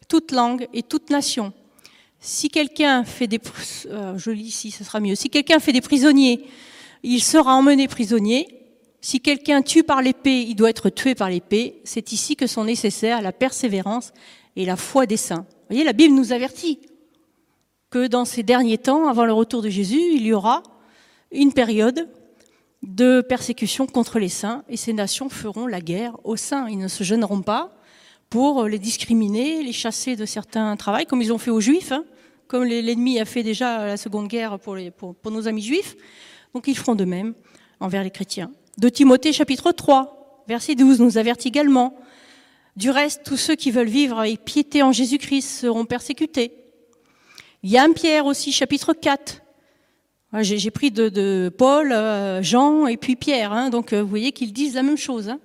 toute 0.08 0.32
langue 0.32 0.66
et 0.72 0.82
toute 0.82 1.10
nation. 1.10 1.52
Si 2.20 2.48
quelqu'un 2.48 3.04
fait 3.04 3.26
des, 3.26 3.40
euh, 3.86 4.18
je 4.18 4.30
lis 4.30 4.48
ici, 4.48 4.70
ce 4.70 4.84
sera 4.84 5.00
mieux. 5.00 5.14
Si 5.14 5.30
quelqu'un 5.30 5.58
fait 5.58 5.72
des 5.72 5.80
prisonniers, 5.80 6.44
il 7.02 7.22
sera 7.22 7.54
emmené 7.54 7.88
prisonnier. 7.88 8.48
Si 9.00 9.20
quelqu'un 9.20 9.62
tue 9.62 9.84
par 9.84 10.02
l'épée, 10.02 10.42
il 10.42 10.54
doit 10.54 10.68
être 10.68 10.90
tué 10.90 11.14
par 11.14 11.30
l'épée. 11.30 11.80
C'est 11.84 12.12
ici 12.12 12.36
que 12.36 12.46
sont 12.46 12.64
nécessaires 12.64 13.22
la 13.22 13.32
persévérance 13.32 14.12
et 14.56 14.66
la 14.66 14.76
foi 14.76 15.06
des 15.06 15.16
saints. 15.16 15.46
Vous 15.48 15.76
voyez, 15.76 15.84
la 15.84 15.92
Bible 15.92 16.14
nous 16.14 16.32
avertit 16.32 16.80
que 17.90 18.06
dans 18.06 18.24
ces 18.24 18.42
derniers 18.42 18.78
temps, 18.78 19.08
avant 19.08 19.24
le 19.24 19.32
retour 19.32 19.62
de 19.62 19.68
Jésus, 19.68 20.00
il 20.14 20.24
y 20.24 20.32
aura 20.32 20.62
une 21.32 21.52
période 21.52 22.08
de 22.82 23.20
persécution 23.20 23.86
contre 23.86 24.18
les 24.18 24.28
saints 24.28 24.64
et 24.68 24.76
ces 24.76 24.92
nations 24.92 25.28
feront 25.28 25.66
la 25.66 25.80
guerre 25.80 26.16
aux 26.24 26.36
saints. 26.36 26.68
Ils 26.68 26.78
ne 26.78 26.88
se 26.88 27.04
gêneront 27.04 27.42
pas 27.42 27.76
pour 28.30 28.64
les 28.66 28.78
discriminer, 28.78 29.62
les 29.62 29.72
chasser 29.72 30.14
de 30.14 30.24
certains 30.24 30.76
travaux, 30.76 31.04
comme 31.08 31.20
ils 31.20 31.32
ont 31.32 31.38
fait 31.38 31.50
aux 31.50 31.60
juifs, 31.60 31.90
hein, 31.90 32.04
comme 32.46 32.64
l'ennemi 32.64 33.18
a 33.18 33.24
fait 33.24 33.42
déjà 33.42 33.84
la 33.84 33.96
Seconde 33.96 34.28
Guerre 34.28 34.58
pour, 34.60 34.76
nos 35.30 35.48
amis 35.48 35.62
juifs. 35.62 35.96
Donc 36.54 36.68
ils 36.68 36.76
feront 36.76 36.94
de 36.94 37.04
même 37.04 37.34
envers 37.80 38.04
les 38.04 38.10
chrétiens. 38.10 38.52
De 38.78 38.88
Timothée 38.88 39.32
chapitre 39.32 39.72
3, 39.72 40.44
verset 40.46 40.76
12 40.76 41.00
nous 41.00 41.18
avertit 41.18 41.48
également. 41.48 41.96
Du 42.76 42.90
reste, 42.90 43.22
tous 43.24 43.36
ceux 43.36 43.56
qui 43.56 43.72
veulent 43.72 43.88
vivre 43.88 44.20
avec 44.20 44.44
piété 44.44 44.82
en 44.82 44.92
Jésus-Christ 44.92 45.42
seront 45.42 45.84
persécutés. 45.84 46.59
Il 47.62 47.70
y 47.70 47.76
a 47.76 47.82
un 47.82 47.92
Pierre 47.92 48.24
aussi, 48.24 48.52
chapitre 48.52 48.94
4, 48.94 49.42
j'ai 50.40 50.70
pris 50.70 50.90
de, 50.90 51.52
Paul, 51.56 51.92
euh, 51.92 52.42
Jean 52.42 52.86
et 52.86 52.96
puis 52.96 53.16
Pierre. 53.16 53.52
Hein, 53.52 53.68
donc 53.68 53.92
euh, 53.92 54.00
vous 54.00 54.08
voyez 54.08 54.32
qu'ils 54.32 54.52
disent 54.52 54.74
la 54.74 54.82
même 54.82 54.96
chose. 54.96 55.28
Hein. 55.28 55.40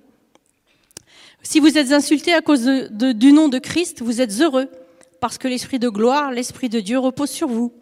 Si 1.42 1.60
vous 1.60 1.76
êtes 1.76 1.92
insultés 1.92 2.32
à 2.32 2.40
cause 2.40 2.64
du 2.64 3.32
nom 3.32 3.48
de 3.48 3.58
Christ, 3.58 4.02
vous 4.02 4.20
êtes 4.20 4.40
heureux, 4.40 4.68
parce 5.20 5.38
que 5.38 5.46
l'Esprit 5.46 5.78
de 5.78 5.88
gloire, 5.88 6.30
l'Esprit 6.30 6.68
de 6.68 6.80
Dieu 6.80 6.98
repose 6.98 7.30
sur 7.30 7.48
vous. 7.48 7.72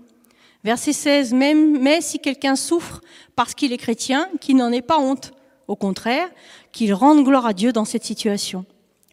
Verset 0.64 0.92
16, 0.92 1.32
même, 1.32 1.78
mais 1.80 2.00
si 2.00 2.18
quelqu'un 2.18 2.56
souffre 2.56 3.00
parce 3.36 3.54
qu'il 3.54 3.72
est 3.72 3.78
chrétien, 3.78 4.28
qu'il 4.40 4.56
n'en 4.56 4.72
ait 4.72 4.82
pas 4.82 4.98
honte. 4.98 5.32
Au 5.68 5.76
contraire, 5.76 6.28
qu'il 6.72 6.92
rende 6.92 7.24
gloire 7.24 7.46
à 7.46 7.52
Dieu 7.52 7.72
dans 7.72 7.84
cette 7.84 8.04
situation. 8.04 8.64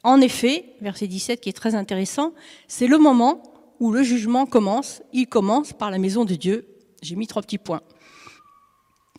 En 0.04 0.20
effet, 0.20 0.66
verset 0.82 1.08
17 1.08 1.40
qui 1.40 1.50
est 1.50 1.54
très 1.54 1.76
intéressant, 1.76 2.34
c'est 2.68 2.88
le 2.88 2.98
moment 2.98 3.51
où 3.82 3.92
le 3.92 4.04
jugement 4.04 4.46
commence. 4.46 5.02
Il 5.12 5.28
commence 5.28 5.74
par 5.74 5.92
la 5.92 5.98
maison 5.98 6.24
de 6.24 6.36
Dieu, 6.36 6.66
j'ai 7.02 7.18
mis 7.18 7.28
trois 7.28 7.42
petits 7.42 7.58
points. 7.58 7.82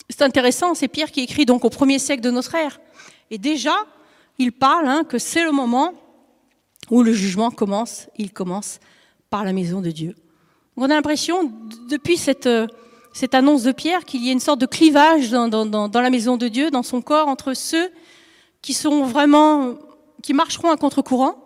C'est 0.09 0.23
intéressant, 0.23 0.73
c'est 0.73 0.87
Pierre 0.87 1.11
qui 1.11 1.21
écrit 1.21 1.45
donc 1.45 1.65
au 1.65 1.69
premier 1.69 1.99
siècle 1.99 2.23
de 2.23 2.31
notre 2.31 2.55
ère. 2.55 2.79
Et 3.29 3.37
déjà, 3.37 3.75
il 4.39 4.53
parle 4.53 4.87
hein, 4.87 5.03
que 5.03 5.19
c'est 5.19 5.43
le 5.43 5.51
moment 5.51 5.93
où 6.89 7.03
le 7.03 7.13
jugement 7.13 7.51
commence. 7.51 8.07
Il 8.17 8.31
commence 8.31 8.79
par 9.29 9.43
la 9.43 9.51
maison 9.51 9.81
de 9.81 9.91
Dieu. 9.91 10.15
On 10.77 10.85
a 10.85 10.89
l'impression, 10.89 11.51
depuis 11.89 12.17
cette, 12.17 12.49
cette 13.13 13.35
annonce 13.35 13.63
de 13.63 13.73
Pierre, 13.73 14.05
qu'il 14.05 14.25
y 14.25 14.29
a 14.29 14.31
une 14.31 14.39
sorte 14.39 14.59
de 14.59 14.65
clivage 14.65 15.29
dans, 15.29 15.89
la 15.93 16.09
maison 16.09 16.37
de 16.37 16.47
Dieu, 16.47 16.71
dans 16.71 16.83
son 16.83 17.01
corps, 17.01 17.27
entre 17.27 17.53
ceux 17.53 17.91
qui 18.61 18.73
vraiment, 19.03 19.75
qui 20.21 20.33
marcheront 20.33 20.71
à 20.71 20.77
contre-courant, 20.77 21.42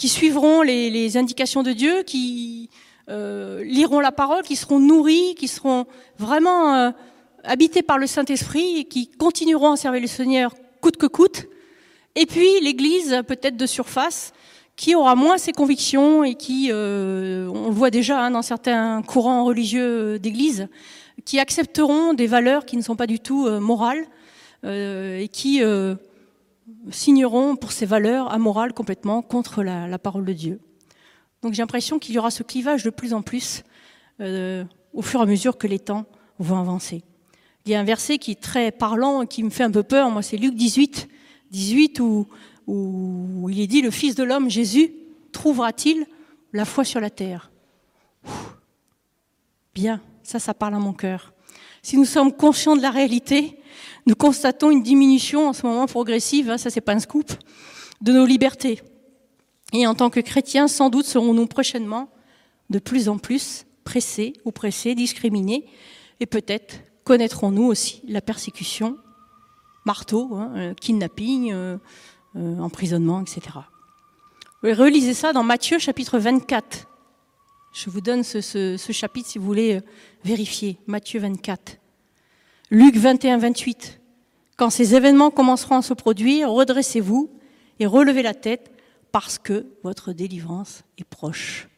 qui 0.00 0.08
suivront 0.08 0.62
les, 0.62 1.18
indications 1.18 1.62
de 1.62 1.72
Dieu, 1.72 2.04
qui, 2.04 2.70
euh, 3.10 3.62
liront 3.62 4.00
la 4.00 4.12
parole, 4.12 4.42
qui 4.42 4.56
seront 4.56 4.78
nourris, 4.78 5.34
qui 5.34 5.46
seront 5.46 5.84
vraiment 6.18 6.74
euh, 6.74 6.90
habités 7.44 7.82
par 7.82 7.98
le 7.98 8.06
Saint-Esprit 8.06 8.78
et 8.78 8.84
qui 8.84 9.08
continueront 9.08 9.72
à 9.72 9.76
servir 9.76 10.00
le 10.00 10.06
Seigneur 10.06 10.54
coûte 10.80 10.96
que 10.96 11.04
coûte. 11.04 11.48
Et 12.14 12.24
puis 12.24 12.48
l'Église, 12.62 13.20
peut-être 13.28 13.58
de 13.58 13.66
surface, 13.66 14.32
qui 14.74 14.94
aura 14.94 15.14
moins 15.16 15.36
ses 15.36 15.52
convictions 15.52 16.24
et 16.24 16.34
qui, 16.34 16.70
euh, 16.72 17.46
on 17.54 17.66
le 17.66 17.74
voit 17.74 17.90
déjà 17.90 18.24
hein, 18.24 18.30
dans 18.30 18.40
certains 18.40 19.02
courants 19.02 19.44
religieux 19.44 20.18
d'Église, 20.18 20.68
qui 21.26 21.38
accepteront 21.38 22.14
des 22.14 22.26
valeurs 22.26 22.64
qui 22.64 22.78
ne 22.78 22.82
sont 22.82 22.96
pas 22.96 23.06
du 23.06 23.20
tout 23.20 23.46
euh, 23.46 23.60
morales 23.60 24.06
et 24.62 25.28
qui 25.32 25.62
signeront 26.90 27.56
pour 27.56 27.72
ces 27.72 27.86
valeurs 27.86 28.32
amorales 28.32 28.72
complètement 28.72 29.22
contre 29.22 29.62
la, 29.62 29.98
parole 29.98 30.24
de 30.24 30.32
Dieu. 30.32 30.60
Donc 31.42 31.54
j'ai 31.54 31.62
l'impression 31.62 31.98
qu'il 31.98 32.14
y 32.14 32.18
aura 32.18 32.30
ce 32.30 32.42
clivage 32.42 32.84
de 32.84 32.90
plus 32.90 33.14
en 33.14 33.22
plus 33.22 33.64
euh, 34.20 34.64
au 34.92 35.02
fur 35.02 35.20
et 35.20 35.22
à 35.22 35.26
mesure 35.26 35.56
que 35.58 35.66
les 35.66 35.78
temps 35.78 36.06
vont 36.38 36.58
avancer. 36.58 37.02
Il 37.64 37.72
y 37.72 37.74
a 37.74 37.80
un 37.80 37.84
verset 37.84 38.18
qui 38.18 38.32
est 38.32 38.40
très 38.40 38.70
parlant, 38.72 39.26
qui 39.26 39.42
me 39.42 39.50
fait 39.50 39.64
un 39.64 39.70
peu 39.70 39.82
peur, 39.82 40.10
moi 40.10 40.22
c'est 40.22 40.36
Luc 40.36 40.54
18, 40.54 41.08
18 41.50 42.00
où, 42.00 42.26
où 42.66 43.48
il 43.50 43.60
est 43.60 43.66
dit, 43.66 43.82
le 43.82 43.90
Fils 43.90 44.14
de 44.14 44.22
l'homme, 44.22 44.48
Jésus, 44.48 44.92
trouvera-t-il 45.32 46.06
la 46.52 46.64
foi 46.64 46.84
sur 46.84 47.00
la 47.00 47.10
terre? 47.10 47.50
Bien, 49.74 50.00
ça, 50.22 50.38
ça 50.38 50.54
parle 50.54 50.74
à 50.74 50.78
mon 50.78 50.92
cœur. 50.92 51.32
Si 51.82 51.96
nous 51.96 52.04
sommes 52.04 52.32
conscients 52.32 52.76
de 52.76 52.82
la 52.82 52.90
réalité, 52.90 53.58
nous 54.06 54.14
constatons 54.14 54.70
une 54.70 54.82
diminution 54.82 55.48
en 55.48 55.52
ce 55.52 55.66
moment 55.66 55.86
progressive, 55.86 56.50
hein, 56.50 56.58
ça 56.58 56.70
c'est 56.70 56.80
pas 56.80 56.92
un 56.92 56.98
scoop, 56.98 57.32
de 58.00 58.12
nos 58.12 58.26
libertés. 58.26 58.80
Et 59.72 59.86
en 59.86 59.94
tant 59.94 60.10
que 60.10 60.20
chrétiens, 60.20 60.68
sans 60.68 60.90
doute 60.90 61.06
serons-nous 61.06 61.46
prochainement 61.46 62.10
de 62.70 62.78
plus 62.78 63.08
en 63.08 63.18
plus 63.18 63.66
pressés, 63.84 64.34
oppressés, 64.44 64.94
discriminés, 64.94 65.66
et 66.20 66.26
peut-être 66.26 66.76
connaîtrons-nous 67.04 67.64
aussi 67.64 68.02
la 68.06 68.20
persécution, 68.20 68.96
marteau, 69.84 70.34
hein, 70.34 70.52
euh, 70.56 70.74
kidnapping, 70.74 71.52
euh, 71.52 71.78
euh, 72.36 72.58
emprisonnement, 72.58 73.20
etc. 73.22 73.40
Relisez 74.62 75.14
ça 75.14 75.32
dans 75.32 75.42
Matthieu 75.42 75.78
chapitre 75.78 76.18
24. 76.18 76.89
Je 77.72 77.88
vous 77.88 78.00
donne 78.00 78.24
ce, 78.24 78.76
chapitre 78.90 79.28
si 79.28 79.38
vous 79.38 79.44
voulez 79.44 79.76
euh, 79.76 79.80
vérifier. 80.24 80.78
Matthieu 80.86 81.20
24. 81.20 81.76
Luc 82.70 82.96
21, 82.96 83.38
28. 83.38 84.00
Quand 84.56 84.70
ces 84.70 84.94
événements 84.94 85.30
commenceront 85.30 85.76
à 85.76 85.82
se 85.82 85.94
produire, 85.94 86.50
redressez-vous 86.50 87.30
et 87.78 87.86
relevez 87.86 88.22
la 88.22 88.34
tête 88.34 88.72
parce 89.12 89.38
que 89.38 89.66
votre 89.82 90.12
délivrance 90.12 90.82
est 90.98 91.04
proche. 91.04 91.68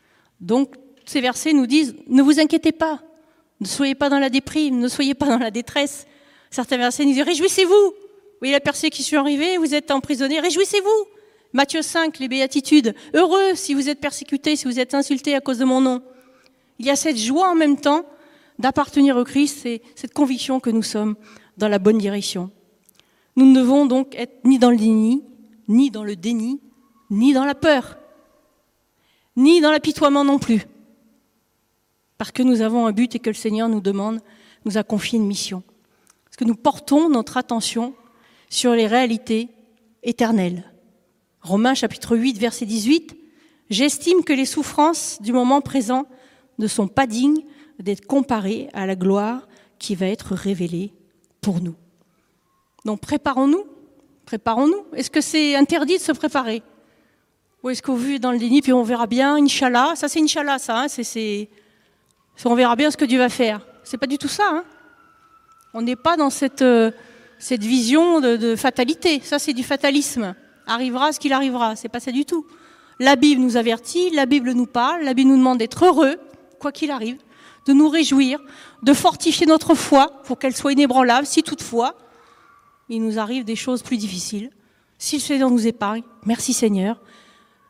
Donc, 0.41 0.75
ces 1.05 1.21
versets 1.21 1.53
nous 1.53 1.67
disent, 1.67 1.95
ne 2.09 2.23
vous 2.23 2.41
inquiétez 2.41 2.73
pas, 2.73 3.03
ne 3.61 3.67
soyez 3.67 3.95
pas 3.95 4.09
dans 4.09 4.19
la 4.19 4.31
déprime, 4.31 4.79
ne 4.79 4.89
soyez 4.89 5.15
pas 5.15 5.27
dans 5.27 5.39
la 5.39 5.51
détresse. 5.51 6.07
Certains 6.51 6.79
versets 6.79 7.05
nous 7.05 7.13
disent, 7.13 7.23
réjouissez-vous. 7.23 7.95
Oui, 8.41 8.51
la 8.51 8.61
persécution 8.61 9.19
est 9.19 9.21
arrivée, 9.21 9.59
vous 9.59 9.75
êtes 9.75 9.91
emprisonné, 9.91 10.41
réjouissez-vous. 10.41 11.07
Matthieu 11.53 11.83
5, 11.83 12.19
les 12.19 12.29
béatitudes. 12.29 12.95
Heureux 13.15 13.55
si 13.55 13.75
vous 13.75 13.89
êtes 13.89 14.01
persécutés, 14.01 14.57
si 14.57 14.65
vous 14.65 14.81
êtes 14.81 14.95
insultés 14.95 15.35
à 15.35 15.41
cause 15.41 15.59
de 15.59 15.65
mon 15.65 15.81
nom. 15.81 16.03
Il 16.79 16.87
y 16.87 16.91
a 16.91 16.97
cette 16.97 17.19
joie 17.19 17.51
en 17.51 17.55
même 17.55 17.79
temps 17.79 18.07
d'appartenir 18.59 19.17
au 19.17 19.25
Christ 19.25 19.67
et 19.67 19.83
cette 19.95 20.15
conviction 20.15 20.61
que 20.61 20.71
nous 20.71 20.83
sommes 20.83 21.17
dans 21.59 21.69
la 21.69 21.79
bonne 21.79 21.99
direction. 21.99 22.51
Nous 23.37 23.47
ne 23.47 23.55
devons 23.55 23.87
donc 23.87 24.15
être 24.15 24.45
ni 24.45 24.59
dans 24.59 24.71
le 24.71 24.77
déni, 24.77 25.25
ni 25.69 25.91
dans 25.91 26.05
le 26.05 26.17
déni, 26.17 26.61
ni 27.11 27.35
dans 27.35 27.45
la 27.45 27.55
peur, 27.55 27.99
ni 29.37 29.61
dans 29.61 29.71
l'apitoiement 29.71 30.25
non 30.25 30.39
plus. 30.39 30.67
Parce 32.17 32.33
que 32.33 32.43
nous 32.43 32.63
avons 32.63 32.87
un 32.87 32.93
but 32.93 33.15
et 33.15 33.19
que 33.19 33.31
le 33.31 33.35
Seigneur 33.35 33.69
nous 33.69 33.81
demande, 33.81 34.21
nous 34.65 34.79
a 34.79 34.85
confié 34.85 35.19
une 35.19 35.27
mission. 35.27 35.63
Parce 36.25 36.37
que 36.37 36.45
nous 36.45 36.55
portons 36.55 37.11
notre 37.11 37.37
attention 37.37 37.95
sur 38.49 38.73
les 38.73 38.87
réalités 38.87 39.49
éternelles. 40.03 40.72
Romains 41.43 41.75
chapitre 41.75 42.17
8, 42.17 42.39
verset 42.39 42.67
18, 42.67 43.17
J'estime 43.73 44.23
que 44.23 44.33
les 44.35 44.45
souffrances 44.45 45.21
du 45.23 45.33
moment 45.33 45.61
présent 45.63 46.07
ne 46.59 46.67
sont 46.67 46.89
pas 46.89 47.07
dignes 47.07 47.43
d'être 47.79 48.07
comparées 48.07 48.69
à 48.75 48.87
la 48.87 48.97
gloire 48.97 49.49
qui 49.79 49.95
va 49.95 50.07
être 50.07 50.35
révélée 50.35 50.93
pour 51.41 51.61
nous. 51.61 51.75
Donc 52.85 53.01
préparons-nous, 53.01 53.65
préparons-nous. 54.27 54.85
Est-ce 54.95 55.11
que 55.11 55.23
c'est 55.23 55.57
interdit 55.57 55.97
de 55.97 56.03
se 56.03 56.13
préparer? 56.13 56.63
Ou 57.63 57.71
est-ce 57.71 57.83
qu'au 57.83 57.97
vu 57.97 58.19
dans 58.19 58.31
le 58.31 58.39
déni, 58.39 58.61
puis 58.61 58.73
on 58.73 58.83
verra 58.83 59.07
bien, 59.07 59.37
Inch'Allah, 59.37 59.95
ça 59.97 60.07
c'est 60.07 60.21
Inch'Allah, 60.21 60.59
ça, 60.59 60.83
hein, 60.83 60.89
c'est, 60.89 61.49
on 62.45 62.55
verra 62.55 62.77
bien 62.77 62.91
ce 62.91 62.97
que 62.97 63.05
Dieu 63.05 63.19
va 63.19 63.31
faire. 63.31 63.67
C'est 63.85 63.99
pas 63.99 64.07
du 64.07 64.19
tout 64.19 64.29
ça. 64.29 64.45
Hein. 64.49 64.65
On 65.73 65.81
n'est 65.81 65.97
pas 65.97 66.17
dans 66.17 66.31
cette, 66.31 66.63
euh, 66.63 66.91
cette 67.39 67.65
vision 67.65 68.21
de, 68.21 68.37
de 68.37 68.55
fatalité, 68.55 69.21
ça 69.21 69.39
c'est 69.39 69.55
du 69.55 69.63
fatalisme. 69.63 70.35
Arrivera 70.67 71.13
ce 71.13 71.21
qu'il 71.21 71.33
arrivera, 71.33 71.77
c'est 71.77 71.89
pas 71.89 72.01
ça 72.01 72.13
du 72.13 72.25
tout. 72.25 72.47
La 72.99 73.17
Bible 73.17 73.41
nous 73.41 73.57
avertit, 73.57 74.11
la 74.11 74.27
Bible 74.27 74.53
nous 74.53 74.67
parle, 74.67 75.03
la 75.03 75.15
Bible 75.15 75.31
nous 75.31 75.39
demande 75.39 75.59
d'être 75.59 75.85
heureux, 75.85 76.17
quoi 76.59 76.73
qu'il 76.73 76.91
arrive, 76.91 77.19
de 77.67 77.73
nous 77.73 77.89
réjouir, 77.89 78.41
de 78.83 78.93
fortifier 78.93 79.47
notre 79.47 79.75
foi 79.75 80.23
pour 80.25 80.39
qu'elle 80.39 80.55
soit 80.55 80.73
inébranlable, 80.73 81.27
si 81.27 81.43
toutefois 81.43 81.97
il 82.89 83.03
nous 83.03 83.19
arrive 83.19 83.45
des 83.45 83.57
choses 83.57 83.83
plus 83.83 83.97
difficiles. 83.97 84.51
Si 84.99 85.17
le 85.17 85.23
Seigneur 85.23 85.51
nous 85.51 85.67
épargne, 85.67 86.03
merci 86.25 86.53
Seigneur. 86.53 87.01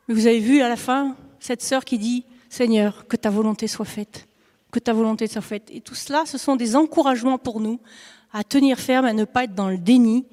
Mais 0.06 0.14
vous 0.14 0.26
avez 0.26 0.40
vu 0.40 0.60
à 0.60 0.68
la 0.68 0.76
fin 0.76 1.16
cette 1.40 1.62
sœur 1.62 1.84
qui 1.84 1.98
dit 1.98 2.24
Seigneur, 2.48 3.06
que 3.06 3.16
ta 3.16 3.30
volonté 3.30 3.66
soit 3.66 3.86
faite, 3.86 4.28
que 4.70 4.78
ta 4.78 4.92
volonté 4.92 5.26
soit 5.26 5.40
faite. 5.40 5.70
Et 5.72 5.80
tout 5.80 5.94
cela, 5.94 6.24
ce 6.26 6.36
sont 6.36 6.56
des 6.56 6.76
encouragements 6.76 7.38
pour 7.38 7.60
nous 7.60 7.80
à 8.32 8.44
tenir 8.44 8.78
ferme, 8.78 9.06
à 9.06 9.12
ne 9.12 9.24
pas 9.24 9.44
être 9.44 9.54
dans 9.54 9.68
le 9.68 9.78
déni 9.78 10.26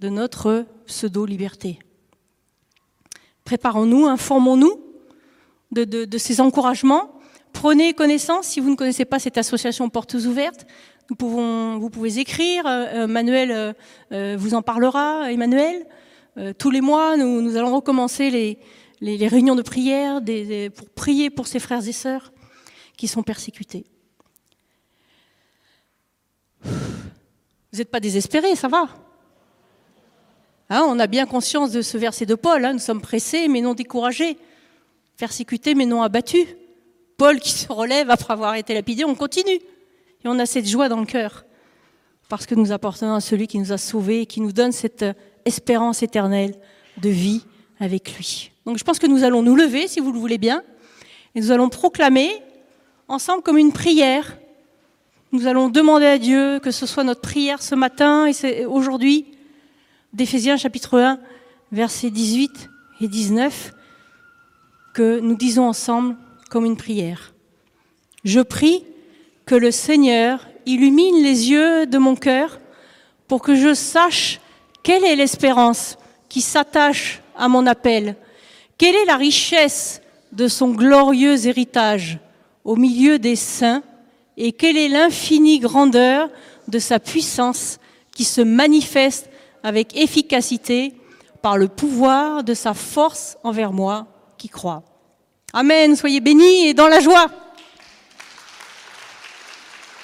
de 0.00 0.08
notre 0.08 0.66
pseudo-liberté. 0.86 1.78
Préparons-nous, 3.44 4.06
informons-nous 4.06 4.80
de, 5.70 6.18
ces 6.18 6.40
encouragements. 6.40 7.18
Prenez 7.52 7.92
connaissance, 7.92 8.46
si 8.46 8.60
vous 8.60 8.70
ne 8.70 8.76
connaissez 8.76 9.04
pas 9.04 9.18
cette 9.18 9.38
association 9.38 9.88
Portes 9.90 10.14
Ouvertes, 10.14 10.66
vous 11.10 11.90
pouvez 11.90 12.18
écrire, 12.18 12.66
euh, 12.66 12.86
euh, 12.94 13.06
Manuel 13.06 13.74
euh, 14.12 14.36
vous 14.38 14.54
en 14.54 14.62
parlera, 14.62 15.30
Emmanuel. 15.30 15.86
tous 16.58 16.70
les 16.70 16.80
mois, 16.80 17.16
nous, 17.16 17.56
allons 17.56 17.74
recommencer 17.74 18.58
les, 19.00 19.28
réunions 19.28 19.54
de 19.54 19.62
prière 19.62 20.20
pour 20.74 20.90
prier 20.90 21.30
pour 21.30 21.46
ces 21.46 21.60
frères 21.60 21.86
et 21.86 21.92
sœurs 21.92 22.32
qui 22.96 23.06
sont 23.06 23.22
persécutés. 23.22 23.84
Vous 26.62 27.78
n'êtes 27.78 27.90
pas 27.90 28.00
désespérés, 28.00 28.56
ça 28.56 28.68
va 28.68 29.03
Hein, 30.70 30.84
on 30.88 30.98
a 30.98 31.06
bien 31.06 31.26
conscience 31.26 31.70
de 31.72 31.82
ce 31.82 31.98
verset 31.98 32.26
de 32.26 32.34
Paul. 32.34 32.64
Hein, 32.64 32.74
nous 32.74 32.78
sommes 32.78 33.00
pressés 33.00 33.48
mais 33.48 33.60
non 33.60 33.74
découragés, 33.74 34.38
persécutés 35.18 35.74
mais 35.74 35.86
non 35.86 36.02
abattus. 36.02 36.46
Paul 37.16 37.38
qui 37.38 37.50
se 37.50 37.70
relève 37.70 38.10
après 38.10 38.32
avoir 38.32 38.54
été 38.54 38.74
lapidé, 38.74 39.04
on 39.04 39.14
continue. 39.14 39.52
Et 39.52 40.26
on 40.26 40.38
a 40.38 40.46
cette 40.46 40.66
joie 40.66 40.88
dans 40.88 41.00
le 41.00 41.06
cœur 41.06 41.44
parce 42.28 42.46
que 42.46 42.54
nous 42.54 42.72
appartenons 42.72 43.14
à 43.14 43.20
celui 43.20 43.46
qui 43.46 43.58
nous 43.58 43.72
a 43.72 43.78
sauvés 43.78 44.22
et 44.22 44.26
qui 44.26 44.40
nous 44.40 44.52
donne 44.52 44.72
cette 44.72 45.04
espérance 45.44 46.02
éternelle 46.02 46.54
de 47.00 47.08
vie 47.08 47.44
avec 47.78 48.16
lui. 48.16 48.50
Donc 48.66 48.78
je 48.78 48.84
pense 48.84 48.98
que 48.98 49.06
nous 49.06 49.24
allons 49.24 49.42
nous 49.42 49.54
lever, 49.54 49.88
si 49.88 50.00
vous 50.00 50.12
le 50.12 50.18
voulez 50.18 50.38
bien, 50.38 50.62
et 51.34 51.40
nous 51.40 51.50
allons 51.50 51.68
proclamer 51.68 52.30
ensemble 53.08 53.42
comme 53.42 53.58
une 53.58 53.72
prière. 53.72 54.38
Nous 55.32 55.46
allons 55.46 55.68
demander 55.68 56.06
à 56.06 56.18
Dieu 56.18 56.60
que 56.60 56.70
ce 56.70 56.86
soit 56.86 57.04
notre 57.04 57.20
prière 57.20 57.60
ce 57.60 57.74
matin 57.74 58.26
et 58.26 58.64
aujourd'hui, 58.64 59.26
d'Éphésiens 60.14 60.56
chapitre 60.56 61.00
1, 61.00 61.18
versets 61.72 62.10
18 62.10 62.70
et 63.00 63.08
19, 63.08 63.74
que 64.94 65.18
nous 65.18 65.36
disons 65.36 65.66
ensemble 65.66 66.16
comme 66.50 66.64
une 66.64 66.76
prière. 66.76 67.34
Je 68.22 68.38
prie 68.38 68.84
que 69.44 69.56
le 69.56 69.72
Seigneur 69.72 70.46
illumine 70.66 71.20
les 71.20 71.50
yeux 71.50 71.86
de 71.86 71.98
mon 71.98 72.14
cœur 72.14 72.60
pour 73.26 73.42
que 73.42 73.56
je 73.56 73.74
sache 73.74 74.40
quelle 74.84 75.04
est 75.04 75.16
l'espérance 75.16 75.98
qui 76.28 76.42
s'attache 76.42 77.20
à 77.36 77.48
mon 77.48 77.66
appel, 77.66 78.14
quelle 78.78 78.94
est 78.94 79.06
la 79.06 79.16
richesse 79.16 80.00
de 80.30 80.46
son 80.46 80.70
glorieux 80.70 81.44
héritage 81.48 82.20
au 82.64 82.76
milieu 82.76 83.18
des 83.18 83.36
saints 83.36 83.82
et 84.36 84.52
quelle 84.52 84.76
est 84.76 84.88
l'infinie 84.88 85.58
grandeur 85.58 86.30
de 86.68 86.78
sa 86.78 87.00
puissance 87.00 87.80
qui 88.14 88.24
se 88.24 88.40
manifeste 88.40 89.28
avec 89.64 89.96
efficacité 89.96 90.94
par 91.42 91.58
le 91.58 91.66
pouvoir 91.66 92.44
de 92.44 92.54
sa 92.54 92.74
force 92.74 93.36
envers 93.42 93.72
moi 93.72 94.06
qui 94.38 94.48
crois. 94.48 94.84
Amen, 95.52 95.96
soyez 95.96 96.20
bénis 96.20 96.68
et 96.68 96.74
dans 96.74 96.88
la 96.88 97.00
joie. 97.00 97.26